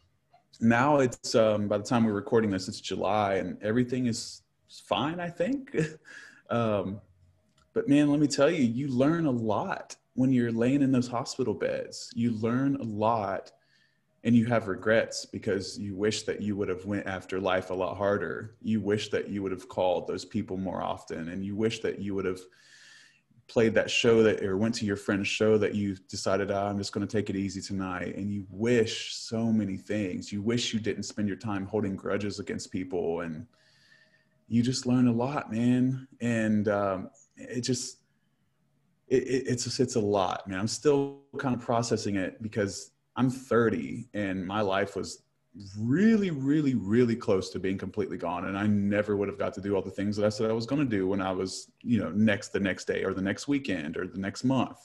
now 0.61 0.99
it's 0.99 1.35
um, 1.35 1.67
by 1.67 1.79
the 1.79 1.85
time 1.85 2.05
we're 2.05 2.13
recording 2.13 2.51
this, 2.51 2.69
it's 2.69 2.81
July 2.81 3.35
and 3.35 3.61
everything 3.63 4.07
is 4.07 4.43
fine, 4.69 5.19
I 5.19 5.31
think. 5.31 5.75
um, 6.51 7.01
but 7.73 7.89
man, 7.89 8.11
let 8.11 8.21
me 8.21 8.27
tell 8.27 8.51
you, 8.51 8.63
you 8.65 8.89
learn 8.89 9.25
a 9.25 9.31
lot 9.31 9.97
when 10.13 10.31
you're 10.31 10.53
laying 10.53 10.83
in 10.83 10.93
those 10.93 11.09
hospital 11.09 11.55
beds. 11.55 12.11
You 12.15 12.33
learn 12.33 12.77
a 12.77 12.85
lot 12.85 13.53
and 14.25 14.37
you 14.37 14.45
have 14.45 14.69
regrets 14.69 15.25
because 15.25 15.79
you 15.79 15.95
wish 15.95 16.25
that 16.25 16.43
you 16.43 16.55
would 16.57 16.69
have 16.69 16.85
went 16.85 17.07
after 17.07 17.41
life 17.41 17.71
a 17.71 17.75
lot 17.75 17.97
harder. 17.97 18.57
You 18.61 18.83
wish 18.83 19.09
that 19.09 19.31
you 19.31 19.43
would 19.43 19.53
have 19.53 19.69
called 19.69 20.07
those 20.07 20.27
people 20.27 20.59
more 20.59 20.83
often 20.83 21.31
and 21.31 21.43
you 21.43 21.57
wish 21.57 21.81
that 21.81 21.99
you 21.99 22.15
would 22.15 22.27
have– 22.27 22.41
played 23.49 23.75
that 23.75 23.91
show 23.91 24.23
that 24.23 24.43
or 24.43 24.57
went 24.57 24.75
to 24.75 24.85
your 24.85 24.97
friend's 24.97 25.29
show 25.29 25.57
that 25.57 25.75
you 25.75 25.97
decided 26.09 26.51
oh, 26.51 26.67
i'm 26.67 26.79
just 26.79 26.93
going 26.93 27.07
to 27.07 27.17
take 27.17 27.31
it 27.31 27.37
easy 27.37 27.61
tonight 27.61 28.17
and 28.17 28.33
you 28.33 28.45
wish 28.51 29.15
so 29.27 29.53
many 29.53 29.77
things. 29.77 30.33
You 30.33 30.43
wish 30.43 30.73
you 30.73 30.81
didn't 30.81 31.03
spend 31.03 31.29
your 31.29 31.37
time 31.37 31.67
holding 31.67 31.97
grudges 31.97 32.39
against 32.39 32.71
people 32.71 33.21
and 33.21 33.47
you 34.49 34.63
just 34.63 34.87
learn 34.87 35.09
a 35.09 35.13
lot 35.13 35.53
man. 35.53 36.07
And 36.21 36.69
um, 36.69 37.11
it 37.37 37.63
just 37.63 37.99
it, 39.09 39.23
it, 39.25 39.45
it's 39.49 39.81
it's 39.81 39.97
a 39.97 40.01
lot 40.01 40.47
man. 40.49 40.61
I'm 40.61 40.69
still 40.69 41.21
kind 41.39 41.55
of 41.55 41.61
processing 41.61 42.17
it 42.17 42.41
because 42.43 42.93
I'm 43.17 43.31
30 43.31 44.09
and 44.15 44.47
my 44.47 44.61
life 44.61 44.97
was 44.97 45.23
really, 45.79 46.31
really, 46.31 46.75
really 46.75 47.17
close 47.17 47.51
to 47.51 47.59
being 47.59 47.79
completely 47.79 48.17
gone. 48.17 48.47
And 48.47 48.59
I 48.59 48.67
never 48.67 49.17
would 49.17 49.29
have 49.29 49.39
got 49.39 49.55
to 49.55 49.61
do 49.61 49.75
all 49.75 49.83
the 49.83 49.91
things 49.91 50.17
that 50.17 50.27
I 50.27 50.29
said 50.29 50.51
I 50.51 50.55
was 50.55 50.67
going 50.67 50.83
to 50.83 50.89
do 50.89 51.07
when 51.07 51.21
I 51.21 51.33
was, 51.33 51.71
you 51.83 51.99
know, 51.99 52.11
next 52.11 52.49
the 52.49 52.61
next 52.61 52.87
day 52.87 53.05
or 53.05 53.15
the 53.15 53.23
next 53.23 53.49
weekend 53.49 53.97
or 53.97 54.07
the 54.07 54.19
next 54.19 54.45
month. 54.45 54.79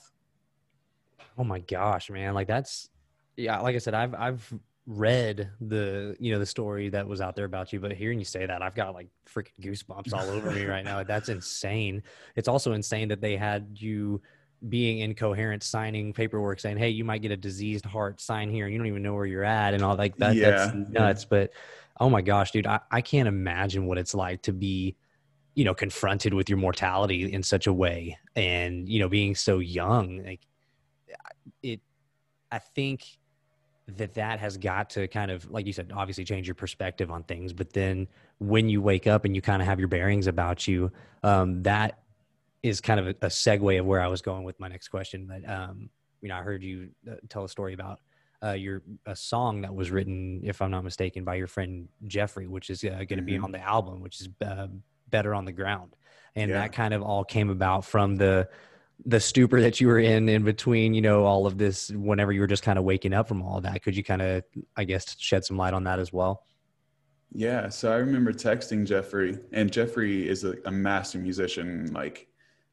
Oh 1.38 1.44
my 1.44 1.60
gosh, 1.60 2.10
man. 2.10 2.34
Like 2.34 2.46
that's 2.46 2.88
yeah, 3.36 3.58
like 3.60 3.74
I 3.74 3.78
said, 3.78 3.94
I've 3.94 4.14
I've 4.14 4.52
read 4.86 5.48
the 5.60 6.16
you 6.18 6.32
know 6.32 6.40
the 6.40 6.46
story 6.46 6.88
that 6.88 7.06
was 7.06 7.20
out 7.20 7.36
there 7.36 7.44
about 7.44 7.72
you 7.72 7.78
but 7.78 7.92
hearing 7.92 8.18
you 8.18 8.24
say 8.24 8.46
that 8.46 8.62
i've 8.62 8.74
got 8.74 8.94
like 8.94 9.06
freaking 9.32 9.52
goosebumps 9.60 10.12
all 10.12 10.28
over 10.28 10.50
me 10.50 10.64
right 10.64 10.84
now 10.84 11.02
that's 11.04 11.28
insane 11.28 12.02
it's 12.34 12.48
also 12.48 12.72
insane 12.72 13.06
that 13.06 13.20
they 13.20 13.36
had 13.36 13.76
you 13.76 14.20
being 14.68 15.00
incoherent 15.00 15.62
signing 15.62 16.12
paperwork 16.12 16.60
saying 16.60 16.76
hey 16.76 16.88
you 16.88 17.04
might 17.04 17.20
get 17.20 17.30
a 17.32 17.36
diseased 17.36 17.84
heart 17.84 18.20
sign 18.20 18.50
here 18.50 18.66
and 18.66 18.72
you 18.72 18.78
don't 18.78 18.86
even 18.86 19.02
know 19.02 19.14
where 19.14 19.26
you're 19.26 19.44
at 19.44 19.74
and 19.74 19.82
all 19.82 19.96
like 19.96 20.16
that 20.16 20.36
that's 20.36 20.74
nuts 20.90 21.24
but 21.24 21.50
oh 22.00 22.08
my 22.08 22.22
gosh 22.22 22.52
dude 22.52 22.66
I, 22.66 22.80
I 22.90 23.00
can't 23.00 23.26
imagine 23.26 23.86
what 23.86 23.98
it's 23.98 24.14
like 24.14 24.42
to 24.42 24.52
be 24.52 24.96
you 25.54 25.64
know 25.64 25.74
confronted 25.74 26.32
with 26.32 26.48
your 26.48 26.58
mortality 26.58 27.32
in 27.32 27.42
such 27.42 27.66
a 27.66 27.72
way 27.72 28.18
and 28.36 28.88
you 28.88 29.00
know 29.00 29.08
being 29.08 29.34
so 29.34 29.58
young 29.58 30.24
like 30.24 30.40
it 31.62 31.80
i 32.50 32.58
think 32.58 33.18
that 33.88 34.14
that 34.14 34.38
has 34.38 34.56
got 34.56 34.90
to 34.90 35.08
kind 35.08 35.30
of 35.30 35.50
like 35.50 35.66
you 35.66 35.72
said 35.72 35.90
obviously 35.94 36.24
change 36.24 36.46
your 36.46 36.54
perspective 36.54 37.10
on 37.10 37.24
things 37.24 37.52
but 37.52 37.72
then 37.72 38.06
when 38.38 38.68
you 38.68 38.80
wake 38.80 39.06
up 39.06 39.24
and 39.24 39.34
you 39.34 39.42
kind 39.42 39.60
of 39.60 39.66
have 39.66 39.78
your 39.78 39.88
bearings 39.88 40.28
about 40.28 40.68
you 40.68 40.90
um, 41.24 41.62
that 41.62 42.01
is 42.62 42.80
kind 42.80 43.00
of 43.00 43.06
a, 43.08 43.10
a 43.22 43.28
segue 43.28 43.78
of 43.80 43.86
where 43.86 44.00
i 44.00 44.06
was 44.06 44.22
going 44.22 44.44
with 44.44 44.58
my 44.60 44.68
next 44.68 44.88
question 44.88 45.26
but 45.26 45.48
um, 45.50 45.88
you 46.20 46.28
know 46.28 46.36
i 46.36 46.42
heard 46.42 46.62
you 46.62 46.88
uh, 47.10 47.14
tell 47.28 47.44
a 47.44 47.48
story 47.48 47.74
about 47.74 47.98
uh, 48.44 48.52
your 48.52 48.82
a 49.06 49.14
song 49.14 49.62
that 49.62 49.74
was 49.74 49.90
written 49.90 50.40
if 50.44 50.60
i'm 50.62 50.70
not 50.70 50.84
mistaken 50.84 51.24
by 51.24 51.34
your 51.34 51.46
friend 51.46 51.88
jeffrey 52.06 52.46
which 52.46 52.70
is 52.70 52.82
uh, 52.84 52.88
going 53.08 53.16
to 53.16 53.22
be 53.22 53.34
Mhm. 53.38 53.44
on 53.44 53.52
the 53.52 53.60
album 53.60 54.00
which 54.00 54.20
is 54.20 54.28
uh, 54.44 54.66
better 55.10 55.34
on 55.34 55.44
the 55.44 55.52
ground 55.52 55.94
and 56.36 56.50
Yeah. 56.50 56.58
that 56.60 56.72
kind 56.72 56.94
of 56.94 57.02
all 57.02 57.24
came 57.24 57.50
about 57.50 57.84
from 57.84 58.16
the 58.16 58.48
the 59.04 59.18
stupor 59.18 59.60
that 59.60 59.80
you 59.80 59.88
were 59.88 59.98
in 59.98 60.28
in 60.28 60.44
between 60.44 60.94
you 60.94 61.02
know 61.02 61.24
all 61.24 61.46
of 61.46 61.58
this 61.58 61.90
whenever 61.90 62.32
you 62.32 62.40
were 62.40 62.46
just 62.46 62.62
kind 62.62 62.78
of 62.78 62.84
waking 62.84 63.12
up 63.12 63.26
from 63.26 63.42
all 63.42 63.60
that 63.60 63.82
could 63.82 63.96
you 63.96 64.04
kind 64.04 64.22
of 64.22 64.42
i 64.76 64.84
guess 64.84 65.16
shed 65.18 65.44
some 65.44 65.56
light 65.56 65.74
on 65.74 65.84
that 65.84 65.98
as 65.98 66.12
well 66.12 66.44
Yeah, 67.34 67.70
so 67.70 67.90
I 67.90 67.96
remember 67.96 68.30
texting 68.32 68.84
Jeffrey, 68.84 69.38
and 69.52 69.72
Jeffrey 69.72 70.28
is 70.28 70.44
a, 70.44 70.52
a 70.66 70.70
master 70.70 71.18
musician. 71.18 71.90
Like, 71.92 72.28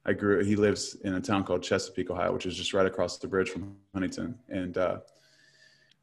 I 0.06 0.12
grew. 0.12 0.42
He 0.42 0.56
lives 0.56 0.96
in 1.04 1.14
a 1.14 1.20
town 1.20 1.44
called 1.44 1.62
Chesapeake, 1.62 2.10
Ohio, 2.10 2.32
which 2.32 2.46
is 2.46 2.56
just 2.56 2.72
right 2.72 2.86
across 2.86 3.18
the 3.18 3.28
bridge 3.28 3.50
from 3.50 3.76
Huntington. 3.92 4.38
And 4.48 4.78
uh, 4.78 4.98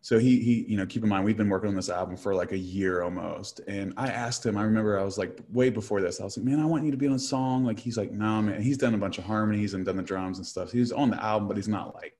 so 0.01 0.19
he, 0.19 0.39
he, 0.39 0.65
you 0.67 0.77
know, 0.77 0.85
keep 0.85 1.03
in 1.03 1.09
mind 1.09 1.25
we've 1.25 1.35
been 1.35 1.49
working 1.49 1.69
on 1.69 1.75
this 1.75 1.89
album 1.89 2.15
for 2.15 2.35
like 2.35 2.51
a 2.51 2.57
year 2.57 3.01
almost. 3.01 3.61
And 3.67 3.93
I 3.97 4.09
asked 4.09 4.45
him. 4.45 4.55
I 4.55 4.63
remember 4.63 4.99
I 4.99 5.03
was 5.03 5.17
like, 5.17 5.39
way 5.51 5.69
before 5.69 5.99
this, 6.01 6.21
I 6.21 6.23
was 6.23 6.37
like, 6.37 6.45
man, 6.45 6.59
I 6.59 6.65
want 6.65 6.85
you 6.85 6.91
to 6.91 6.97
be 6.97 7.07
on 7.07 7.13
a 7.13 7.19
song. 7.19 7.65
Like, 7.65 7.79
he's 7.79 7.97
like, 7.97 8.11
no, 8.11 8.41
man. 8.41 8.61
He's 8.61 8.77
done 8.77 8.93
a 8.93 8.99
bunch 8.99 9.17
of 9.17 9.23
harmonies 9.23 9.73
and 9.73 9.83
done 9.83 9.97
the 9.97 10.03
drums 10.03 10.37
and 10.37 10.45
stuff. 10.45 10.71
He's 10.71 10.91
on 10.91 11.09
the 11.09 11.21
album, 11.23 11.47
but 11.47 11.57
he's 11.57 11.67
not 11.67 11.95
like 11.95 12.15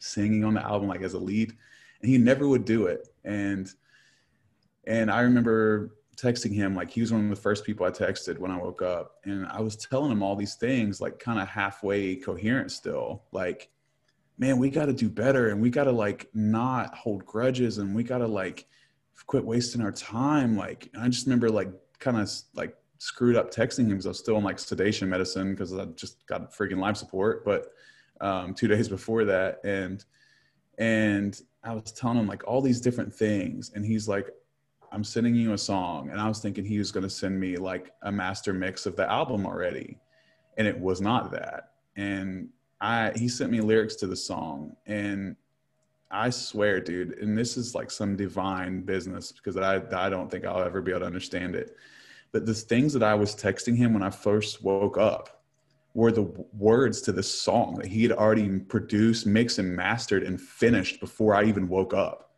singing 0.00 0.44
on 0.44 0.54
the 0.54 0.62
album 0.62 0.88
like 0.88 1.02
as 1.02 1.14
a 1.14 1.18
lead. 1.18 1.52
And 2.00 2.10
he 2.10 2.18
never 2.18 2.48
would 2.48 2.64
do 2.64 2.86
it. 2.86 3.08
And 3.24 3.70
and 4.84 5.10
I 5.10 5.20
remember 5.20 5.94
texting 6.16 6.54
him, 6.54 6.74
like 6.74 6.90
he 6.90 7.00
was 7.00 7.12
one 7.12 7.24
of 7.24 7.30
the 7.30 7.36
first 7.36 7.64
people 7.64 7.86
I 7.86 7.90
texted 7.90 8.38
when 8.38 8.50
I 8.50 8.58
woke 8.58 8.82
up. 8.82 9.16
And 9.24 9.46
I 9.46 9.60
was 9.60 9.76
telling 9.76 10.12
him 10.12 10.22
all 10.22 10.36
these 10.36 10.54
things, 10.54 11.00
like 11.00 11.18
kind 11.18 11.40
of 11.40 11.48
halfway 11.48 12.16
coherent 12.16 12.70
still. 12.70 13.24
Like, 13.32 13.70
man, 14.38 14.58
we 14.58 14.70
got 14.70 14.86
to 14.86 14.92
do 14.92 15.08
better 15.08 15.48
and 15.48 15.60
we 15.60 15.70
got 15.70 15.84
to 15.84 15.92
like 15.92 16.28
not 16.34 16.94
hold 16.94 17.24
grudges 17.24 17.78
and 17.78 17.94
we 17.94 18.02
got 18.02 18.18
to 18.18 18.26
like 18.26 18.66
quit 19.26 19.44
wasting 19.44 19.80
our 19.82 19.92
time. 19.92 20.56
Like, 20.56 20.90
I 20.98 21.08
just 21.08 21.26
remember 21.26 21.50
like 21.50 21.70
kind 21.98 22.18
of 22.18 22.30
like 22.54 22.76
screwed 22.98 23.36
up 23.36 23.50
texting 23.50 23.80
him 23.80 23.90
because 23.90 24.06
I 24.06 24.10
was 24.10 24.18
still 24.18 24.36
on 24.36 24.44
like 24.44 24.58
sedation 24.58 25.08
medicine 25.08 25.52
because 25.52 25.76
I 25.76 25.86
just 25.86 26.26
got 26.26 26.52
freaking 26.52 26.78
life 26.78 26.96
support. 26.96 27.44
But 27.44 27.72
um, 28.20 28.54
two 28.54 28.68
days 28.74 28.88
before 28.88 29.24
that, 29.24 29.60
and 29.64 30.04
and 30.78 31.40
I 31.64 31.74
was 31.74 31.92
telling 31.92 32.18
him 32.18 32.26
like 32.26 32.46
all 32.46 32.60
these 32.60 32.80
different 32.80 33.14
things, 33.14 33.72
and 33.74 33.84
he's 33.84 34.08
like, 34.08 34.30
I'm 34.92 35.02
sending 35.02 35.34
you 35.34 35.54
a 35.54 35.58
song. 35.58 36.10
And 36.10 36.20
I 36.20 36.28
was 36.28 36.40
thinking 36.40 36.64
he 36.64 36.78
was 36.78 36.92
going 36.92 37.02
to 37.02 37.10
send 37.10 37.40
me 37.40 37.56
like 37.56 37.92
a 38.02 38.12
master 38.12 38.52
mix 38.52 38.84
of 38.84 38.94
the 38.94 39.10
album 39.10 39.46
already. 39.46 39.98
And 40.58 40.68
it 40.68 40.78
was 40.78 41.00
not 41.00 41.32
that. 41.32 41.70
And 41.96 42.50
I, 42.80 43.12
he 43.16 43.26
sent 43.26 43.50
me 43.50 43.62
lyrics 43.62 43.96
to 43.96 44.06
the 44.06 44.16
song. 44.16 44.76
And 44.86 45.34
I 46.10 46.28
swear, 46.28 46.78
dude, 46.78 47.18
and 47.18 47.36
this 47.36 47.56
is 47.56 47.74
like 47.74 47.90
some 47.90 48.16
divine 48.16 48.82
business 48.82 49.32
because 49.32 49.56
I, 49.56 49.76
I 49.96 50.10
don't 50.10 50.30
think 50.30 50.44
I'll 50.44 50.62
ever 50.62 50.82
be 50.82 50.90
able 50.90 51.00
to 51.00 51.06
understand 51.06 51.54
it. 51.54 51.74
But 52.30 52.44
the 52.44 52.52
things 52.52 52.92
that 52.92 53.02
I 53.02 53.14
was 53.14 53.34
texting 53.34 53.76
him 53.76 53.94
when 53.94 54.02
I 54.02 54.10
first 54.10 54.62
woke 54.62 54.98
up 54.98 55.42
were 55.94 56.12
the 56.12 56.30
words 56.52 57.00
to 57.02 57.12
the 57.12 57.22
song 57.22 57.76
that 57.76 57.86
he 57.86 58.02
had 58.02 58.12
already 58.12 58.58
produced, 58.58 59.26
mixed, 59.26 59.58
and 59.58 59.74
mastered 59.74 60.22
and 60.22 60.38
finished 60.38 61.00
before 61.00 61.34
I 61.34 61.44
even 61.44 61.68
woke 61.68 61.94
up 61.94 62.31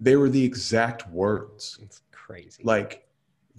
they 0.00 0.16
were 0.16 0.28
the 0.28 0.44
exact 0.44 1.08
words. 1.10 1.78
It's 1.82 2.02
crazy. 2.12 2.62
Like 2.64 3.06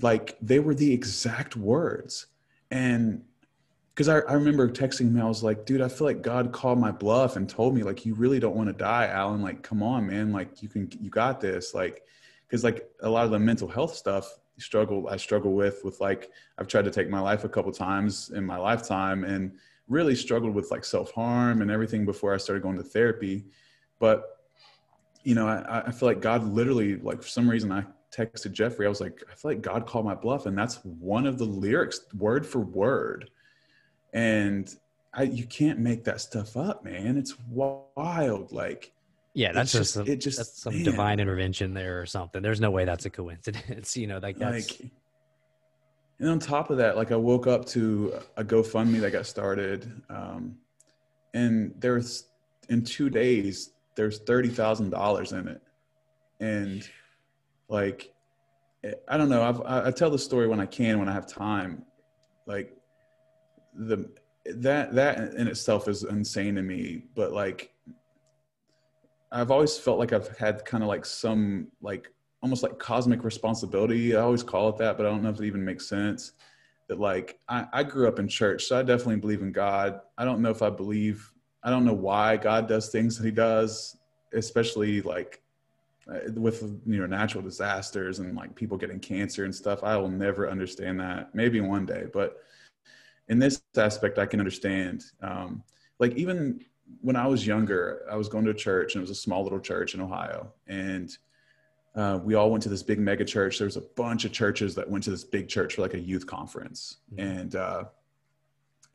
like 0.02 0.38
they 0.42 0.60
were 0.60 0.76
the 0.76 0.92
exact 0.92 1.56
words. 1.56 2.28
And 2.72 3.24
because 3.94 4.10
I, 4.10 4.20
I 4.20 4.34
remember 4.34 4.68
texting 4.70 5.08
him. 5.08 5.22
I 5.22 5.26
was 5.26 5.44
like 5.44 5.66
dude 5.66 5.82
i 5.82 5.88
feel 5.88 6.08
like 6.08 6.22
god 6.22 6.52
called 6.52 6.80
my 6.80 6.92
bluff 6.92 7.38
and 7.38 7.48
told 7.48 7.74
me 7.74 7.84
like 7.84 8.06
you 8.06 8.14
really 8.14 8.40
don't 8.40 8.56
want 8.56 8.68
to 8.68 8.74
die 8.74 9.08
alan. 9.08 9.42
Like 9.42 9.64
come 9.64 9.82
on 9.82 10.08
man. 10.08 10.32
Like 10.32 10.62
you 10.62 10.70
can 10.70 10.90
you 11.00 11.10
got 11.10 11.40
this. 11.40 11.74
Like 11.74 12.04
because 12.48 12.64
like 12.64 12.90
a 13.02 13.10
lot 13.10 13.26
of 13.26 13.32
the 13.32 13.40
mental 13.40 13.68
health 13.68 13.96
stuff 13.96 14.40
struggle 14.58 15.10
i 15.10 15.18
struggle 15.18 15.52
with 15.52 15.82
with 15.84 16.00
like 16.00 16.32
i've 16.58 16.68
tried 16.68 16.86
to 16.86 16.92
take 16.92 17.10
my 17.10 17.20
life 17.20 17.44
a 17.44 17.50
couple 17.50 17.70
times 17.74 18.30
in 18.30 18.46
my 18.46 18.56
lifetime 18.56 19.26
and 19.26 19.52
really 19.90 20.16
struggled 20.16 20.54
with 20.54 20.72
like 20.72 20.86
self-harm 20.86 21.62
and 21.62 21.70
everything 21.70 22.06
before 22.06 22.34
i 22.34 22.38
started 22.38 22.64
going 22.64 22.78
to 22.78 22.84
therapy. 22.84 23.46
But 24.00 24.35
you 25.26 25.36
know, 25.36 25.48
I, 25.48 25.88
I 25.88 25.92
feel 25.92 26.08
like 26.08 26.22
God 26.22 26.44
literally, 26.46 26.96
like 26.96 27.22
for 27.22 27.28
some 27.28 27.50
reason, 27.50 27.72
I 27.72 27.84
texted 28.16 28.54
Jeffrey. 28.54 28.86
I 28.86 28.90
was 28.90 29.02
like, 29.02 29.22
I 29.30 29.36
feel 29.36 29.52
like 29.52 29.62
God 29.62 29.86
called 29.86 30.06
my 30.06 30.16
bluff, 30.16 30.46
and 30.46 30.58
that's 30.58 30.76
one 30.86 31.26
of 31.26 31.38
the 31.38 31.46
lyrics, 31.46 32.00
word 32.18 32.46
for 32.46 32.60
word. 32.60 33.30
And 34.14 34.74
I, 35.14 35.24
you 35.24 35.46
can't 35.46 35.80
make 35.80 36.06
that 36.06 36.22
stuff 36.22 36.56
up, 36.56 36.86
man. 36.86 37.18
It's 37.18 37.38
wild. 37.50 38.54
Like, 38.54 38.94
yeah 39.34 39.52
that's 39.52 39.74
just, 39.74 39.96
just- 39.96 40.08
it 40.08 40.22
just- 40.22 40.38
that's 40.38 40.62
some 40.62 40.74
man. 40.76 40.86
divine 40.86 41.20
intervention 41.20 41.74
there 41.74 42.00
or 42.00 42.06
something 42.06 42.42
there's 42.42 42.62
no 42.62 42.72
way 42.72 42.86
that's 42.86 43.06
a 43.06 43.10
coincidence 43.10 43.98
you 44.02 44.08
know 44.08 44.18
like 44.20 44.38
that's 44.38 44.80
like, 44.80 44.90
and 46.20 46.30
on 46.30 46.40
top 46.40 46.70
of 46.70 46.78
that, 46.78 46.96
like 46.96 47.12
I 47.12 47.18
woke 47.18 47.46
up 47.46 47.66
to 47.68 48.14
a 48.38 48.44
GoFundMe 48.46 49.02
that 49.02 49.12
got 49.12 49.26
started, 49.26 50.02
um, 50.10 50.56
and 51.34 51.74
there's 51.78 52.30
in 52.70 52.86
two 52.86 53.10
days 53.10 53.72
there's 53.96 54.20
thirty 54.20 54.50
thousand 54.50 54.90
dollars 54.90 55.32
in 55.32 55.48
it, 55.48 55.62
and 56.40 56.88
like 57.68 58.14
I 59.08 59.18
don't 59.18 59.30
know. 59.30 59.42
I've, 59.42 59.62
I 59.88 59.92
tell 59.92 60.10
the 60.10 60.20
story 60.20 60.48
when 60.48 60.60
I 60.60 60.66
can, 60.66 61.00
when 61.00 61.10
I 61.10 61.14
have 61.14 61.28
time. 61.28 61.84
Like 62.46 62.76
the 63.74 64.10
that 64.46 64.94
that 64.94 65.34
in 65.34 65.48
itself 65.48 65.88
is 65.88 66.04
insane 66.04 66.56
to 66.56 66.62
me, 66.62 67.06
but 67.16 67.32
like 67.32 67.72
I've 69.32 69.52
always 69.52 69.78
felt 69.78 70.00
like 70.00 70.14
I've 70.14 70.38
had 70.38 70.64
kind 70.66 70.84
of 70.84 70.88
like 70.88 71.06
some 71.06 71.68
like 71.82 72.12
almost 72.42 72.64
like 72.64 72.78
cosmic 72.78 73.24
responsibility. 73.24 74.16
I 74.16 74.22
always 74.22 74.44
call 74.44 74.70
it 74.70 74.78
that, 74.78 74.98
but 74.98 75.06
I 75.06 75.10
don't 75.10 75.24
know 75.24 75.30
if 75.30 75.40
it 75.40 75.46
even 75.46 75.66
makes 75.66 75.90
sense. 75.90 76.34
That 76.88 77.00
like 77.00 77.40
I, 77.50 77.66
I 77.74 77.84
grew 77.84 78.08
up 78.08 78.20
in 78.20 78.28
church, 78.28 78.66
so 78.66 78.78
I 78.78 78.84
definitely 78.84 79.18
believe 79.18 79.42
in 79.42 79.52
God. 79.52 80.00
I 80.18 80.26
don't 80.26 80.42
know 80.42 80.52
if 80.52 80.62
I 80.62 80.70
believe. 80.70 81.32
I 81.66 81.72
don't 81.72 81.84
know 81.84 81.94
why 81.94 82.38
God 82.38 82.68
does 82.68 82.90
things 82.90 83.18
that 83.18 83.26
He 83.26 83.32
does, 83.32 83.98
especially 84.34 85.02
like 85.02 85.42
uh, 86.08 86.32
with 86.36 86.62
you 86.86 87.00
know 87.00 87.08
natural 87.08 87.44
disasters 87.44 88.20
and 88.20 88.36
like 88.36 88.56
people 88.56 88.78
getting 88.78 89.00
cancer 89.00 89.44
and 89.44 89.54
stuff. 89.54 89.84
I 89.84 89.98
will 89.98 90.10
never 90.10 90.48
understand 90.50 91.00
that. 91.00 91.34
Maybe 91.34 91.60
one 91.62 91.86
day, 91.86 92.06
but 92.14 92.38
in 93.28 93.40
this 93.40 93.64
aspect, 93.76 94.20
I 94.20 94.28
can 94.28 94.40
understand. 94.40 95.06
Um, 95.22 95.64
like 95.98 96.14
even 96.16 96.64
when 97.02 97.16
I 97.16 97.26
was 97.26 97.48
younger, 97.48 98.06
I 98.10 98.16
was 98.16 98.30
going 98.30 98.46
to 98.46 98.52
a 98.52 98.54
church 98.54 98.94
and 98.94 99.02
it 99.02 99.08
was 99.10 99.10
a 99.10 99.16
small 99.16 99.42
little 99.44 99.60
church 99.60 99.96
in 99.96 100.02
Ohio, 100.02 100.54
and 100.68 101.18
uh, 101.96 102.20
we 102.24 102.36
all 102.36 102.52
went 102.52 102.62
to 102.62 102.70
this 102.70 102.84
big 102.84 103.00
mega 103.00 103.26
church. 103.26 103.58
There 103.58 103.66
was 103.66 103.78
a 103.78 103.82
bunch 103.82 104.24
of 104.26 104.32
churches 104.32 104.76
that 104.76 104.88
went 104.88 105.04
to 105.06 105.10
this 105.10 105.24
big 105.24 105.48
church 105.48 105.76
for 105.76 105.82
like 105.82 105.96
a 105.96 106.00
youth 106.00 106.28
conference. 106.28 106.98
Mhm. 107.16 107.40
And 107.40 107.56
uh, 107.56 107.86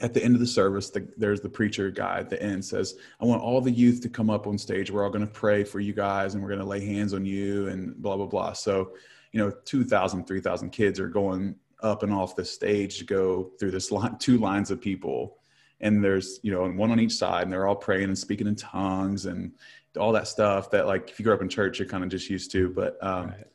at 0.01 0.15
the 0.15 0.23
end 0.25 0.35
of 0.35 0.41
the 0.41 0.47
service, 0.47 0.91
the, 0.91 1.07
there's 1.17 1.41
the 1.41 1.49
preacher 1.49 1.91
guy 1.91 2.19
at 2.19 2.31
the 2.31 2.43
end 2.43 2.65
says, 2.65 2.97
I 3.21 3.25
want 3.25 3.43
all 3.43 3.61
the 3.61 3.71
youth 3.71 4.01
to 4.03 4.09
come 4.09 4.31
up 4.31 4.47
on 4.47 4.57
stage. 4.59 4.91
We're 4.91 5.05
all 5.05 5.11
going 5.11 5.27
to 5.27 5.33
pray 5.33 5.65
for 5.65 5.81
you 5.81 5.93
guys 5.93 6.35
and 6.35 6.43
we're 6.43 6.49
going 6.49 6.61
to 6.61 6.67
lay 6.67 6.85
hands 6.85 7.13
on 7.15 7.25
you 7.25 7.69
and 7.69 7.95
blah, 7.97 8.17
blah, 8.17 8.27
blah. 8.27 8.53
So, 8.53 8.93
you 9.33 9.41
know, 9.41 9.51
2,000, 9.65 10.27
3,000 10.27 10.71
kids 10.71 10.99
are 10.99 11.09
going 11.09 11.55
up 11.83 12.03
and 12.03 12.13
off 12.13 12.37
the 12.37 12.45
stage 12.45 12.99
to 12.99 13.05
go 13.05 13.51
through 13.59 13.71
this 13.71 13.91
line, 13.91 14.17
two 14.19 14.39
lines 14.39 14.71
of 14.71 14.81
people. 14.81 15.39
and 15.81 16.05
there's 16.05 16.41
you 16.43 16.53
know 16.53 16.69
one 16.71 16.91
on 16.91 17.01
each 17.01 17.15
side 17.15 17.43
and 17.45 17.53
they're 17.53 17.67
all 17.67 17.77
praying 17.77 18.05
and 18.05 18.19
speaking 18.19 18.47
in 18.47 18.55
tongues 18.55 19.27
and 19.27 19.53
all 19.99 20.13
that 20.13 20.29
stuff 20.29 20.71
that 20.71 20.87
like 20.87 21.09
if 21.11 21.19
you 21.19 21.25
grew 21.25 21.35
up 21.35 21.43
in 21.43 21.49
church 21.49 21.79
you're 21.79 21.89
kind 21.89 22.05
of 22.05 22.11
just 22.11 22.29
used 22.31 22.51
to 22.53 22.69
but 22.71 22.97
um, 23.03 23.29
Right. 23.29 23.47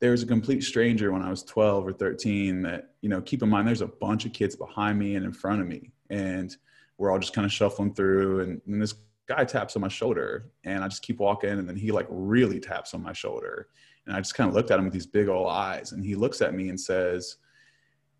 There 0.00 0.10
was 0.10 0.22
a 0.22 0.26
complete 0.26 0.62
stranger 0.62 1.12
when 1.12 1.22
i 1.22 1.30
was 1.30 1.42
12 1.42 1.86
or 1.86 1.92
13 1.92 2.62
that 2.62 2.90
you 3.00 3.08
know 3.08 3.20
keep 3.20 3.42
in 3.42 3.48
mind 3.48 3.66
there's 3.66 3.80
a 3.80 3.86
bunch 3.86 4.24
of 4.24 4.32
kids 4.32 4.56
behind 4.56 4.98
me 4.98 5.16
and 5.16 5.24
in 5.24 5.32
front 5.32 5.60
of 5.60 5.66
me 5.66 5.90
and 6.10 6.56
we're 6.98 7.10
all 7.10 7.18
just 7.18 7.32
kind 7.32 7.44
of 7.44 7.52
shuffling 7.52 7.92
through 7.92 8.40
and, 8.40 8.60
and 8.66 8.80
this 8.80 8.94
guy 9.26 9.44
taps 9.44 9.76
on 9.76 9.82
my 9.82 9.88
shoulder 9.88 10.50
and 10.64 10.84
i 10.84 10.88
just 10.88 11.02
keep 11.02 11.18
walking 11.18 11.50
and 11.50 11.68
then 11.68 11.76
he 11.76 11.90
like 11.90 12.06
really 12.10 12.60
taps 12.60 12.94
on 12.94 13.02
my 13.02 13.12
shoulder 13.12 13.68
and 14.06 14.16
i 14.16 14.20
just 14.20 14.34
kind 14.34 14.48
of 14.48 14.54
looked 14.54 14.70
at 14.70 14.78
him 14.78 14.84
with 14.84 14.94
these 14.94 15.06
big 15.06 15.28
old 15.28 15.48
eyes 15.48 15.92
and 15.92 16.04
he 16.04 16.14
looks 16.14 16.40
at 16.40 16.54
me 16.54 16.68
and 16.68 16.78
says 16.78 17.38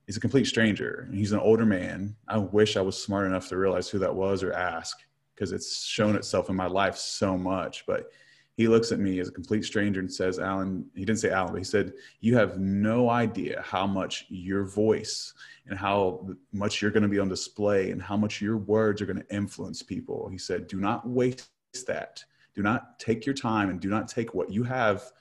he's 0.07 0.17
a 0.17 0.21
complete 0.21 0.47
stranger. 0.47 1.09
He's 1.13 1.33
an 1.33 1.41
older 1.41 1.67
man. 1.67 2.17
I 2.29 2.39
wish 2.39 2.77
I 2.77 2.81
was 2.81 3.01
smart 3.01 3.27
enough 3.27 3.49
to 3.49 3.57
realize 3.57 3.89
who 3.89 3.99
that 3.99 4.15
was 4.15 4.43
or 4.43 4.53
ask 4.53 4.99
because 5.35 5.53
it's 5.53 5.85
shown 5.85 6.17
itself 6.17 6.49
in 6.49 6.57
my 6.57 6.67
life 6.67 6.97
so 6.97 7.37
much. 7.37 7.85
But 7.87 8.11
he 8.57 8.69
looks 8.69 8.91
at 8.91 8.99
me 8.99 9.21
as 9.21 9.29
a 9.29 9.33
complete 9.33 9.65
stranger 9.65 10.01
and 10.01 10.13
says, 10.13 10.39
Alan, 10.39 10.87
he 10.95 11.05
didn't 11.05 11.19
say 11.19 11.31
Alan, 11.31 11.53
but 11.53 11.59
he 11.59 11.65
said, 11.65 11.93
You 12.21 12.37
have 12.37 12.59
no 12.59 13.11
idea 13.11 13.63
how 13.63 13.87
much 13.87 14.25
your 14.29 14.65
voice 14.65 15.35
and 15.67 15.79
how 15.79 16.27
much 16.53 16.81
you're 16.81 16.91
going 16.91 17.03
to 17.03 17.09
be 17.09 17.19
on 17.19 17.29
display 17.29 17.91
and 17.91 18.01
how 18.01 18.17
much 18.17 18.41
your 18.41 18.57
words 18.57 19.03
are 19.03 19.07
going 19.07 19.21
to 19.21 19.35
influence 19.35 19.83
people. 19.83 20.29
He 20.31 20.39
said, 20.39 20.69
Do 20.69 20.81
not 20.81 21.07
waste 21.07 21.49
that. 21.87 22.25
Do 22.55 22.63
not 22.63 22.99
take 22.99 23.27
your 23.27 23.35
time 23.35 23.69
and 23.69 23.79
do 23.79 23.91
not 23.91 24.09
take 24.09 24.33
what 24.33 24.51
you 24.51 24.63
have 24.63 25.13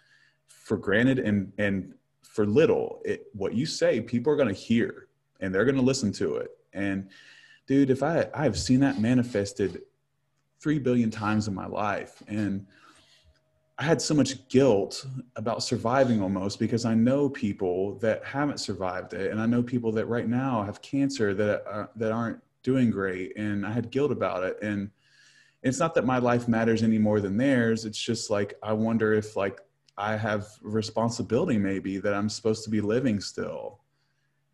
for 0.47 0.77
granted 0.77 1.19
and, 1.19 1.51
and 1.57 1.93
for 2.21 2.45
little. 2.45 3.01
It, 3.03 3.27
what 3.33 3.53
you 3.53 3.65
say, 3.65 3.99
people 3.99 4.31
are 4.31 4.37
going 4.37 4.47
to 4.47 4.53
hear 4.53 5.07
and 5.41 5.53
they're 5.53 5.65
going 5.65 5.75
to 5.75 5.81
listen 5.81 6.13
to 6.13 6.35
it. 6.37 6.51
And 6.71 7.09
dude, 7.67 7.89
if 7.89 8.01
I, 8.01 8.27
I've 8.33 8.57
seen 8.57 8.79
that 8.79 9.01
manifested 9.01 9.81
three 10.61 10.79
billion 10.79 11.11
times 11.11 11.49
in 11.49 11.53
my 11.53 11.67
life. 11.67 12.23
And 12.27 12.65
I 13.77 13.83
had 13.83 14.01
so 14.01 14.13
much 14.13 14.47
guilt 14.47 15.05
about 15.35 15.61
surviving 15.61 16.21
almost 16.21 16.59
because 16.59 16.85
I 16.85 16.93
know 16.93 17.29
people 17.29 17.97
that 17.99 18.23
haven't 18.23 18.59
survived 18.59 19.13
it, 19.13 19.31
and 19.31 19.41
I 19.41 19.45
know 19.45 19.61
people 19.61 19.91
that 19.93 20.05
right 20.05 20.27
now 20.27 20.63
have 20.63 20.81
cancer 20.81 21.33
that 21.33 21.65
uh, 21.69 21.87
that 21.97 22.11
aren't 22.11 22.39
doing 22.63 22.89
great, 22.89 23.35
and 23.35 23.65
I 23.65 23.71
had 23.71 23.91
guilt 23.91 24.11
about 24.11 24.43
it. 24.43 24.57
And 24.61 24.91
it's 25.61 25.79
not 25.79 25.93
that 25.95 26.05
my 26.05 26.19
life 26.19 26.47
matters 26.47 26.83
any 26.83 26.97
more 26.97 27.19
than 27.19 27.35
theirs. 27.35 27.83
It's 27.83 27.99
just 27.99 28.29
like 28.29 28.53
I 28.63 28.71
wonder 28.71 29.13
if 29.13 29.35
like 29.35 29.59
I 29.97 30.15
have 30.15 30.47
responsibility 30.61 31.57
maybe 31.57 31.97
that 31.97 32.13
I'm 32.13 32.29
supposed 32.29 32.63
to 32.63 32.69
be 32.69 32.79
living 32.79 33.19
still, 33.19 33.81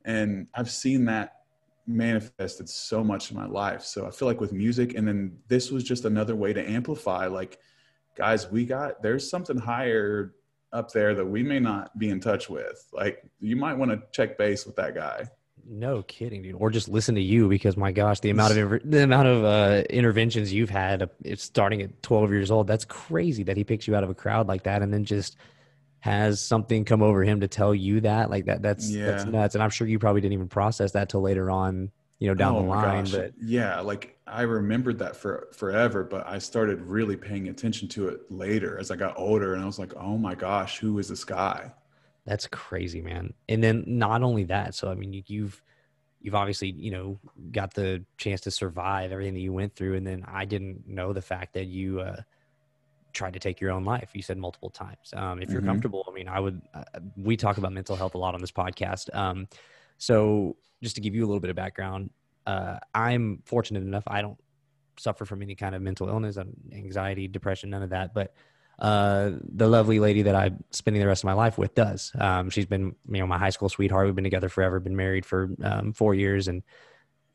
and 0.04 0.48
I've 0.56 0.72
seen 0.72 1.06
that 1.06 1.42
manifested 1.86 2.70
so 2.70 3.04
much 3.04 3.30
in 3.30 3.38
my 3.38 3.46
life. 3.46 3.84
So 3.84 4.08
I 4.08 4.12
feel 4.12 4.28
like 4.28 4.42
with 4.42 4.52
music, 4.52 4.96
and 4.96 5.08
then 5.08 5.38
this 5.48 5.70
was 5.70 5.84
just 5.84 6.06
another 6.06 6.36
way 6.36 6.54
to 6.54 6.70
amplify 6.70 7.28
like 7.28 7.60
guys, 8.16 8.50
we 8.50 8.66
got 8.66 9.02
there's 9.02 9.30
something 9.30 9.58
higher 9.58 10.34
up 10.74 10.92
there 10.92 11.14
that 11.16 11.26
we 11.26 11.44
may 11.44 11.60
not 11.60 11.98
be 11.98 12.10
in 12.10 12.20
touch 12.20 12.50
with. 12.50 12.86
Like 12.94 13.24
you 13.40 13.56
might 13.56 13.74
want 13.74 13.92
to 13.92 14.02
check 14.12 14.38
base 14.38 14.66
with 14.66 14.76
that 14.78 14.96
guy. 14.96 15.28
No 15.68 16.02
kidding, 16.04 16.42
dude. 16.42 16.56
Or 16.56 16.70
just 16.70 16.90
listen 16.90 17.16
to 17.16 17.22
you 17.22 17.48
because 17.48 17.78
my 17.78 17.92
gosh, 17.92 18.20
the 18.20 18.30
amount 18.32 18.58
of 18.58 18.82
the 18.84 19.04
amount 19.04 19.28
of 19.28 19.44
uh, 19.44 19.84
interventions 19.90 20.52
you've 20.52 20.70
had, 20.70 21.04
uh, 21.04 21.08
it's 21.24 21.44
starting 21.44 21.82
at 21.82 22.02
12 22.02 22.32
years 22.32 22.52
old. 22.52 22.68
That's 22.68 22.86
crazy 22.86 23.44
that 23.44 23.58
he 23.58 23.64
picks 23.64 23.88
you 23.88 23.96
out 23.96 24.04
of 24.04 24.10
a 24.10 24.16
crowd 24.16 24.48
like 24.48 24.64
that 24.64 24.82
and 24.82 24.92
then 24.94 25.06
just 25.06 25.38
has 26.00 26.42
something 26.42 26.84
come 26.84 27.04
over 27.04 27.24
him 27.24 27.42
to 27.42 27.48
tell 27.48 27.76
you 27.76 28.02
that. 28.02 28.30
Like 28.32 28.46
that, 28.46 28.62
that's 28.64 28.92
that's 28.92 29.26
nuts. 29.26 29.56
And 29.56 29.64
I'm 29.64 29.70
sure 29.70 29.88
you 29.88 30.00
probably 30.00 30.22
didn't 30.22 30.34
even 30.34 30.48
process 30.48 30.94
that 30.94 31.10
till 31.10 31.22
later 31.22 31.52
on, 31.52 31.92
you 32.22 32.28
know, 32.28 32.36
down 32.36 32.54
Oh 32.56 32.62
the 32.62 32.68
line. 32.68 33.04
gosh. 33.04 33.12
But 33.12 33.34
yeah, 33.42 33.80
like 33.82 34.18
I 34.28 34.44
remembered 34.44 35.00
that 35.00 35.16
for 35.18 35.50
forever, 35.54 36.04
but 36.04 36.26
I 36.28 36.38
started 36.38 36.80
really 36.82 37.18
paying 37.18 37.50
attention 37.50 37.88
to 37.90 38.10
it 38.10 38.22
later 38.32 38.78
as 38.78 38.92
I 38.92 38.96
got 38.96 39.18
older, 39.18 39.56
and 39.56 39.64
I 39.64 39.66
was 39.66 39.80
like, 39.80 39.94
oh 39.96 40.18
my 40.18 40.36
gosh, 40.36 40.78
who 40.80 41.00
is 41.00 41.10
this 41.10 41.24
guy? 41.26 41.74
That's 42.26 42.46
crazy, 42.48 43.02
man. 43.02 43.34
And 43.50 43.64
then 43.64 43.84
not 43.88 44.22
only 44.22 44.44
that, 44.46 44.76
so 44.76 44.92
I 44.92 44.96
mean, 44.96 45.12
you- 45.14 45.24
you've 45.26 45.62
you've 46.24 46.36
obviously 46.36 46.70
you 46.70 46.92
know 46.92 47.20
got 47.52 47.74
the 47.74 48.06
chance 48.18 48.42
to 48.42 48.52
survive 48.52 49.12
everything 49.12 49.34
that 49.34 49.40
you 49.40 49.52
went 49.54 49.76
through, 49.76 49.96
and 49.96 50.06
then 50.06 50.24
I 50.28 50.46
didn't 50.46 50.88
know 50.88 51.14
the 51.14 51.22
fact 51.24 51.54
that 51.56 51.66
you 51.66 52.02
uh, 52.02 52.22
tried 53.14 53.34
to 53.34 53.40
take 53.40 53.60
your 53.60 53.72
own 53.72 53.84
life. 53.84 54.12
You 54.14 54.22
said 54.22 54.38
multiple 54.38 54.70
times. 54.70 55.12
Um, 55.14 55.42
if 55.42 55.52
you're 55.52 55.62
Mhm. 55.62 55.66
comfortable, 55.66 56.06
I 56.08 56.14
mean, 56.14 56.28
I 56.28 56.40
would. 56.40 56.62
Uh, 56.74 56.84
we 57.18 57.36
talk 57.36 57.58
about 57.58 57.74
mental 57.74 57.96
health 57.96 58.14
a 58.16 58.20
lot 58.20 58.36
on 58.36 58.42
this 58.42 58.52
podcast. 58.52 59.14
Um, 59.16 59.48
so 60.02 60.58
just 60.82 60.96
to 60.96 61.02
give 61.02 61.14
you 61.14 61.24
a 61.24 61.28
little 61.28 61.40
bit 61.40 61.52
of 61.52 61.56
background, 61.56 62.10
uh, 62.48 62.80
I'm 62.96 63.44
fortunate 63.46 63.84
enough. 63.84 64.04
I 64.08 64.24
don't 64.24 64.38
suffer 64.98 65.26
from 65.26 65.44
any 65.44 65.54
kind 65.54 65.76
of 65.76 65.84
mental 65.84 66.10
illness, 66.10 66.40
anxiety, 66.74 67.28
depression, 67.28 67.70
none 67.70 67.84
of 67.84 67.92
that, 67.92 68.12
but 68.12 68.34
uh, 68.80 69.34
the 69.44 69.68
lovely 69.68 70.00
lady 70.00 70.24
that 70.24 70.34
I'm 70.34 70.64
spending 70.72 71.02
the 71.02 71.08
rest 71.08 71.22
of 71.24 71.28
my 71.28 71.34
life 71.34 71.60
with 71.60 71.76
does. 71.76 72.12
Um, 72.20 72.50
she's 72.50 72.66
been, 72.66 72.96
you 73.12 73.20
know, 73.20 73.28
my 73.28 73.38
high 73.38 73.52
school 73.52 73.70
sweetheart. 73.70 74.08
We've 74.08 74.16
been 74.16 74.24
together 74.24 74.50
forever, 74.50 74.80
been 74.80 74.96
married 74.96 75.24
for 75.24 75.52
um, 75.62 75.94
four 75.94 76.16
years, 76.16 76.48
and 76.48 76.64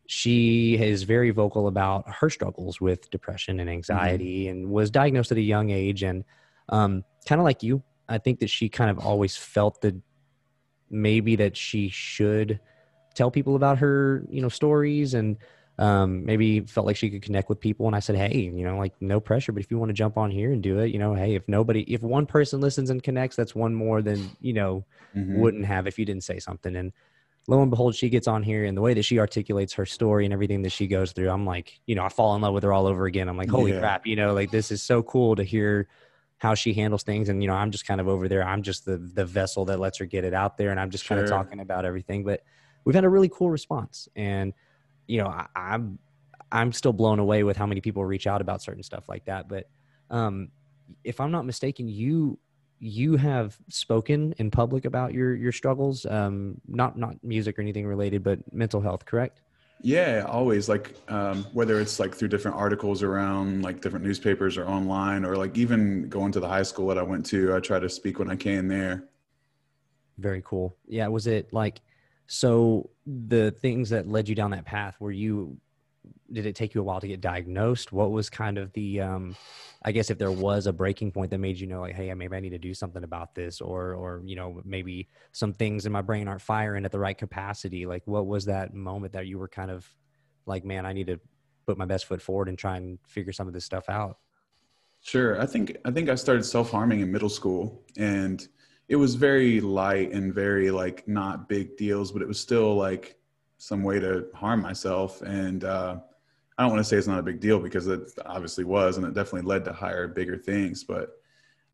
she 0.08 0.76
is 0.76 1.04
very 1.04 1.30
vocal 1.30 1.68
about 1.68 2.12
her 2.12 2.30
struggles 2.30 2.80
with 2.80 3.08
depression 3.10 3.60
and 3.60 3.70
anxiety, 3.70 4.48
and 4.48 4.68
was 4.70 4.90
diagnosed 4.90 5.30
at 5.30 5.38
a 5.38 5.42
young 5.42 5.70
age. 5.70 6.02
And 6.02 6.24
um, 6.68 7.04
kind 7.28 7.40
of 7.40 7.44
like 7.44 7.62
you, 7.62 7.84
I 8.08 8.18
think 8.18 8.40
that 8.40 8.50
she 8.50 8.68
kind 8.68 8.90
of 8.90 8.98
always 8.98 9.36
felt 9.36 9.82
that 9.82 9.94
maybe 10.90 11.36
that 11.36 11.56
she 11.56 11.88
should 11.88 12.60
tell 13.14 13.30
people 13.30 13.56
about 13.56 13.78
her, 13.78 14.24
you 14.28 14.40
know, 14.42 14.48
stories 14.48 15.14
and 15.14 15.38
um, 15.78 16.24
maybe 16.24 16.60
felt 16.60 16.86
like 16.86 16.96
she 16.96 17.10
could 17.10 17.22
connect 17.22 17.48
with 17.48 17.60
people. 17.60 17.86
And 17.86 17.96
I 17.96 18.00
said, 18.00 18.16
hey, 18.16 18.38
you 18.38 18.64
know, 18.64 18.78
like 18.78 18.94
no 19.00 19.20
pressure, 19.20 19.52
but 19.52 19.62
if 19.62 19.70
you 19.70 19.78
want 19.78 19.90
to 19.90 19.94
jump 19.94 20.16
on 20.16 20.30
here 20.30 20.52
and 20.52 20.62
do 20.62 20.78
it, 20.78 20.88
you 20.92 20.98
know, 20.98 21.14
hey, 21.14 21.34
if 21.34 21.46
nobody, 21.48 21.82
if 21.92 22.02
one 22.02 22.26
person 22.26 22.60
listens 22.60 22.90
and 22.90 23.02
connects, 23.02 23.36
that's 23.36 23.54
one 23.54 23.74
more 23.74 24.02
than 24.02 24.36
you 24.40 24.52
know 24.52 24.86
Mhm. 25.14 25.26
wouldn't 25.32 25.66
have 25.66 25.86
if 25.86 25.98
you 25.98 26.04
didn't 26.04 26.24
say 26.24 26.38
something. 26.38 26.76
And 26.76 26.92
lo 27.48 27.62
and 27.62 27.70
behold, 27.70 27.94
she 27.94 28.08
gets 28.08 28.28
on 28.28 28.42
here, 28.42 28.64
and 28.64 28.76
the 28.76 28.82
way 28.82 28.94
that 28.94 29.04
she 29.04 29.18
articulates 29.18 29.74
her 29.74 29.86
story 29.86 30.24
and 30.24 30.32
everything 30.34 30.62
that 30.62 30.70
she 30.72 30.86
goes 30.86 31.12
through, 31.12 31.30
I'm 31.30 31.46
like, 31.46 31.80
you 31.86 31.94
know, 31.94 32.04
I 32.04 32.08
fall 32.08 32.34
in 32.36 32.42
love 32.42 32.54
with 32.54 32.64
her 32.64 32.72
all 32.72 32.86
over 32.86 33.06
again. 33.06 33.28
I'm 33.28 33.36
like, 33.36 33.50
holy 33.50 33.72
Yeah. 33.72 33.74
crap, 33.74 34.06
you 34.06 34.16
know, 34.16 34.34
like 34.34 34.50
this 34.50 34.70
is 34.70 34.82
so 34.82 35.02
cool 35.02 35.36
to 35.36 35.44
hear 35.44 35.88
how 36.38 36.54
she 36.54 36.74
handles 36.74 37.02
things. 37.02 37.28
And 37.28 37.42
you 37.42 37.48
know, 37.48 37.54
I'm 37.54 37.70
just 37.70 37.86
kind 37.86 38.00
of 38.00 38.08
over 38.08 38.28
there. 38.28 38.44
I'm 38.44 38.62
just 38.62 38.84
the 38.84 38.98
the 38.98 39.24
vessel 39.24 39.64
that 39.66 39.80
lets 39.80 39.98
her 39.98 40.04
get 40.04 40.24
it 40.24 40.34
out 40.34 40.58
there, 40.58 40.70
and 40.70 40.78
I'm 40.78 40.90
just 40.90 41.06
kind 41.06 41.20
of 41.20 41.28
talking 41.28 41.60
about 41.60 41.84
everything. 41.84 42.24
But 42.24 42.42
we've 42.84 42.94
had 42.94 43.04
a 43.04 43.08
really 43.08 43.28
cool 43.28 43.50
response, 43.50 44.08
and 44.16 44.52
you 45.06 45.22
know, 45.22 45.28
I, 45.28 45.46
I'm 45.54 45.98
I'm 46.52 46.72
still 46.72 46.92
blown 46.92 47.18
away 47.18 47.42
with 47.42 47.56
how 47.56 47.66
many 47.66 47.80
people 47.80 48.04
reach 48.04 48.26
out 48.26 48.40
about 48.40 48.62
certain 48.62 48.82
stuff 48.82 49.08
like 49.08 49.24
that. 49.24 49.48
But 49.48 49.68
um, 50.10 50.48
if 51.04 51.20
I'm 51.20 51.30
not 51.30 51.44
mistaken, 51.44 51.88
you 51.88 52.38
you 52.78 53.16
have 53.16 53.56
spoken 53.68 54.34
in 54.38 54.50
public 54.50 54.84
about 54.84 55.14
your 55.14 55.34
your 55.34 55.52
struggles, 55.52 56.04
um, 56.06 56.60
not 56.68 56.98
not 56.98 57.22
music 57.22 57.58
or 57.58 57.62
anything 57.62 57.86
related, 57.86 58.22
but 58.22 58.38
mental 58.52 58.80
health, 58.80 59.04
correct? 59.04 59.40
Yeah, 59.82 60.24
always 60.28 60.68
like 60.68 60.96
um, 61.08 61.44
whether 61.52 61.80
it's 61.80 62.00
like 62.00 62.14
through 62.14 62.28
different 62.28 62.56
articles 62.56 63.02
around 63.02 63.62
like 63.62 63.80
different 63.80 64.04
newspapers 64.04 64.56
or 64.56 64.66
online, 64.66 65.24
or 65.24 65.36
like 65.36 65.56
even 65.56 66.08
going 66.08 66.32
to 66.32 66.40
the 66.40 66.48
high 66.48 66.62
school 66.62 66.88
that 66.88 66.98
I 66.98 67.02
went 67.02 67.26
to, 67.26 67.54
I 67.54 67.60
try 67.60 67.78
to 67.78 67.88
speak 67.88 68.18
when 68.18 68.30
I 68.30 68.36
can 68.36 68.68
there. 68.68 69.04
Very 70.18 70.42
cool. 70.44 70.76
Yeah, 70.88 71.08
was 71.08 71.26
it 71.26 71.52
like 71.52 71.80
so 72.26 72.90
the 73.06 73.50
things 73.50 73.90
that 73.90 74.08
led 74.08 74.28
you 74.28 74.34
down 74.34 74.50
that 74.52 74.64
path 74.64 74.96
were 74.98 75.12
you 75.12 75.56
did 76.32 76.46
it 76.46 76.54
take 76.54 76.74
you 76.74 76.80
a 76.80 76.84
while 76.84 77.00
to 77.00 77.08
get 77.08 77.20
diagnosed? 77.20 77.92
What 77.92 78.10
was 78.10 78.28
kind 78.28 78.58
of 78.58 78.72
the 78.72 79.00
um 79.00 79.36
I 79.84 79.92
guess 79.92 80.10
if 80.10 80.18
there 80.18 80.32
was 80.32 80.66
a 80.66 80.72
breaking 80.72 81.12
point 81.12 81.30
that 81.30 81.38
made 81.38 81.58
you 81.58 81.66
know 81.66 81.80
like 81.80 81.94
hey, 81.94 82.12
maybe 82.14 82.36
I 82.36 82.40
need 82.40 82.50
to 82.50 82.58
do 82.58 82.74
something 82.74 83.04
about 83.04 83.34
this 83.34 83.60
or 83.60 83.94
or 83.94 84.22
you 84.24 84.36
know 84.36 84.60
maybe 84.64 85.08
some 85.32 85.52
things 85.52 85.86
in 85.86 85.92
my 85.92 86.02
brain 86.02 86.28
aren't 86.28 86.42
firing 86.42 86.84
at 86.84 86.92
the 86.92 86.98
right 86.98 87.16
capacity. 87.16 87.86
Like 87.86 88.02
what 88.06 88.26
was 88.26 88.44
that 88.46 88.74
moment 88.74 89.12
that 89.12 89.26
you 89.26 89.38
were 89.38 89.48
kind 89.48 89.70
of 89.70 89.88
like 90.46 90.64
man, 90.64 90.86
I 90.86 90.92
need 90.92 91.06
to 91.08 91.20
put 91.66 91.78
my 91.78 91.84
best 91.84 92.06
foot 92.06 92.22
forward 92.22 92.48
and 92.48 92.58
try 92.58 92.76
and 92.76 92.98
figure 93.06 93.32
some 93.32 93.48
of 93.48 93.54
this 93.54 93.64
stuff 93.64 93.88
out? 93.88 94.18
Sure. 95.02 95.40
I 95.40 95.46
think 95.46 95.76
I 95.84 95.90
think 95.90 96.08
I 96.08 96.14
started 96.14 96.44
self 96.44 96.70
harming 96.70 97.00
in 97.00 97.12
middle 97.12 97.28
school, 97.28 97.84
and 97.96 98.46
it 98.88 98.96
was 98.96 99.14
very 99.14 99.60
light 99.60 100.12
and 100.12 100.34
very 100.34 100.70
like 100.70 101.06
not 101.06 101.48
big 101.48 101.76
deals, 101.76 102.12
but 102.12 102.22
it 102.22 102.28
was 102.28 102.40
still 102.40 102.74
like 102.74 103.15
some 103.58 103.82
way 103.82 103.98
to 104.00 104.26
harm 104.34 104.60
myself. 104.62 105.22
And 105.22 105.64
uh, 105.64 105.96
I 106.58 106.62
don't 106.62 106.72
want 106.72 106.80
to 106.80 106.84
say 106.84 106.96
it's 106.96 107.06
not 107.06 107.18
a 107.18 107.22
big 107.22 107.40
deal 107.40 107.58
because 107.58 107.86
it 107.86 108.10
obviously 108.24 108.64
was, 108.64 108.96
and 108.96 109.06
it 109.06 109.14
definitely 109.14 109.48
led 109.48 109.64
to 109.66 109.72
higher, 109.72 110.08
bigger 110.08 110.36
things. 110.36 110.84
But 110.84 111.10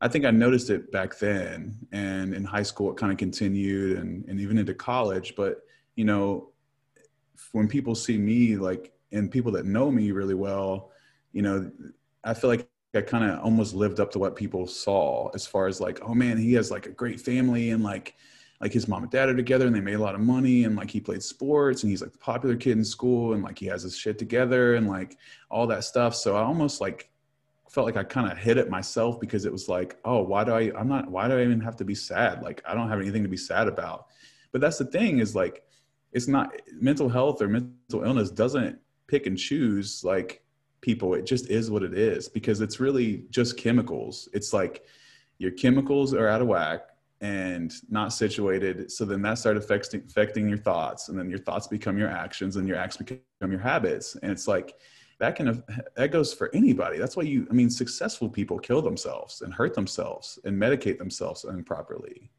I 0.01 0.07
think 0.07 0.25
I 0.25 0.31
noticed 0.31 0.69
it 0.69 0.91
back 0.91 1.17
then, 1.17 1.75
and 1.91 2.33
in 2.33 2.43
high 2.43 2.63
school 2.63 2.91
it 2.91 2.97
kind 2.97 3.11
of 3.11 3.17
continued, 3.17 3.97
and 3.97 4.25
and 4.27 4.39
even 4.39 4.57
into 4.57 4.73
college. 4.73 5.35
But 5.35 5.61
you 5.95 6.05
know, 6.05 6.49
when 7.51 7.67
people 7.67 7.95
see 7.95 8.17
me 8.17 8.57
like 8.57 8.91
and 9.11 9.31
people 9.31 9.51
that 9.53 9.65
know 9.65 9.91
me 9.91 10.11
really 10.11 10.33
well, 10.33 10.91
you 11.31 11.41
know, 11.41 11.71
I 12.23 12.33
feel 12.33 12.49
like 12.49 12.67
I 12.95 13.01
kind 13.01 13.29
of 13.29 13.39
almost 13.39 13.73
lived 13.73 13.99
up 13.99 14.11
to 14.11 14.19
what 14.19 14.35
people 14.35 14.67
saw 14.67 15.29
as 15.33 15.47
far 15.47 15.67
as 15.67 15.79
like, 15.79 15.99
oh 16.03 16.13
man, 16.13 16.37
he 16.37 16.53
has 16.53 16.69
like 16.69 16.85
a 16.85 16.91
great 16.91 17.19
family 17.19 17.71
and 17.71 17.83
like 17.83 18.15
like 18.63 18.71
his 18.71 18.87
mom 18.87 19.03
and 19.03 19.11
dad 19.11 19.27
are 19.27 19.35
together 19.35 19.67
and 19.67 19.75
they 19.75 19.81
made 19.81 19.95
a 19.95 20.01
lot 20.01 20.15
of 20.15 20.21
money 20.21 20.63
and 20.63 20.77
like 20.77 20.89
he 20.89 21.01
played 21.01 21.21
sports 21.21 21.83
and 21.83 21.89
he's 21.89 22.01
like 22.01 22.13
the 22.13 22.17
popular 22.17 22.55
kid 22.55 22.77
in 22.77 22.85
school 22.85 23.33
and 23.33 23.43
like 23.43 23.59
he 23.59 23.65
has 23.65 23.83
his 23.83 23.97
shit 23.97 24.17
together 24.17 24.75
and 24.75 24.87
like 24.87 25.17
all 25.51 25.67
that 25.67 25.83
stuff. 25.83 26.15
So 26.15 26.37
I 26.37 26.43
almost 26.43 26.79
like 26.79 27.11
felt 27.69 27.85
like 27.85 27.97
I 27.97 28.05
kind 28.05 28.31
of 28.31 28.37
hit 28.37 28.57
it 28.57 28.69
myself 28.69 29.19
because 29.19 29.43
it 29.43 29.51
was 29.51 29.67
like, 29.67 29.97
oh, 30.05 30.23
why 30.23 30.45
do 30.45 30.53
I, 30.53 30.71
I'm 30.79 30.87
not, 30.87 31.11
why 31.11 31.27
do 31.27 31.37
I 31.37 31.43
even 31.43 31.59
have 31.59 31.75
to 31.75 31.83
be 31.83 31.93
sad? 31.93 32.41
Like, 32.41 32.61
I 32.65 32.73
don't 32.73 32.87
have 32.87 33.01
anything 33.01 33.23
to 33.23 33.27
be 33.27 33.35
sad 33.35 33.67
about. 33.67 34.05
But 34.53 34.61
that's 34.61 34.77
the 34.77 34.85
thing 34.85 35.19
is 35.19 35.35
like, 35.35 35.65
it's 36.13 36.29
not 36.29 36.53
mental 36.71 37.09
health 37.09 37.41
or 37.41 37.49
mental 37.49 38.05
illness 38.05 38.31
doesn't 38.31 38.79
pick 39.07 39.27
and 39.27 39.37
choose 39.37 40.05
like 40.05 40.41
people. 40.79 41.15
It 41.15 41.25
just 41.25 41.49
is 41.49 41.69
what 41.69 41.83
it 41.83 41.97
is 41.97 42.29
because 42.29 42.61
it's 42.61 42.79
really 42.79 43.25
just 43.29 43.57
chemicals. 43.57 44.29
It's 44.31 44.53
like 44.53 44.85
your 45.37 45.51
chemicals 45.51 46.13
are 46.13 46.29
out 46.29 46.41
of 46.41 46.47
whack 46.47 46.92
and 47.23 47.73
not 47.89 48.11
situated. 48.11 48.91
So 48.91 49.05
then 49.05 49.21
that 49.21 49.37
started 49.37 49.63
affecting, 49.63 50.03
affecting 50.05 50.49
your 50.49 50.57
thoughts, 50.57 51.07
and 51.07 51.17
then 51.17 51.29
your 51.29 51.39
thoughts 51.39 51.67
become 51.67 51.97
your 51.97 52.09
actions, 52.09 52.57
and 52.57 52.67
your 52.67 52.75
acts 52.75 52.97
become 52.97 53.21
your 53.49 53.61
habits. 53.61 54.15
And 54.21 54.29
it's 54.29 54.45
like 54.45 54.75
that 55.19 55.37
can 55.37 55.63
that 55.95 56.11
goes 56.11 56.33
for 56.33 56.53
anybody. 56.53 56.97
That's 56.97 57.15
why 57.15 57.23
you, 57.23 57.47
I 57.49 57.53
mean, 57.53 57.69
successful 57.69 58.27
people 58.27 58.59
kill 58.59 58.81
themselves 58.81 59.41
and 59.41 59.53
hurt 59.53 59.73
themselves 59.73 60.37
and 60.43 60.61
medicate 60.61 60.97
themselves 60.97 61.45
improperly. 61.45 62.29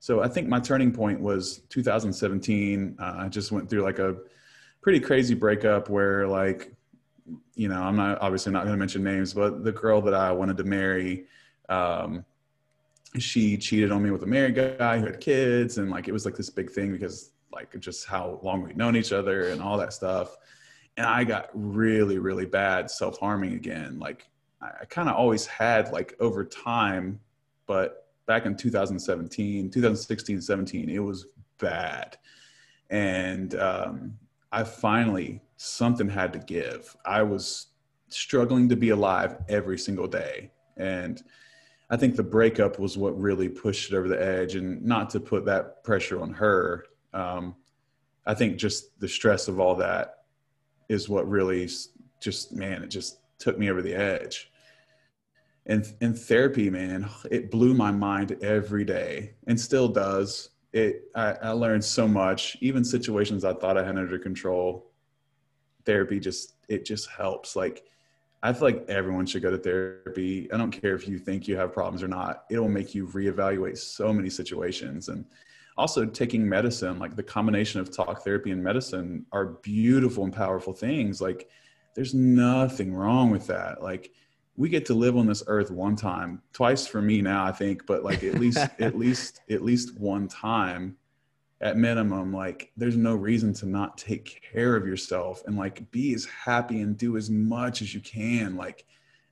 So 0.00 0.20
I 0.20 0.28
think 0.28 0.48
my 0.48 0.58
turning 0.58 0.92
point 0.92 1.20
was 1.20 1.58
2017. 1.68 2.96
Uh, 2.98 3.14
I 3.18 3.28
just 3.28 3.52
went 3.52 3.70
through 3.70 3.82
like 3.82 4.00
a 4.00 4.16
pretty 4.80 4.98
crazy 4.98 5.34
breakup 5.34 5.88
where 5.88 6.26
like 6.26 6.72
you 7.56 7.68
know 7.68 7.82
i'm 7.82 7.96
not 7.96 8.18
obviously 8.20 8.52
not 8.52 8.60
going 8.60 8.72
to 8.72 8.78
mention 8.78 9.02
names 9.02 9.34
but 9.34 9.64
the 9.64 9.72
girl 9.72 10.00
that 10.00 10.14
i 10.14 10.30
wanted 10.30 10.56
to 10.56 10.62
marry 10.62 11.24
um, 11.68 12.24
she 13.22 13.56
cheated 13.56 13.92
on 13.92 14.02
me 14.02 14.10
with 14.10 14.22
a 14.22 14.26
married 14.26 14.54
guy 14.54 14.98
who 14.98 15.06
had 15.06 15.20
kids 15.20 15.78
and 15.78 15.90
like 15.90 16.08
it 16.08 16.12
was 16.12 16.24
like 16.24 16.36
this 16.36 16.50
big 16.50 16.70
thing 16.70 16.92
because 16.92 17.32
like 17.52 17.78
just 17.80 18.06
how 18.06 18.38
long 18.42 18.62
we'd 18.62 18.76
known 18.76 18.96
each 18.96 19.12
other 19.12 19.48
and 19.48 19.60
all 19.60 19.78
that 19.78 19.92
stuff. 19.92 20.36
And 20.96 21.06
i 21.06 21.24
got 21.24 21.50
really 21.52 22.18
really 22.18 22.46
bad 22.46 22.90
self-harming 22.90 23.54
again. 23.54 23.98
Like 23.98 24.28
i, 24.60 24.70
I 24.82 24.84
kind 24.86 25.08
of 25.08 25.16
always 25.16 25.46
had 25.46 25.92
like 25.92 26.14
over 26.20 26.44
time 26.44 27.20
but 27.66 28.08
back 28.26 28.46
in 28.46 28.56
2017 28.56 29.70
2016 29.70 30.40
17 30.40 30.88
it 30.88 30.98
was 30.98 31.26
bad. 31.58 32.16
And 32.90 33.54
um, 33.56 34.18
i 34.52 34.62
finally 34.62 35.42
something 35.56 36.08
had 36.08 36.32
to 36.34 36.38
give. 36.38 36.94
I 37.04 37.22
was 37.22 37.68
struggling 38.08 38.68
to 38.68 38.76
be 38.76 38.90
alive 38.90 39.38
every 39.48 39.78
single 39.78 40.06
day. 40.06 40.50
And 40.76 41.22
I 41.88 41.96
think 41.96 42.16
the 42.16 42.22
breakup 42.22 42.78
was 42.78 42.98
what 42.98 43.18
really 43.18 43.48
pushed 43.48 43.92
it 43.92 43.96
over 43.96 44.08
the 44.08 44.20
edge, 44.20 44.56
and 44.56 44.82
not 44.84 45.10
to 45.10 45.20
put 45.20 45.44
that 45.46 45.84
pressure 45.84 46.20
on 46.20 46.32
her. 46.32 46.86
Um, 47.12 47.54
I 48.26 48.34
think 48.34 48.56
just 48.56 48.98
the 48.98 49.08
stress 49.08 49.46
of 49.46 49.60
all 49.60 49.76
that 49.76 50.24
is 50.88 51.08
what 51.08 51.28
really 51.28 51.68
just 52.20 52.52
man, 52.52 52.82
it 52.82 52.88
just 52.88 53.18
took 53.38 53.58
me 53.58 53.70
over 53.70 53.82
the 53.82 53.94
edge. 53.94 54.50
And 55.66 55.86
in 56.00 56.14
therapy, 56.14 56.70
man, 56.70 57.08
it 57.30 57.50
blew 57.50 57.74
my 57.74 57.90
mind 57.90 58.36
every 58.42 58.84
day, 58.84 59.34
and 59.46 59.60
still 59.60 59.88
does. 59.88 60.50
It 60.72 61.04
I, 61.14 61.32
I 61.34 61.50
learned 61.50 61.84
so 61.84 62.08
much, 62.08 62.56
even 62.60 62.84
situations 62.84 63.44
I 63.44 63.54
thought 63.54 63.78
I 63.78 63.84
had 63.84 63.96
under 63.96 64.18
control. 64.18 64.90
Therapy 65.84 66.18
just 66.18 66.54
it 66.68 66.84
just 66.84 67.08
helps, 67.08 67.54
like 67.54 67.84
I 68.46 68.52
feel 68.52 68.68
like 68.68 68.84
everyone 68.88 69.26
should 69.26 69.42
go 69.42 69.50
to 69.50 69.58
therapy. 69.58 70.48
I 70.52 70.56
don't 70.56 70.70
care 70.70 70.94
if 70.94 71.08
you 71.08 71.18
think 71.18 71.48
you 71.48 71.56
have 71.56 71.72
problems 71.72 72.00
or 72.00 72.06
not. 72.06 72.44
It 72.48 72.60
will 72.60 72.68
make 72.68 72.94
you 72.94 73.08
reevaluate 73.08 73.76
so 73.76 74.12
many 74.12 74.30
situations. 74.30 75.08
And 75.08 75.24
also 75.76 76.06
taking 76.06 76.48
medicine, 76.48 77.00
like 77.00 77.16
the 77.16 77.24
combination 77.24 77.80
of 77.80 77.90
talk 77.90 78.22
therapy 78.22 78.52
and 78.52 78.62
medicine 78.62 79.26
are 79.32 79.46
beautiful 79.46 80.22
and 80.22 80.32
powerful 80.32 80.72
things. 80.72 81.20
Like 81.20 81.48
there's 81.96 82.14
nothing 82.14 82.94
wrong 82.94 83.30
with 83.30 83.48
that. 83.48 83.82
Like 83.82 84.12
we 84.56 84.68
get 84.68 84.86
to 84.86 84.94
live 84.94 85.16
on 85.16 85.26
this 85.26 85.42
earth 85.48 85.72
one 85.72 85.96
time, 85.96 86.40
twice 86.52 86.86
for 86.86 87.02
me 87.02 87.20
now, 87.20 87.44
I 87.44 87.52
think, 87.52 87.84
but 87.84 88.04
like 88.04 88.22
at 88.22 88.34
least 88.34 88.58
at 88.78 88.96
least 88.96 89.40
at 89.50 89.62
least 89.62 89.98
one 89.98 90.28
time 90.28 90.96
at 91.60 91.76
minimum 91.76 92.32
like 92.32 92.70
there's 92.76 92.96
no 92.96 93.14
reason 93.14 93.52
to 93.54 93.66
not 93.66 93.96
take 93.96 94.42
care 94.52 94.76
of 94.76 94.86
yourself 94.86 95.42
and 95.46 95.56
like 95.56 95.90
be 95.90 96.14
as 96.14 96.26
happy 96.26 96.82
and 96.82 96.98
do 96.98 97.16
as 97.16 97.30
much 97.30 97.80
as 97.80 97.94
you 97.94 98.00
can. 98.00 98.56
Like 98.56 98.84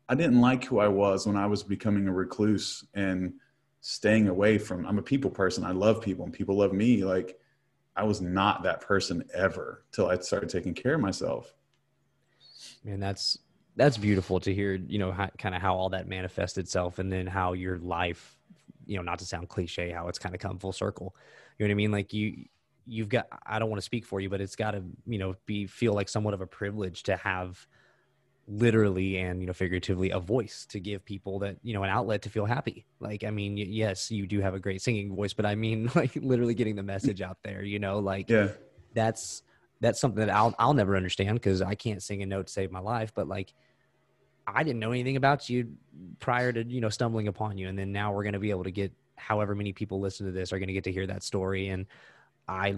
i 0.08 0.14
didn't 0.14 0.40
like 0.40 0.64
who 0.64 0.78
i 0.78 0.88
was 0.88 1.26
when 1.26 1.36
i 1.36 1.46
was 1.46 1.62
becoming 1.62 2.06
a 2.06 2.12
recluse 2.12 2.84
and 2.92 3.32
staying 3.80 4.28
away 4.28 4.58
from 4.58 4.86
i'm 4.86 4.98
a 4.98 5.02
people 5.02 5.30
person. 5.30 5.64
I 5.64 5.72
love 5.72 6.00
people 6.00 6.24
and 6.24 6.32
people 6.32 6.56
love 6.56 6.72
me. 6.72 7.04
Like 7.04 7.38
i 7.96 8.04
was 8.04 8.20
not 8.20 8.62
that 8.62 8.80
person 8.80 9.24
ever 9.34 9.84
till 9.92 10.08
i 10.08 10.16
started 10.18 10.48
taking 10.48 10.74
care 10.74 10.94
of 10.94 11.00
myself. 11.00 11.54
Man 12.84 13.00
that's 13.00 13.38
that's 13.76 13.98
beautiful 13.98 14.40
to 14.40 14.54
hear 14.54 14.74
you 14.74 14.98
know 14.98 15.12
kind 15.38 15.54
of 15.54 15.60
how 15.60 15.74
all 15.74 15.90
that 15.90 16.08
manifests 16.08 16.56
itself 16.56 16.98
and 16.98 17.12
then 17.12 17.26
how 17.26 17.52
your 17.52 17.78
life 17.78 18.38
you 18.86 18.96
know 18.96 19.02
not 19.02 19.18
to 19.18 19.26
sound 19.26 19.48
cliche 19.48 19.90
how 19.90 20.08
it's 20.08 20.18
kind 20.18 20.34
of 20.34 20.40
come 20.40 20.58
full 20.58 20.72
circle 20.72 21.14
you 21.58 21.66
know 21.66 21.70
what 21.70 21.74
I 21.74 21.76
mean? 21.76 21.92
Like 21.92 22.12
you, 22.12 22.46
you've 22.86 23.08
got. 23.08 23.26
I 23.46 23.58
don't 23.58 23.70
want 23.70 23.78
to 23.78 23.84
speak 23.84 24.04
for 24.04 24.20
you, 24.20 24.28
but 24.28 24.40
it's 24.40 24.56
got 24.56 24.72
to, 24.72 24.82
you 25.06 25.18
know, 25.18 25.36
be 25.46 25.66
feel 25.66 25.92
like 25.94 26.08
somewhat 26.08 26.34
of 26.34 26.40
a 26.40 26.46
privilege 26.46 27.04
to 27.04 27.16
have 27.16 27.66
literally 28.46 29.16
and 29.16 29.40
you 29.40 29.46
know 29.46 29.54
figuratively 29.54 30.10
a 30.10 30.20
voice 30.20 30.66
to 30.66 30.78
give 30.78 31.02
people 31.04 31.38
that 31.38 31.56
you 31.62 31.72
know 31.72 31.82
an 31.82 31.88
outlet 31.88 32.20
to 32.20 32.28
feel 32.28 32.44
happy 32.44 32.84
like 33.00 33.24
i 33.24 33.30
mean 33.30 33.56
yes 33.56 34.10
you 34.10 34.26
do 34.26 34.40
have 34.40 34.54
a 34.54 34.58
great 34.58 34.82
singing 34.82 35.14
voice 35.14 35.32
but 35.32 35.46
i 35.46 35.54
mean 35.54 35.90
like 35.94 36.14
literally 36.16 36.54
getting 36.54 36.76
the 36.76 36.82
message 36.82 37.22
out 37.22 37.38
there 37.42 37.62
you 37.62 37.78
know 37.78 38.00
like 38.00 38.28
yeah 38.28 38.48
that's 38.92 39.42
that's 39.80 39.98
something 39.98 40.26
that 40.26 40.34
i'll 40.34 40.54
i'll 40.58 40.74
never 40.74 40.94
understand 40.94 41.34
because 41.36 41.62
i 41.62 41.74
can't 41.74 42.02
sing 42.02 42.22
a 42.22 42.26
note 42.26 42.46
to 42.46 42.52
save 42.52 42.70
my 42.70 42.80
life 42.80 43.12
but 43.14 43.26
like 43.26 43.54
i 44.46 44.62
didn't 44.62 44.78
know 44.78 44.90
anything 44.90 45.16
about 45.16 45.48
you 45.48 45.72
prior 46.20 46.52
to 46.52 46.64
you 46.64 46.82
know 46.82 46.90
stumbling 46.90 47.28
upon 47.28 47.56
you 47.56 47.68
and 47.68 47.78
then 47.78 47.92
now 47.92 48.12
we're 48.12 48.24
going 48.24 48.34
to 48.34 48.38
be 48.38 48.50
able 48.50 48.64
to 48.64 48.70
get 48.70 48.92
however 49.16 49.54
many 49.54 49.72
people 49.72 50.00
listen 50.00 50.26
to 50.26 50.32
this 50.32 50.52
are 50.52 50.58
going 50.58 50.68
to 50.68 50.72
get 50.74 50.84
to 50.84 50.92
hear 50.92 51.06
that 51.06 51.22
story 51.22 51.68
and 51.68 51.86
i 52.48 52.76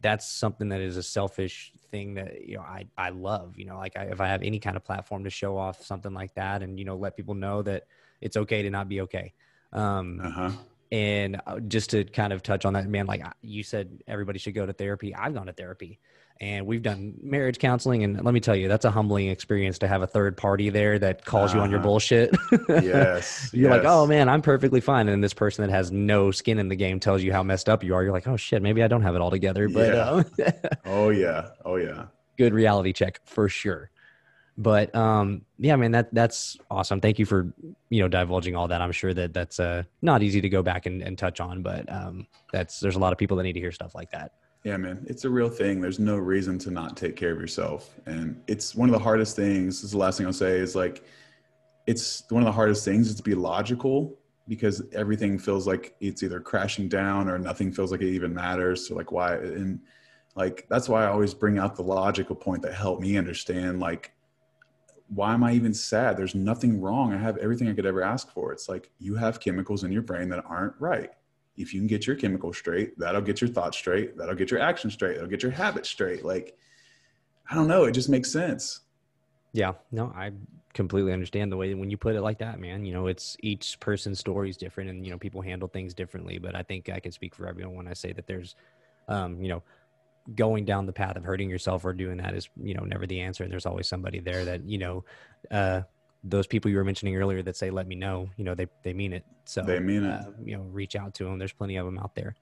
that's 0.00 0.30
something 0.30 0.68
that 0.68 0.80
is 0.80 0.96
a 0.96 1.02
selfish 1.02 1.72
thing 1.90 2.14
that 2.14 2.46
you 2.46 2.56
know 2.56 2.62
i 2.62 2.86
i 2.96 3.08
love 3.10 3.58
you 3.58 3.64
know 3.64 3.76
like 3.76 3.96
I, 3.96 4.04
if 4.04 4.20
i 4.20 4.28
have 4.28 4.42
any 4.42 4.58
kind 4.58 4.76
of 4.76 4.84
platform 4.84 5.24
to 5.24 5.30
show 5.30 5.56
off 5.56 5.84
something 5.84 6.14
like 6.14 6.34
that 6.34 6.62
and 6.62 6.78
you 6.78 6.84
know 6.84 6.96
let 6.96 7.16
people 7.16 7.34
know 7.34 7.62
that 7.62 7.84
it's 8.24 8.36
okay 8.36 8.62
to 8.62 8.70
not 8.70 8.88
be 8.88 9.02
okay. 9.02 9.34
Um 9.72 10.20
uh-huh. 10.22 10.50
and 10.90 11.40
uh, 11.46 11.60
just 11.60 11.90
to 11.90 12.04
kind 12.04 12.32
of 12.32 12.42
touch 12.42 12.64
on 12.64 12.72
that 12.72 12.88
man 12.88 13.06
like 13.06 13.22
you 13.42 13.62
said 13.62 14.02
everybody 14.08 14.38
should 14.38 14.54
go 14.54 14.66
to 14.66 14.72
therapy. 14.72 15.14
I've 15.14 15.34
gone 15.34 15.46
to 15.46 15.52
therapy 15.52 16.00
and 16.40 16.66
we've 16.66 16.82
done 16.82 17.14
marriage 17.22 17.58
counseling 17.58 18.02
and 18.02 18.22
let 18.24 18.34
me 18.34 18.40
tell 18.40 18.56
you 18.56 18.66
that's 18.68 18.84
a 18.84 18.90
humbling 18.90 19.28
experience 19.28 19.78
to 19.78 19.86
have 19.86 20.02
a 20.02 20.06
third 20.06 20.36
party 20.36 20.68
there 20.68 20.98
that 20.98 21.24
calls 21.24 21.50
uh-huh. 21.50 21.58
you 21.58 21.62
on 21.62 21.70
your 21.70 21.78
uh-huh. 21.78 21.88
bullshit 21.88 22.34
yes 22.68 23.50
you're 23.52 23.70
yes. 23.70 23.78
like 23.78 23.84
oh 23.84 24.06
man 24.06 24.28
i'm 24.28 24.42
perfectly 24.42 24.80
fine 24.80 25.08
and 25.08 25.22
this 25.22 25.34
person 25.34 25.64
that 25.64 25.72
has 25.72 25.92
no 25.92 26.30
skin 26.30 26.58
in 26.58 26.68
the 26.68 26.76
game 26.76 26.98
tells 26.98 27.22
you 27.22 27.32
how 27.32 27.42
messed 27.42 27.68
up 27.68 27.84
you 27.84 27.94
are 27.94 28.02
you're 28.02 28.12
like 28.12 28.26
oh 28.26 28.36
shit 28.36 28.62
maybe 28.62 28.82
i 28.82 28.88
don't 28.88 29.02
have 29.02 29.14
it 29.14 29.20
all 29.20 29.30
together 29.30 29.68
but 29.68 29.94
yeah. 29.94 30.10
Um, 30.10 30.24
oh 30.84 31.08
yeah 31.10 31.50
oh 31.64 31.76
yeah 31.76 32.06
good 32.36 32.52
reality 32.52 32.92
check 32.92 33.20
for 33.24 33.48
sure 33.48 33.90
but 34.56 34.94
um 34.94 35.42
yeah 35.58 35.76
man 35.76 35.92
that 35.92 36.12
that's 36.14 36.56
awesome 36.70 37.00
thank 37.00 37.18
you 37.18 37.26
for 37.26 37.52
you 37.90 38.00
know 38.00 38.08
divulging 38.08 38.54
all 38.54 38.68
that 38.68 38.80
i'm 38.80 38.92
sure 38.92 39.14
that 39.14 39.32
that's 39.32 39.58
uh 39.58 39.82
not 40.02 40.22
easy 40.22 40.40
to 40.40 40.48
go 40.48 40.62
back 40.62 40.86
and, 40.86 41.02
and 41.02 41.18
touch 41.18 41.40
on 41.40 41.62
but 41.62 41.90
um 41.92 42.26
that's 42.52 42.80
there's 42.80 42.96
a 42.96 42.98
lot 42.98 43.12
of 43.12 43.18
people 43.18 43.36
that 43.36 43.44
need 43.44 43.52
to 43.52 43.60
hear 43.60 43.72
stuff 43.72 43.94
like 43.94 44.10
that 44.10 44.32
yeah, 44.64 44.78
man, 44.78 45.04
it's 45.06 45.26
a 45.26 45.30
real 45.30 45.50
thing. 45.50 45.82
There's 45.82 45.98
no 45.98 46.16
reason 46.16 46.58
to 46.60 46.70
not 46.70 46.96
take 46.96 47.16
care 47.16 47.32
of 47.32 47.38
yourself. 47.38 47.94
And 48.06 48.40
it's 48.46 48.74
one 48.74 48.88
of 48.88 48.94
the 48.94 48.98
hardest 48.98 49.36
things. 49.36 49.76
This 49.76 49.84
is 49.84 49.90
the 49.90 49.98
last 49.98 50.16
thing 50.16 50.26
I'll 50.26 50.32
say 50.32 50.58
is 50.58 50.74
like, 50.74 51.04
it's 51.86 52.24
one 52.30 52.42
of 52.42 52.46
the 52.46 52.52
hardest 52.52 52.82
things 52.82 53.08
is 53.08 53.14
to 53.16 53.22
be 53.22 53.34
logical 53.34 54.18
because 54.48 54.82
everything 54.92 55.38
feels 55.38 55.66
like 55.66 55.94
it's 56.00 56.22
either 56.22 56.40
crashing 56.40 56.88
down 56.88 57.28
or 57.28 57.38
nothing 57.38 57.72
feels 57.72 57.92
like 57.92 58.00
it 58.00 58.08
even 58.08 58.32
matters. 58.32 58.88
So 58.88 58.94
like 58.94 59.12
why, 59.12 59.34
and 59.34 59.80
like, 60.34 60.66
that's 60.70 60.88
why 60.88 61.04
I 61.04 61.08
always 61.08 61.34
bring 61.34 61.58
out 61.58 61.76
the 61.76 61.82
logical 61.82 62.34
point 62.34 62.62
that 62.62 62.72
helped 62.72 63.02
me 63.02 63.18
understand 63.18 63.80
like, 63.80 64.12
why 65.08 65.34
am 65.34 65.44
I 65.44 65.52
even 65.52 65.74
sad? 65.74 66.16
There's 66.16 66.34
nothing 66.34 66.80
wrong. 66.80 67.12
I 67.12 67.18
have 67.18 67.36
everything 67.36 67.68
I 67.68 67.74
could 67.74 67.84
ever 67.84 68.02
ask 68.02 68.32
for. 68.32 68.50
It's 68.50 68.66
like 68.70 68.90
you 68.98 69.14
have 69.14 69.40
chemicals 69.40 69.84
in 69.84 69.92
your 69.92 70.00
brain 70.00 70.30
that 70.30 70.42
aren't 70.48 70.74
right 70.80 71.10
if 71.56 71.72
you 71.72 71.80
can 71.80 71.86
get 71.86 72.06
your 72.06 72.16
chemical 72.16 72.52
straight, 72.52 72.98
that'll 72.98 73.20
get 73.20 73.40
your 73.40 73.50
thoughts 73.50 73.76
straight, 73.76 74.16
that'll 74.16 74.34
get 74.34 74.50
your 74.50 74.60
action 74.60 74.90
straight, 74.90 75.14
that'll 75.14 75.30
get 75.30 75.42
your 75.42 75.52
habits 75.52 75.88
straight. 75.88 76.24
Like, 76.24 76.56
I 77.50 77.54
don't 77.54 77.68
know, 77.68 77.84
it 77.84 77.92
just 77.92 78.08
makes 78.08 78.30
sense. 78.30 78.80
Yeah, 79.52 79.72
no, 79.92 80.12
I 80.16 80.32
completely 80.72 81.12
understand 81.12 81.52
the 81.52 81.56
way 81.56 81.72
when 81.74 81.90
you 81.90 81.96
put 81.96 82.16
it 82.16 82.22
like 82.22 82.38
that, 82.38 82.58
man. 82.58 82.84
You 82.84 82.92
know, 82.92 83.06
it's 83.06 83.36
each 83.40 83.78
person's 83.78 84.18
story 84.18 84.50
is 84.50 84.56
different, 84.56 84.90
and 84.90 85.04
you 85.04 85.12
know, 85.12 85.18
people 85.18 85.40
handle 85.40 85.68
things 85.68 85.94
differently. 85.94 86.38
But 86.38 86.56
I 86.56 86.62
think 86.62 86.88
I 86.88 86.98
can 86.98 87.12
speak 87.12 87.34
for 87.34 87.46
everyone 87.46 87.76
when 87.76 87.88
I 87.88 87.92
say 87.92 88.12
that 88.12 88.26
there's, 88.26 88.56
um, 89.08 89.40
you 89.40 89.48
know, 89.48 89.62
going 90.34 90.64
down 90.64 90.86
the 90.86 90.92
path 90.92 91.16
of 91.16 91.24
hurting 91.24 91.50
yourself 91.50 91.84
or 91.84 91.92
doing 91.92 92.16
that 92.16 92.34
is 92.34 92.48
you 92.62 92.74
know 92.74 92.82
never 92.84 93.06
the 93.06 93.20
answer 93.20 93.42
and 93.42 93.52
there's 93.52 93.66
always 93.66 93.86
somebody 93.86 94.20
there 94.20 94.44
that 94.44 94.66
you 94.66 94.78
know 94.78 95.04
uh 95.50 95.82
those 96.24 96.46
people 96.46 96.70
you 96.70 96.76
were 96.78 96.84
mentioning 96.84 97.16
earlier 97.16 97.42
that 97.42 97.56
say 97.56 97.70
"Let 97.70 97.86
me 97.86 97.94
know," 97.94 98.30
you 98.36 98.44
know, 98.44 98.54
they 98.54 98.66
they 98.82 98.92
mean 98.92 99.12
it. 99.12 99.24
So 99.44 99.62
They 99.62 99.78
mean 99.78 100.04
it. 100.04 100.10
uh, 100.10 100.30
you 100.42 100.56
know, 100.56 100.62
reach 100.64 100.96
out 100.96 101.14
to 101.14 101.24
them. 101.24 101.38
There's 101.38 101.52
plenty 101.52 101.76
of 101.76 101.84
them 101.86 101.98
out 101.98 102.14
there. 102.14 102.34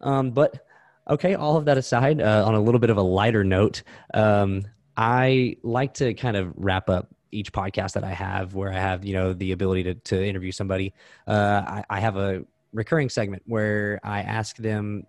Um, 0.00 0.30
but 0.30 0.64
okay, 1.10 1.34
all 1.34 1.56
of 1.56 1.64
that 1.66 1.76
aside, 1.76 2.20
uh, 2.20 2.44
on 2.46 2.54
a 2.54 2.60
little 2.60 2.78
bit 2.78 2.90
of 2.90 2.96
a 2.96 3.02
lighter 3.02 3.44
note, 3.44 3.82
um, 4.14 4.64
I 4.96 5.56
like 5.62 5.94
to 5.94 6.14
kind 6.14 6.36
of 6.36 6.52
wrap 6.56 6.88
up 6.88 7.08
each 7.32 7.52
podcast 7.52 7.94
that 7.94 8.04
I 8.04 8.12
have 8.12 8.54
where 8.54 8.72
I 8.72 8.78
have, 8.78 9.04
you 9.04 9.12
know, 9.12 9.32
the 9.32 9.52
ability 9.52 9.82
to, 9.84 9.94
to 9.94 10.24
interview 10.24 10.52
somebody. 10.52 10.94
Uh, 11.26 11.62
I, 11.66 11.84
I 11.90 12.00
have 12.00 12.16
a 12.16 12.44
recurring 12.72 13.08
segment 13.08 13.42
where 13.46 13.98
I 14.04 14.20
ask 14.20 14.56
them 14.56 15.04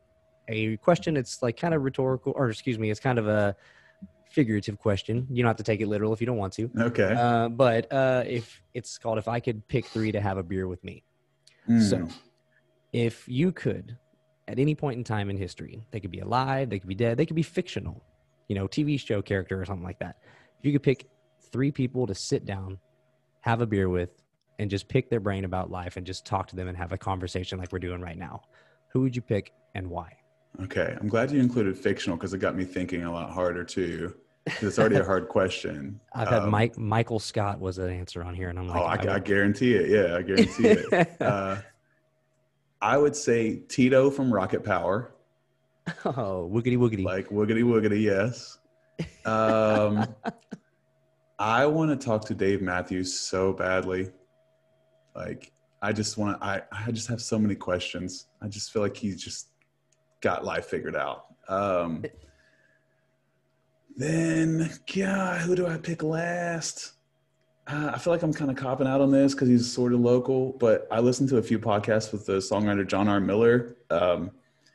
a 0.47 0.77
question. 0.77 1.17
It's 1.17 1.43
like 1.43 1.57
kind 1.57 1.73
of 1.73 1.83
rhetorical, 1.83 2.33
or 2.35 2.49
excuse 2.49 2.79
me, 2.79 2.89
it's 2.89 2.99
kind 2.99 3.19
of 3.19 3.27
a 3.27 3.55
figurative 4.35 4.77
question. 4.77 5.25
You 5.31 5.41
don't 5.41 5.49
have 5.49 5.55
to 5.57 5.63
take 5.63 5.79
it 5.79 5.87
literal 5.87 6.11
if 6.13 6.19
you 6.21 6.27
don't 6.27 6.37
want 6.37 6.53
to. 6.53 6.69
Okay. 6.77 7.15
Uh, 7.17 7.47
but 7.49 7.91
uh, 7.91 8.23
if 8.27 8.61
it's 8.73 8.97
called 8.97 9.17
"If 9.17 9.27
I 9.27 9.39
Could 9.39 9.65
Pick 9.67 9.85
Three 9.87 10.11
to 10.11 10.19
Have 10.21 10.37
a 10.37 10.43
Beer 10.43 10.67
with 10.67 10.83
Me," 10.83 11.03
so 11.89 11.97
Mm. 11.97 12.13
if 12.93 13.27
you 13.27 13.51
could, 13.51 13.97
at 14.47 14.59
any 14.59 14.75
point 14.75 14.97
in 14.97 15.03
time 15.03 15.29
in 15.29 15.37
history, 15.37 15.81
they 15.91 15.99
could 16.01 16.11
be 16.11 16.19
alive, 16.19 16.69
they 16.69 16.79
could 16.79 16.89
be 16.89 16.95
dead, 16.95 17.17
they 17.17 17.25
could 17.25 17.35
be 17.35 17.49
fictional, 17.59 18.03
you 18.49 18.55
know, 18.55 18.67
TV 18.67 18.99
show 18.99 19.21
character 19.21 19.59
or 19.59 19.65
something 19.65 19.85
like 19.85 19.99
that. 19.99 20.17
If 20.59 20.65
you 20.65 20.71
could 20.73 20.83
pick 20.83 21.07
three 21.51 21.71
people 21.71 22.05
to 22.05 22.13
sit 22.13 22.45
down, 22.45 22.77
have 23.41 23.61
a 23.61 23.65
beer 23.65 23.89
with, 23.89 24.11
and 24.59 24.69
just 24.69 24.87
pick 24.87 25.09
their 25.09 25.19
brain 25.19 25.45
about 25.45 25.71
life 25.71 25.97
and 25.97 26.05
just 26.05 26.25
talk 26.25 26.47
to 26.47 26.55
them 26.55 26.67
and 26.67 26.77
have 26.77 26.91
a 26.91 26.97
conversation 26.97 27.57
like 27.57 27.71
we're 27.71 27.79
doing 27.79 28.01
right 28.01 28.17
now, 28.17 28.41
who 28.91 29.01
would 29.01 29.15
you 29.15 29.21
pick 29.21 29.53
and 29.75 29.89
why? 29.89 30.11
Okay, 30.63 30.95
I'm 31.01 31.09
glad 31.09 31.31
you 31.31 31.39
included 31.41 31.77
fictional 31.77 32.15
because 32.17 32.33
it 32.33 32.37
got 32.37 32.55
me 32.55 32.63
thinking 32.63 33.03
a 33.03 33.11
lot 33.11 33.29
harder 33.31 33.63
too. 33.63 34.15
It's 34.61 34.77
already 34.77 34.97
a 34.97 35.03
hard 35.03 35.27
question. 35.27 35.99
I've 36.13 36.27
had 36.27 36.43
Um, 36.43 36.51
Mike 36.51 36.77
Michael 36.77 37.19
Scott 37.19 37.59
was 37.59 37.77
an 37.79 37.89
answer 37.89 38.23
on 38.23 38.35
here, 38.35 38.49
and 38.49 38.59
I'm 38.59 38.67
like, 38.67 38.79
oh, 38.79 38.83
I, 38.83 39.11
I 39.11 39.15
I 39.15 39.19
guarantee 39.19 39.73
it. 39.75 39.89
Yeah, 39.89 40.17
I 40.17 40.21
guarantee 40.21 40.67
it. 40.67 41.11
Uh, 41.21 41.57
I 42.81 42.97
would 42.97 43.15
say 43.15 43.57
Tito 43.67 44.11
from 44.11 44.31
Rocket 44.31 44.63
Power, 44.63 45.13
oh, 46.05 46.49
woogity 46.53 46.77
woogity. 46.77 47.03
like 47.03 47.29
woogity 47.29 47.63
woogity, 47.63 48.01
yes. 48.01 48.59
Um, 49.25 50.05
I 51.39 51.65
want 51.65 51.89
to 51.99 52.05
talk 52.05 52.25
to 52.25 52.35
Dave 52.35 52.61
Matthews 52.61 53.11
so 53.17 53.51
badly. 53.53 54.11
Like, 55.15 55.51
I 55.81 55.91
just 55.91 56.17
want 56.17 56.39
to. 56.39 56.45
I 56.45 56.61
I 56.71 56.91
just 56.91 57.07
have 57.07 57.21
so 57.21 57.39
many 57.39 57.55
questions. 57.55 58.27
I 58.41 58.47
just 58.47 58.71
feel 58.71 58.81
like 58.83 58.95
he's 58.95 59.21
just 59.21 59.47
got 60.21 60.45
life 60.45 60.65
figured 60.67 60.95
out. 60.95 61.25
Um, 61.47 62.03
then, 63.97 64.71
God, 64.93 65.41
who 65.41 65.55
do 65.55 65.67
I 65.67 65.77
pick 65.77 66.03
last? 66.03 66.93
Uh, 67.67 67.91
I 67.93 67.97
feel 67.97 68.13
like 68.13 68.21
I'm 68.21 68.33
kind 68.33 68.51
of 68.51 68.57
copping 68.57 68.87
out 68.87 69.01
on 69.01 69.11
this 69.11 69.33
because 69.33 69.47
he's 69.47 69.71
sort 69.71 69.93
of 69.93 69.99
local, 69.99 70.53
but 70.53 70.87
I 70.91 70.99
listened 70.99 71.29
to 71.29 71.37
a 71.37 71.41
few 71.41 71.57
podcasts 71.57 72.11
with 72.11 72.25
the 72.25 72.33
songwriter 72.33 72.87
John 72.87 73.07
R. 73.07 73.19
Miller. 73.19 73.77
Um, 73.89 74.31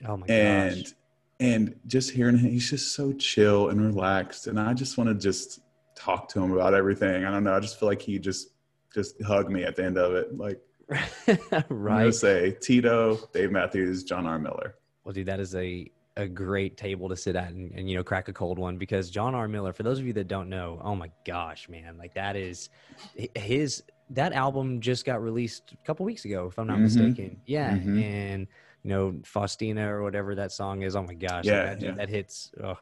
oh 0.08 0.16
my 0.16 0.26
and 0.26 0.84
gosh. 0.84 0.92
and 1.38 1.76
just 1.86 2.10
hearing 2.10 2.36
him, 2.36 2.50
he's 2.50 2.68
just 2.68 2.94
so 2.94 3.12
chill 3.12 3.68
and 3.68 3.80
relaxed, 3.80 4.48
and 4.48 4.58
I 4.58 4.74
just 4.74 4.98
want 4.98 5.08
to 5.08 5.14
just 5.14 5.60
talk 5.94 6.28
to 6.30 6.42
him 6.42 6.52
about 6.52 6.74
everything. 6.74 7.24
I 7.24 7.30
don't 7.30 7.44
know. 7.44 7.54
I 7.54 7.60
just 7.60 7.78
feel 7.78 7.88
like 7.88 8.02
he 8.02 8.18
just 8.18 8.48
just 8.92 9.22
hugged 9.22 9.50
me 9.50 9.62
at 9.62 9.76
the 9.76 9.84
end 9.84 9.96
of 9.96 10.14
it. 10.14 10.36
Like 10.36 10.60
right. 10.88 11.38
I'm 11.62 11.68
gonna 11.68 12.12
say 12.12 12.56
Tito, 12.60 13.28
Dave 13.32 13.52
Matthews, 13.52 14.02
John 14.02 14.26
R. 14.26 14.38
Miller. 14.40 14.74
Well, 15.04 15.12
dude, 15.12 15.26
that 15.26 15.38
is 15.38 15.54
a 15.54 15.88
a 16.16 16.26
great 16.26 16.76
table 16.76 17.08
to 17.08 17.16
sit 17.16 17.36
at 17.36 17.50
and, 17.52 17.72
and 17.72 17.88
you 17.88 17.96
know 17.96 18.02
crack 18.04 18.28
a 18.28 18.32
cold 18.32 18.58
one 18.58 18.76
because 18.76 19.10
John 19.10 19.34
R. 19.34 19.46
Miller. 19.48 19.72
For 19.72 19.82
those 19.82 19.98
of 19.98 20.06
you 20.06 20.12
that 20.14 20.28
don't 20.28 20.48
know, 20.48 20.80
oh 20.82 20.94
my 20.94 21.10
gosh, 21.24 21.68
man, 21.68 21.96
like 21.98 22.14
that 22.14 22.36
is 22.36 22.68
his 23.34 23.82
that 24.10 24.32
album 24.32 24.80
just 24.80 25.04
got 25.04 25.22
released 25.22 25.72
a 25.72 25.76
couple 25.86 26.04
weeks 26.04 26.24
ago, 26.24 26.46
if 26.48 26.58
I'm 26.58 26.66
not 26.66 26.78
Mhm. 26.78 26.82
mistaken. 26.82 27.40
Yeah, 27.46 27.76
Mhm. 27.76 28.02
and 28.02 28.46
you 28.82 28.90
know 28.90 29.20
Faustina 29.24 29.92
or 29.94 30.02
whatever 30.02 30.34
that 30.34 30.50
song 30.52 30.82
is. 30.82 30.96
Oh 30.96 31.02
my 31.04 31.14
gosh, 31.14 31.44
like, 31.44 31.46
Yeah, 31.46 31.62
that, 31.74 31.80
yeah. 31.82 31.90
that 31.92 32.08
hits. 32.08 32.50
ugh. 32.62 32.76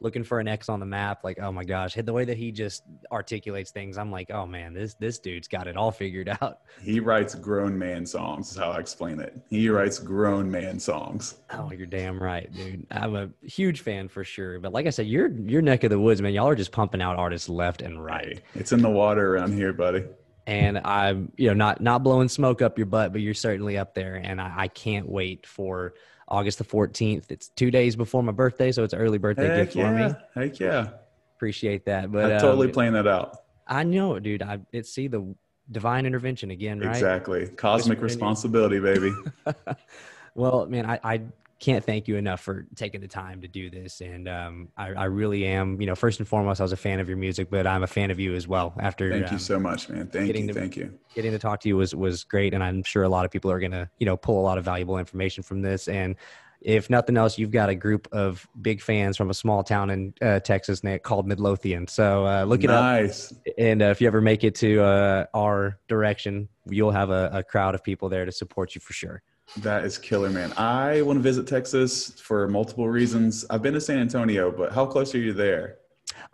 Looking 0.00 0.24
for 0.24 0.40
an 0.40 0.48
X 0.48 0.68
on 0.68 0.80
the 0.80 0.86
map, 0.86 1.24
like 1.24 1.38
oh 1.40 1.52
my 1.52 1.64
gosh, 1.64 1.94
the 1.94 2.12
way 2.12 2.24
that 2.24 2.36
he 2.36 2.52
just 2.52 2.84
articulates 3.10 3.70
things, 3.70 3.98
I'm 3.98 4.10
like, 4.10 4.30
oh 4.30 4.46
man, 4.46 4.72
this 4.72 4.94
this 4.94 5.18
dude's 5.18 5.48
got 5.48 5.66
it 5.66 5.76
all 5.76 5.90
figured 5.90 6.28
out. 6.40 6.60
He 6.82 7.00
writes 7.00 7.34
grown 7.34 7.78
man 7.78 8.06
songs. 8.06 8.50
Is 8.50 8.56
how 8.56 8.70
I 8.70 8.78
explain 8.78 9.20
it. 9.20 9.38
He 9.50 9.68
writes 9.68 9.98
grown 9.98 10.50
man 10.50 10.78
songs. 10.78 11.36
Oh, 11.50 11.70
you're 11.72 11.86
damn 11.86 12.22
right, 12.22 12.52
dude. 12.52 12.86
I'm 12.90 13.14
a 13.14 13.30
huge 13.42 13.80
fan 13.80 14.08
for 14.08 14.24
sure. 14.24 14.60
But 14.60 14.72
like 14.72 14.86
I 14.86 14.90
said, 14.90 15.06
your 15.06 15.28
your 15.28 15.62
neck 15.62 15.84
of 15.84 15.90
the 15.90 15.98
woods, 15.98 16.20
man. 16.20 16.32
Y'all 16.32 16.48
are 16.48 16.54
just 16.54 16.72
pumping 16.72 17.02
out 17.02 17.16
artists 17.16 17.48
left 17.48 17.82
and 17.82 18.04
right. 18.04 18.40
It's 18.54 18.72
in 18.72 18.82
the 18.82 18.90
water 18.90 19.34
around 19.34 19.52
here, 19.52 19.72
buddy. 19.72 20.04
And 20.46 20.78
I'm, 20.78 21.32
you 21.36 21.48
know, 21.48 21.54
not 21.54 21.80
not 21.80 22.02
blowing 22.02 22.28
smoke 22.28 22.60
up 22.60 22.76
your 22.76 22.86
butt, 22.86 23.12
but 23.12 23.22
you're 23.22 23.32
certainly 23.32 23.78
up 23.78 23.94
there. 23.94 24.16
And 24.16 24.40
I, 24.40 24.52
I 24.56 24.68
can't 24.68 25.08
wait 25.08 25.46
for 25.46 25.94
August 26.28 26.58
the 26.58 26.64
14th. 26.64 27.30
It's 27.30 27.48
two 27.48 27.70
days 27.70 27.96
before 27.96 28.22
my 28.22 28.32
birthday, 28.32 28.72
so 28.72 28.82
it's 28.82 28.92
an 28.92 29.00
early 29.00 29.18
birthday 29.18 29.48
Heck 29.48 29.72
gift 29.72 29.72
for 29.74 29.90
me. 29.90 30.10
Heck 30.34 30.58
yeah! 30.58 30.88
Appreciate 31.36 31.84
that. 31.86 32.10
But 32.10 32.32
I'm 32.32 32.40
totally 32.40 32.68
um, 32.68 32.72
playing 32.72 32.92
that 32.94 33.06
out. 33.06 33.38
I 33.66 33.82
know, 33.82 34.18
dude. 34.18 34.42
I 34.42 34.60
it's 34.72 34.90
see 34.90 35.08
the 35.08 35.34
divine 35.70 36.06
intervention 36.06 36.50
again, 36.50 36.80
right? 36.80 36.90
Exactly. 36.90 37.48
Cosmic 37.48 37.76
Whisper 37.76 37.92
in 37.92 37.98
your- 37.98 38.04
responsibility, 38.04 38.80
baby. 38.80 39.12
well, 40.34 40.66
man, 40.66 40.86
I, 40.86 41.00
I 41.02 41.20
can't 41.64 41.82
thank 41.82 42.06
you 42.06 42.16
enough 42.16 42.40
for 42.40 42.66
taking 42.76 43.00
the 43.00 43.08
time 43.08 43.40
to 43.40 43.48
do 43.48 43.70
this. 43.70 44.02
And 44.02 44.28
um, 44.28 44.68
I, 44.76 44.88
I 44.92 45.04
really 45.04 45.46
am, 45.46 45.80
you 45.80 45.86
know, 45.86 45.94
first 45.94 46.18
and 46.18 46.28
foremost, 46.28 46.60
I 46.60 46.64
was 46.64 46.72
a 46.72 46.76
fan 46.76 47.00
of 47.00 47.08
your 47.08 47.16
music, 47.16 47.48
but 47.48 47.66
I'm 47.66 47.82
a 47.82 47.86
fan 47.86 48.10
of 48.10 48.20
you 48.20 48.34
as 48.34 48.46
well. 48.46 48.74
After 48.78 49.10
Thank 49.10 49.30
you 49.30 49.36
um, 49.36 49.38
so 49.38 49.58
much, 49.58 49.88
man. 49.88 50.08
Thank 50.08 50.36
you. 50.36 50.46
to- 50.46 50.52
Thank 50.52 50.76
you. 50.76 50.92
getting 51.14 51.32
to 51.32 51.38
talk 51.38 51.60
to 51.60 51.68
you 51.68 51.78
was, 51.78 51.94
was 51.94 52.22
great. 52.22 52.52
And 52.52 52.62
I'm 52.62 52.82
sure 52.82 53.02
a 53.02 53.08
lot 53.08 53.24
of 53.24 53.30
people 53.30 53.50
are 53.50 53.60
going 53.60 53.72
to, 53.72 53.88
you 53.98 54.04
know, 54.04 54.16
pull 54.16 54.38
a 54.38 54.44
lot 54.44 54.58
of 54.58 54.64
valuable 54.64 54.98
information 54.98 55.42
from 55.42 55.62
this. 55.62 55.88
And 55.88 56.16
if 56.60 56.90
nothing 56.90 57.16
else, 57.16 57.38
you've 57.38 57.50
got 57.50 57.70
a 57.70 57.74
group 57.74 58.08
of 58.12 58.46
big 58.60 58.82
fans 58.82 59.16
from 59.16 59.30
a 59.30 59.34
small 59.34 59.62
town 59.62 59.88
in 59.88 60.14
uh, 60.20 60.40
Texas 60.40 60.82
called 61.02 61.26
Midlothian. 61.26 61.86
So 61.88 62.26
uh, 62.26 62.44
look 62.44 62.62
it 62.62 62.68
up. 62.68 62.82
nice. 62.82 63.32
And 63.56 63.80
uh, 63.80 63.86
if 63.86 64.02
you 64.02 64.06
ever 64.06 64.20
make 64.20 64.44
it 64.44 64.54
to 64.56 64.82
uh, 64.82 65.26
our 65.32 65.78
direction, 65.88 66.48
you'll 66.68 66.90
have 66.90 67.08
a, 67.08 67.30
a 67.32 67.42
crowd 67.42 67.74
of 67.74 67.82
people 67.82 68.10
there 68.10 68.26
to 68.26 68.32
support 68.32 68.74
you 68.74 68.82
for 68.82 68.92
sure. 68.92 69.22
That 69.58 69.84
is 69.84 69.98
killer, 69.98 70.30
man. 70.30 70.52
I 70.56 71.02
want 71.02 71.18
to 71.18 71.22
visit 71.22 71.46
Texas 71.46 72.20
for 72.20 72.48
multiple 72.48 72.88
reasons. 72.88 73.44
I've 73.50 73.62
been 73.62 73.74
to 73.74 73.80
San 73.80 73.98
Antonio, 73.98 74.50
but 74.50 74.72
how 74.72 74.84
close 74.84 75.14
are 75.14 75.18
you 75.18 75.32
there? 75.32 75.78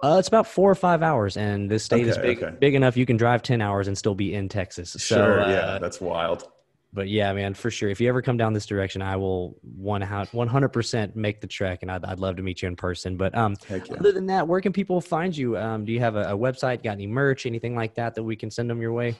Uh, 0.02 0.16
it's 0.18 0.28
about 0.28 0.46
four 0.46 0.70
or 0.70 0.74
five 0.74 1.02
hours, 1.02 1.36
and 1.36 1.70
this 1.70 1.84
state 1.84 2.06
is 2.06 2.16
big, 2.16 2.42
okay. 2.42 2.56
big 2.58 2.74
enough 2.74 2.96
you 2.96 3.04
can 3.04 3.18
drive 3.18 3.42
ten 3.42 3.60
hours 3.60 3.88
and 3.88 3.96
still 3.96 4.14
be 4.14 4.34
in 4.34 4.48
Texas. 4.48 4.92
So, 4.92 4.98
sure. 4.98 5.40
uh, 5.42 5.50
yeah, 5.50 5.78
that's 5.78 6.00
wild. 6.00 6.48
but 6.92 7.08
yeah, 7.08 7.32
man, 7.32 7.54
for 7.54 7.70
sure. 7.70 7.88
If 7.88 8.00
you 8.00 8.08
ever 8.08 8.20
come 8.20 8.36
down 8.36 8.52
this 8.52 8.66
direction, 8.66 9.00
I 9.00 9.16
will 9.16 9.56
one 9.62 10.02
hundred 10.02 10.68
percent 10.70 11.14
make 11.14 11.40
the 11.40 11.46
trek, 11.46 11.80
and 11.82 11.90
I'd, 11.90 12.04
I'd 12.04 12.18
love 12.18 12.36
to 12.36 12.42
meet 12.42 12.62
you 12.62 12.68
in 12.68 12.76
person. 12.76 13.16
But 13.16 13.36
um, 13.36 13.56
yeah. 13.68 13.78
other 13.98 14.12
than 14.12 14.26
that, 14.26 14.46
where 14.46 14.60
can 14.60 14.72
people 14.72 15.00
find 15.00 15.36
you? 15.36 15.56
Um, 15.56 15.84
do 15.84 15.92
you 15.92 16.00
have 16.00 16.16
a, 16.16 16.22
a 16.22 16.36
website? 16.36 16.82
Got 16.82 16.92
any 16.92 17.06
merch? 17.06 17.46
Anything 17.46 17.76
like 17.76 17.94
that 17.94 18.14
that 18.16 18.22
we 18.22 18.34
can 18.34 18.50
send 18.50 18.68
them 18.68 18.80
your 18.80 18.92
way? 18.92 19.16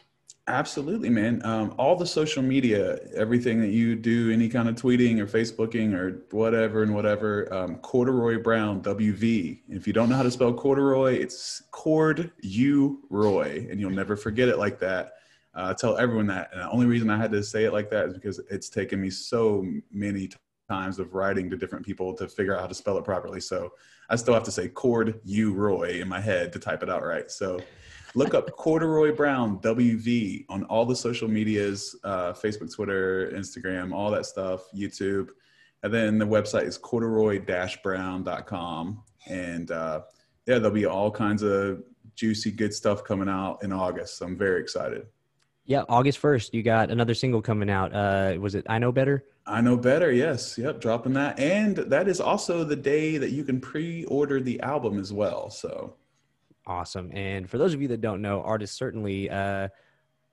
Absolutely, 0.51 1.11
man. 1.11 1.41
Um, 1.45 1.75
all 1.79 1.95
the 1.95 2.07
social 2.07 2.43
media, 2.43 2.99
everything 3.15 3.61
that 3.61 3.71
you 3.71 3.95
do, 3.95 4.33
any 4.33 4.49
kind 4.49 4.69
of 4.69 4.75
tweeting 4.75 5.21
or 5.21 5.27
Facebooking 5.27 5.95
or 5.95 6.25
whatever 6.33 6.83
and 6.83 6.93
whatever, 6.93 7.53
um, 7.55 7.77
Corduroy 7.77 8.43
Brown, 8.43 8.83
WV. 8.83 9.61
If 9.69 9.87
you 9.87 9.93
don't 9.93 10.09
know 10.09 10.17
how 10.17 10.25
to 10.25 10.31
spell 10.31 10.53
corduroy, 10.53 11.15
it's 11.15 11.63
Cord 11.71 12.33
U 12.41 13.01
Roy, 13.11 13.69
and 13.71 13.79
you'll 13.79 13.91
never 13.91 14.17
forget 14.17 14.49
it 14.49 14.59
like 14.59 14.81
that. 14.81 15.13
Uh, 15.55 15.73
tell 15.73 15.97
everyone 15.99 16.27
that. 16.27 16.51
And 16.53 16.63
the 16.63 16.71
only 16.71 16.87
reason 16.87 17.11
I 17.11 17.17
had 17.17 17.31
to 17.31 17.45
say 17.45 17.65
it 17.65 17.73
like 17.73 17.89
that 17.91 18.09
is 18.09 18.15
because 18.15 18.41
it's 18.51 18.69
taken 18.69 19.01
me 19.01 19.09
so 19.09 19.65
many 19.93 20.27
t- 20.27 20.37
times 20.69 20.99
of 20.99 21.15
writing 21.15 21.49
to 21.51 21.57
different 21.57 21.87
people 21.87 22.13
to 22.15 22.27
figure 22.27 22.57
out 22.57 22.61
how 22.61 22.67
to 22.67 22.75
spell 22.75 22.99
it 22.99 23.05
properly. 23.05 23.41
So 23.41 23.73
I 24.09 24.17
still 24.17 24.35
have 24.35 24.45
to 24.45 24.53
say 24.53 24.69
Cord 24.69 25.21
U 25.25 25.53
Roy 25.53 26.01
in 26.01 26.09
my 26.09 26.21
head 26.21 26.53
to 26.55 26.59
type 26.59 26.83
it 26.83 26.91
out 26.91 27.05
right. 27.05 27.31
So 27.31 27.61
look 28.15 28.35
up 28.35 28.51
Corduroy 28.57 29.15
Brown 29.15 29.59
WV 29.61 30.47
on 30.49 30.65
all 30.65 30.85
the 30.85 30.97
social 30.97 31.29
medias 31.29 31.97
uh, 32.05 32.33
Facebook, 32.33 32.75
Twitter, 32.75 33.31
Instagram, 33.35 33.93
all 33.93 34.11
that 34.11 34.27
stuff, 34.27 34.63
YouTube. 34.75 35.31
And 35.83 35.93
then 35.93 36.19
the 36.19 36.27
website 36.27 36.65
is 36.65 36.77
corduroy 36.77 37.41
brown.com. 37.83 39.03
And 39.27 39.71
uh, 39.71 40.01
yeah, 40.47 40.59
there'll 40.59 40.71
be 40.71 40.87
all 40.87 41.11
kinds 41.11 41.43
of 41.43 41.83
juicy, 42.15 42.51
good 42.51 42.75
stuff 42.75 43.05
coming 43.05 43.29
out 43.29 43.63
in 43.63 43.73
August. 43.73 44.19
So 44.19 44.27
I'm 44.27 44.37
very 44.37 44.61
excited. 44.61 45.07
Yeah, 45.65 45.85
August 45.89 46.19
first, 46.19 46.53
you 46.53 46.63
got 46.63 46.91
another 46.91 47.15
single 47.15 47.41
coming 47.41 47.71
out. 47.71 47.95
Uh, 47.95 48.35
was 48.41 48.55
it 48.55 48.67
I 48.69 48.79
Know 48.79 48.93
Better? 48.93 49.25
I 49.47 49.61
know 49.61 49.77
better. 49.77 50.13
Yes. 50.13 50.57
Yep. 50.57 50.81
Dropping 50.81 51.13
that. 51.15 51.39
And 51.39 51.77
that 51.77 52.09
is 52.09 52.21
also 52.21 52.63
the 52.63 52.77
day 52.77 53.19
that 53.19 53.31
you 53.31 53.43
can 53.43 53.61
pre 53.61 54.05
order 54.05 54.41
the 54.41 54.61
album 54.61 54.99
as 54.99 55.13
well. 55.13 55.51
So 55.51 55.97
Awesome. 56.67 57.11
And 57.13 57.49
for 57.49 57.59
those 57.59 57.75
of 57.75 57.83
you 57.83 57.89
that 57.89 58.01
don't 58.01 58.23
know, 58.23 58.43
artists 58.43 58.77
certainly 58.77 59.31
uh, 59.31 59.69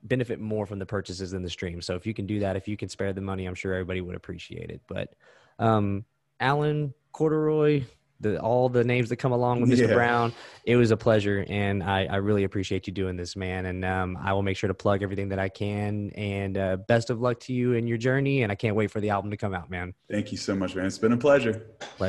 benefit 0.02 0.40
more 0.40 0.66
from 0.66 0.78
the 0.78 0.86
purchases 0.86 1.30
than 1.30 1.42
the 1.42 1.50
stream. 1.50 1.80
So 1.80 1.94
if 1.94 2.06
you 2.06 2.14
can 2.14 2.26
do 2.26 2.40
that, 2.40 2.56
if 2.56 2.68
you 2.68 2.76
can 2.76 2.88
spare 2.88 3.12
the 3.12 3.20
money, 3.20 3.46
I'm 3.46 3.54
sure 3.54 3.72
everybody 3.74 4.00
would 4.00 4.14
appreciate 4.14 4.70
it. 4.70 4.80
But 4.86 5.14
um, 5.58 6.04
Alan 6.40 6.94
Corduroy, 7.12 7.84
the 8.20 8.40
all 8.40 8.68
the 8.68 8.82
names 8.82 9.08
that 9.10 9.16
come 9.16 9.32
along 9.32 9.60
with 9.60 9.70
Mr. 9.70 9.88
Yeah. 9.88 9.94
Brown. 9.94 10.32
It 10.64 10.76
was 10.76 10.90
a 10.90 10.96
pleasure, 10.96 11.44
and 11.48 11.82
I, 11.82 12.04
I 12.06 12.16
really 12.16 12.44
appreciate 12.44 12.86
you 12.86 12.92
doing 12.92 13.16
this, 13.16 13.36
man. 13.36 13.66
And 13.66 13.84
um, 13.84 14.18
I 14.20 14.32
will 14.32 14.42
make 14.42 14.56
sure 14.56 14.68
to 14.68 14.74
plug 14.74 15.02
everything 15.02 15.28
that 15.28 15.38
I 15.38 15.48
can. 15.48 16.10
And 16.10 16.58
uh, 16.58 16.76
best 16.88 17.10
of 17.10 17.20
luck 17.20 17.40
to 17.40 17.52
you 17.52 17.74
in 17.74 17.86
your 17.86 17.98
journey. 17.98 18.42
And 18.42 18.50
I 18.50 18.54
can't 18.54 18.74
wait 18.74 18.90
for 18.90 19.00
the 19.00 19.10
album 19.10 19.30
to 19.30 19.36
come 19.36 19.54
out, 19.54 19.70
man. 19.70 19.94
Thank 20.10 20.32
you 20.32 20.38
so 20.38 20.54
much, 20.54 20.74
man. 20.74 20.86
It's 20.86 20.98
been 20.98 21.12
a 21.12 21.16
pleasure. 21.16 21.66